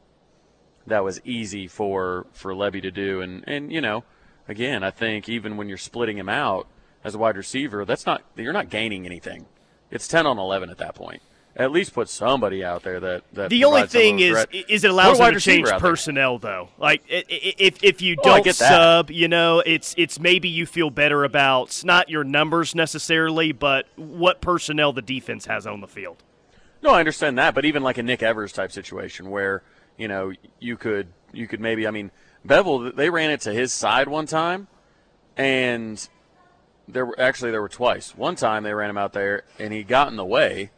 that 0.88 1.04
was 1.04 1.22
easy 1.24 1.68
for 1.68 2.28
for 2.32 2.54
Lebby 2.54 2.82
to 2.82 2.92
do. 2.92 3.22
And 3.22 3.44
and 3.48 3.72
you 3.72 3.82
know, 3.82 4.04
again, 4.48 4.84
I 4.84 4.92
think 4.92 5.28
even 5.30 5.58
when 5.58 5.70
you're 5.70 5.78
splitting 5.78 6.18
him 6.18 6.30
out 6.30 6.68
as 7.04 7.16
a 7.16 7.18
wide 7.18 7.38
receiver, 7.38 7.86
that's 7.86 8.06
not 8.06 8.24
you're 8.36 8.54
not 8.54 8.70
gaining 8.70 9.06
anything. 9.06 9.46
It's 9.90 10.08
ten 10.08 10.26
on 10.26 10.38
eleven 10.38 10.70
at 10.70 10.78
that 10.78 10.96
point 10.96 11.22
at 11.56 11.72
least 11.72 11.94
put 11.94 12.10
somebody 12.10 12.64
out 12.64 12.84
there 12.84 13.00
that. 13.00 13.24
that 13.34 13.50
the 13.50 13.66
only 13.66 13.86
thing 13.88 14.20
is, 14.20 14.32
threat. 14.32 14.50
is 14.70 14.84
it 14.84 14.92
allows 14.92 15.18
them 15.18 15.34
to 15.34 15.40
change 15.40 15.70
personnel 15.72 16.38
though. 16.38 16.70
Like 16.78 17.04
if 17.08 17.84
if 17.84 18.02
you 18.02 18.16
oh, 18.20 18.24
don't 18.24 18.48
oh, 18.48 18.52
sub, 18.52 19.12
you 19.12 19.28
know, 19.28 19.62
it's 19.66 19.94
it's 19.98 20.20
maybe 20.20 20.48
you 20.50 20.66
feel 20.66 20.90
better 20.90 21.24
about 21.24 21.82
not 21.84 22.10
your 22.10 22.24
numbers 22.24 22.74
necessarily, 22.74 23.52
but 23.52 23.88
what 23.96 24.42
personnel 24.42 24.94
the 24.94 25.02
defense 25.02 25.46
has 25.46 25.68
on 25.68 25.82
the 25.82 25.88
field. 25.88 26.24
No, 26.82 26.92
I 26.92 27.00
understand 27.00 27.38
that, 27.38 27.54
but 27.54 27.66
even 27.66 27.84
like 27.84 27.98
a 27.98 28.04
Nick 28.04 28.24
Evers 28.24 28.54
type 28.54 28.72
situation 28.72 29.30
where 29.30 29.62
you 29.98 30.08
know 30.08 30.32
you 30.60 30.78
could 30.78 31.08
you 31.34 31.48
could 31.48 31.60
maybe 31.60 31.86
I 31.86 31.92
mean 31.92 32.12
Beville 32.46 32.94
they 32.94 33.10
ran 33.10 33.30
it 33.30 33.42
to 33.42 33.54
his 33.54 33.74
side 33.74 34.08
one 34.08 34.26
time, 34.26 34.68
and 35.36 36.08
there 36.88 37.06
were 37.06 37.20
actually 37.20 37.52
there 37.52 37.62
were 37.62 37.70
twice. 37.70 38.16
One 38.16 38.36
time 38.36 38.64
they 38.64 38.74
ran 38.74 38.90
him 38.90 38.98
out 38.98 39.14
there 39.14 39.44
and 39.60 39.74
he 39.74 39.84
got 39.84 40.08
in 40.08 40.16
the 40.16 40.26
way 40.26 40.72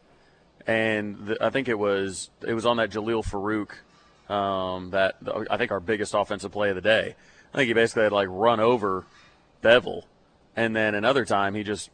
and 0.68 1.28
the, 1.28 1.38
I 1.44 1.50
think 1.50 1.68
it 1.68 1.78
was 1.78 2.30
it 2.46 2.54
was 2.54 2.66
on 2.66 2.78
that 2.78 2.90
Jalil 2.92 3.24
Farooq 3.24 4.34
um, 4.34 4.92
that 4.92 5.16
I 5.50 5.58
think 5.58 5.72
our 5.72 5.80
biggest 5.80 6.14
offensive 6.14 6.52
play 6.52 6.70
of 6.70 6.76
the 6.76 6.82
day. 6.82 7.16
I 7.54 7.58
think 7.58 7.68
he 7.68 7.74
basically 7.74 8.04
had 8.04 8.12
like 8.12 8.28
run 8.32 8.60
over 8.60 9.06
Beville, 9.62 10.06
and 10.56 10.76
then 10.76 10.96
another 10.96 11.26
time 11.26 11.54
he 11.56 11.64
just 11.64 11.90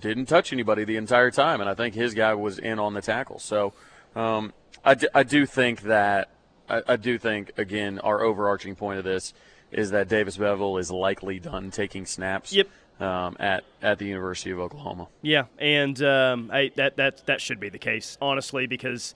didn't 0.00 0.26
touch 0.26 0.52
anybody 0.52 0.84
the 0.84 0.96
entire 0.96 1.30
time, 1.30 1.60
and 1.60 1.68
I 1.68 1.74
think 1.74 1.94
his 1.94 2.14
guy 2.14 2.34
was 2.34 2.58
in 2.58 2.78
on 2.78 2.94
the 2.94 3.02
tackle. 3.02 3.38
So 3.38 3.74
um, 4.16 4.52
I, 4.84 4.94
d- 4.94 5.08
I 5.14 5.22
do 5.22 5.44
think 5.44 5.82
that 5.82 6.30
I, 6.68 6.82
I 6.88 6.96
do 6.96 7.18
think 7.18 7.52
again 7.58 7.98
our 7.98 8.22
overarching 8.22 8.74
point 8.74 8.98
of 8.98 9.04
this 9.04 9.34
is 9.70 9.90
that 9.90 10.08
Davis 10.08 10.36
Beville 10.36 10.76
is 10.78 10.90
likely 10.90 11.40
done 11.40 11.70
taking 11.70 12.06
snaps. 12.06 12.52
Yep 12.52 12.68
um, 13.00 13.36
at 13.40 13.64
at 13.80 13.98
the 13.98 14.06
University 14.06 14.50
of 14.50 14.58
Oklahoma. 14.58 15.08
Yeah, 15.22 15.44
and 15.58 16.00
um, 16.02 16.50
I, 16.52 16.70
that 16.76 16.96
that 16.96 17.26
that 17.26 17.40
should 17.40 17.60
be 17.60 17.68
the 17.68 17.78
case, 17.78 18.16
honestly, 18.20 18.66
because 18.66 19.14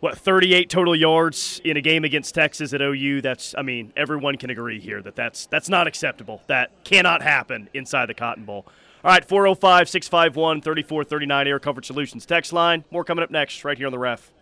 what 0.00 0.18
38 0.18 0.68
total 0.68 0.94
yards 0.94 1.60
in 1.64 1.76
a 1.76 1.80
game 1.80 2.04
against 2.04 2.34
Texas 2.34 2.72
at 2.72 2.80
OU. 2.80 3.22
That's 3.22 3.54
I 3.56 3.62
mean 3.62 3.92
everyone 3.96 4.36
can 4.36 4.50
agree 4.50 4.80
here 4.80 5.02
that 5.02 5.16
that's 5.16 5.46
that's 5.46 5.68
not 5.68 5.86
acceptable. 5.86 6.42
That 6.46 6.84
cannot 6.84 7.22
happen 7.22 7.68
inside 7.74 8.06
the 8.06 8.14
Cotton 8.14 8.44
Bowl. 8.44 8.66
All 9.04 9.12
right, 9.12 9.24
405 9.24 9.88
651 9.88 10.62
3439 10.62 11.46
Air 11.46 11.58
Comfort 11.58 11.84
Solutions 11.84 12.26
text 12.26 12.52
line. 12.52 12.84
More 12.90 13.04
coming 13.04 13.22
up 13.22 13.30
next 13.30 13.64
right 13.64 13.76
here 13.76 13.86
on 13.86 13.92
the 13.92 13.98
ref. 13.98 14.32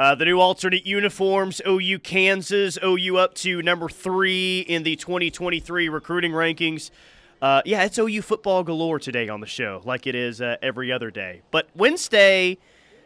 Uh, 0.00 0.14
the 0.14 0.24
new 0.24 0.40
alternate 0.40 0.86
uniforms, 0.86 1.60
OU 1.68 1.98
Kansas, 1.98 2.78
OU 2.82 3.18
up 3.18 3.34
to 3.34 3.60
number 3.60 3.86
three 3.86 4.60
in 4.60 4.82
the 4.82 4.96
2023 4.96 5.90
recruiting 5.90 6.32
rankings. 6.32 6.90
Uh, 7.42 7.60
yeah, 7.66 7.82
it's 7.82 7.98
OU 7.98 8.22
football 8.22 8.64
galore 8.64 8.98
today 8.98 9.28
on 9.28 9.40
the 9.40 9.46
show, 9.46 9.82
like 9.84 10.06
it 10.06 10.14
is 10.14 10.40
uh, 10.40 10.56
every 10.62 10.90
other 10.90 11.10
day. 11.10 11.42
But 11.50 11.68
Wednesday 11.76 12.56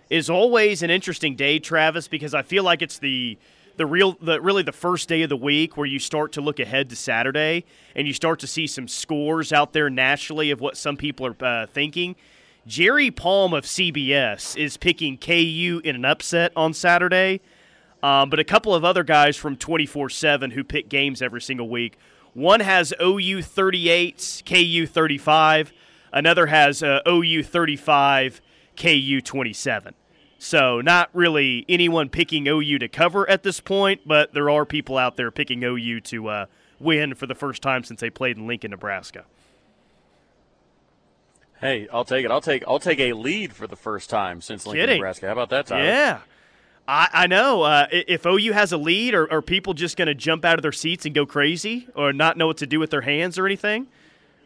is 0.08 0.30
always 0.30 0.84
an 0.84 0.90
interesting 0.90 1.34
day, 1.34 1.58
Travis, 1.58 2.06
because 2.06 2.32
I 2.32 2.42
feel 2.42 2.62
like 2.62 2.80
it's 2.80 3.00
the 3.00 3.38
the 3.76 3.86
real 3.86 4.16
the 4.20 4.40
really 4.40 4.62
the 4.62 4.70
first 4.70 5.08
day 5.08 5.22
of 5.22 5.30
the 5.30 5.36
week 5.36 5.76
where 5.76 5.88
you 5.88 5.98
start 5.98 6.30
to 6.34 6.40
look 6.40 6.60
ahead 6.60 6.90
to 6.90 6.94
Saturday 6.94 7.64
and 7.96 8.06
you 8.06 8.12
start 8.12 8.38
to 8.38 8.46
see 8.46 8.68
some 8.68 8.86
scores 8.86 9.52
out 9.52 9.72
there 9.72 9.90
nationally 9.90 10.52
of 10.52 10.60
what 10.60 10.76
some 10.76 10.96
people 10.96 11.26
are 11.26 11.44
uh, 11.44 11.66
thinking. 11.66 12.14
Jerry 12.66 13.10
Palm 13.10 13.52
of 13.52 13.64
CBS 13.64 14.56
is 14.56 14.78
picking 14.78 15.18
KU 15.18 15.82
in 15.84 15.96
an 15.96 16.06
upset 16.06 16.50
on 16.56 16.72
Saturday, 16.72 17.42
um, 18.02 18.30
but 18.30 18.38
a 18.38 18.44
couple 18.44 18.74
of 18.74 18.86
other 18.86 19.04
guys 19.04 19.36
from 19.36 19.56
24 19.56 20.08
7 20.08 20.52
who 20.52 20.64
pick 20.64 20.88
games 20.88 21.20
every 21.20 21.42
single 21.42 21.68
week. 21.68 21.98
One 22.32 22.60
has 22.60 22.94
OU 23.02 23.42
38, 23.42 24.42
KU 24.46 24.86
35. 24.86 25.74
Another 26.10 26.46
has 26.46 26.82
uh, 26.82 27.00
OU 27.06 27.42
35, 27.42 28.40
KU 28.76 29.20
27. 29.20 29.94
So, 30.38 30.80
not 30.80 31.10
really 31.12 31.66
anyone 31.68 32.08
picking 32.08 32.48
OU 32.48 32.78
to 32.78 32.88
cover 32.88 33.28
at 33.28 33.42
this 33.42 33.60
point, 33.60 34.00
but 34.06 34.32
there 34.32 34.48
are 34.48 34.64
people 34.64 34.96
out 34.96 35.16
there 35.16 35.30
picking 35.30 35.62
OU 35.62 36.00
to 36.00 36.28
uh, 36.28 36.46
win 36.80 37.14
for 37.14 37.26
the 37.26 37.34
first 37.34 37.60
time 37.60 37.84
since 37.84 38.00
they 38.00 38.10
played 38.10 38.38
in 38.38 38.46
Lincoln, 38.46 38.70
Nebraska. 38.70 39.26
Hey, 41.60 41.88
I'll 41.92 42.04
take 42.04 42.24
it. 42.24 42.30
I'll 42.30 42.40
take 42.40 42.64
I'll 42.66 42.78
take 42.78 43.00
a 43.00 43.12
lead 43.12 43.52
for 43.52 43.66
the 43.66 43.76
first 43.76 44.10
time 44.10 44.40
since 44.40 44.66
Lincoln, 44.66 44.82
Kidding. 44.82 44.96
Nebraska. 44.98 45.26
How 45.26 45.32
about 45.32 45.50
that, 45.50 45.66
Tyler? 45.66 45.84
Yeah. 45.84 46.18
I, 46.86 47.08
I 47.12 47.26
know. 47.26 47.62
Uh, 47.62 47.86
if 47.90 48.26
OU 48.26 48.52
has 48.52 48.72
a 48.72 48.76
lead, 48.76 49.14
are, 49.14 49.30
are 49.32 49.40
people 49.40 49.72
just 49.72 49.96
going 49.96 50.08
to 50.08 50.14
jump 50.14 50.44
out 50.44 50.58
of 50.58 50.62
their 50.62 50.72
seats 50.72 51.06
and 51.06 51.14
go 51.14 51.24
crazy, 51.24 51.88
or 51.94 52.12
not 52.12 52.36
know 52.36 52.46
what 52.46 52.58
to 52.58 52.66
do 52.66 52.78
with 52.78 52.90
their 52.90 53.00
hands 53.00 53.38
or 53.38 53.46
anything? 53.46 53.86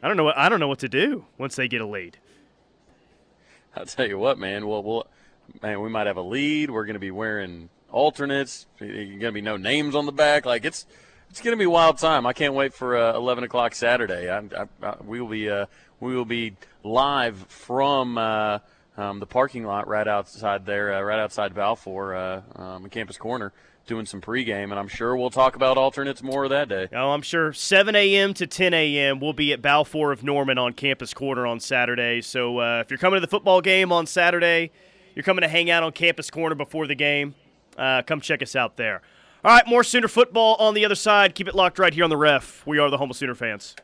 I 0.02 0.06
don't 0.06 0.16
know. 0.16 0.24
What, 0.24 0.38
I 0.38 0.48
don't 0.48 0.60
know 0.60 0.68
what 0.68 0.78
to 0.80 0.88
do 0.88 1.24
once 1.36 1.56
they 1.56 1.66
get 1.66 1.80
a 1.80 1.86
lead. 1.86 2.18
I'll 3.74 3.86
tell 3.86 4.06
you 4.06 4.18
what, 4.18 4.38
man. 4.38 4.66
Well, 4.68 4.82
we'll 4.82 5.06
man, 5.62 5.80
we 5.80 5.88
might 5.88 6.06
have 6.06 6.16
a 6.16 6.22
lead. 6.22 6.70
We're 6.70 6.84
going 6.84 6.94
to 6.94 7.00
be 7.00 7.10
wearing 7.10 7.68
alternates. 7.90 8.66
There's 8.78 9.08
going 9.08 9.20
to 9.20 9.32
be 9.32 9.40
no 9.40 9.56
names 9.56 9.94
on 9.94 10.06
the 10.06 10.12
back. 10.12 10.46
Like 10.46 10.64
it's 10.64 10.86
it's 11.30 11.40
going 11.40 11.52
to 11.52 11.58
be 11.58 11.64
a 11.64 11.70
wild 11.70 11.98
time. 11.98 12.26
I 12.26 12.32
can't 12.32 12.54
wait 12.54 12.74
for 12.74 12.96
uh, 12.96 13.14
11 13.14 13.44
o'clock 13.44 13.74
Saturday. 13.74 14.30
I, 14.30 14.38
I, 14.38 14.66
I, 14.82 14.96
we 15.04 15.20
will 15.20 15.28
be 15.28 15.48
uh, 15.48 15.66
we 16.00 16.14
will 16.14 16.24
be 16.24 16.54
live 16.82 17.36
from 17.48 18.18
uh, 18.18 18.60
um, 18.96 19.20
the 19.20 19.26
parking 19.26 19.64
lot 19.64 19.88
right 19.88 20.06
outside 20.06 20.66
there, 20.66 20.94
uh, 20.94 21.00
right 21.02 21.18
outside 21.18 21.54
Balfour, 21.54 22.14
uh, 22.14 22.42
um, 22.56 22.88
Campus 22.88 23.16
Corner, 23.16 23.52
doing 23.86 24.06
some 24.06 24.20
pregame, 24.20 24.64
and 24.64 24.74
I'm 24.74 24.88
sure 24.88 25.16
we'll 25.16 25.30
talk 25.30 25.56
about 25.56 25.76
alternates 25.76 26.22
more 26.22 26.48
that 26.48 26.68
day. 26.68 26.88
Oh, 26.92 27.10
I'm 27.10 27.22
sure 27.22 27.52
7 27.52 27.94
a.m. 27.94 28.34
to 28.34 28.46
10 28.46 28.74
a.m. 28.74 29.20
We'll 29.20 29.32
be 29.32 29.52
at 29.52 29.62
Balfour 29.62 30.12
of 30.12 30.22
Norman 30.22 30.58
on 30.58 30.72
Campus 30.72 31.14
Corner 31.14 31.46
on 31.46 31.60
Saturday. 31.60 32.20
So 32.22 32.58
uh, 32.58 32.80
if 32.80 32.90
you're 32.90 32.98
coming 32.98 33.16
to 33.16 33.20
the 33.20 33.30
football 33.30 33.60
game 33.60 33.92
on 33.92 34.06
Saturday, 34.06 34.70
you're 35.14 35.24
coming 35.24 35.42
to 35.42 35.48
hang 35.48 35.70
out 35.70 35.82
on 35.82 35.92
Campus 35.92 36.30
Corner 36.30 36.54
before 36.54 36.86
the 36.86 36.94
game, 36.94 37.34
come 37.76 38.20
check 38.20 38.42
us 38.42 38.56
out 38.56 38.76
there. 38.76 39.02
All 39.44 39.52
right, 39.54 39.66
more 39.68 39.84
Sooner 39.84 40.08
football 40.08 40.56
on 40.56 40.74
the 40.74 40.84
other 40.84 40.96
side. 40.96 41.36
Keep 41.36 41.46
it 41.46 41.54
locked 41.54 41.78
right 41.78 41.94
here 41.94 42.02
on 42.02 42.10
the 42.10 42.16
ref. 42.16 42.66
We 42.66 42.78
are 42.78 42.90
the 42.90 42.98
Humble 42.98 43.14
Sooner 43.14 43.36
fans. 43.36 43.76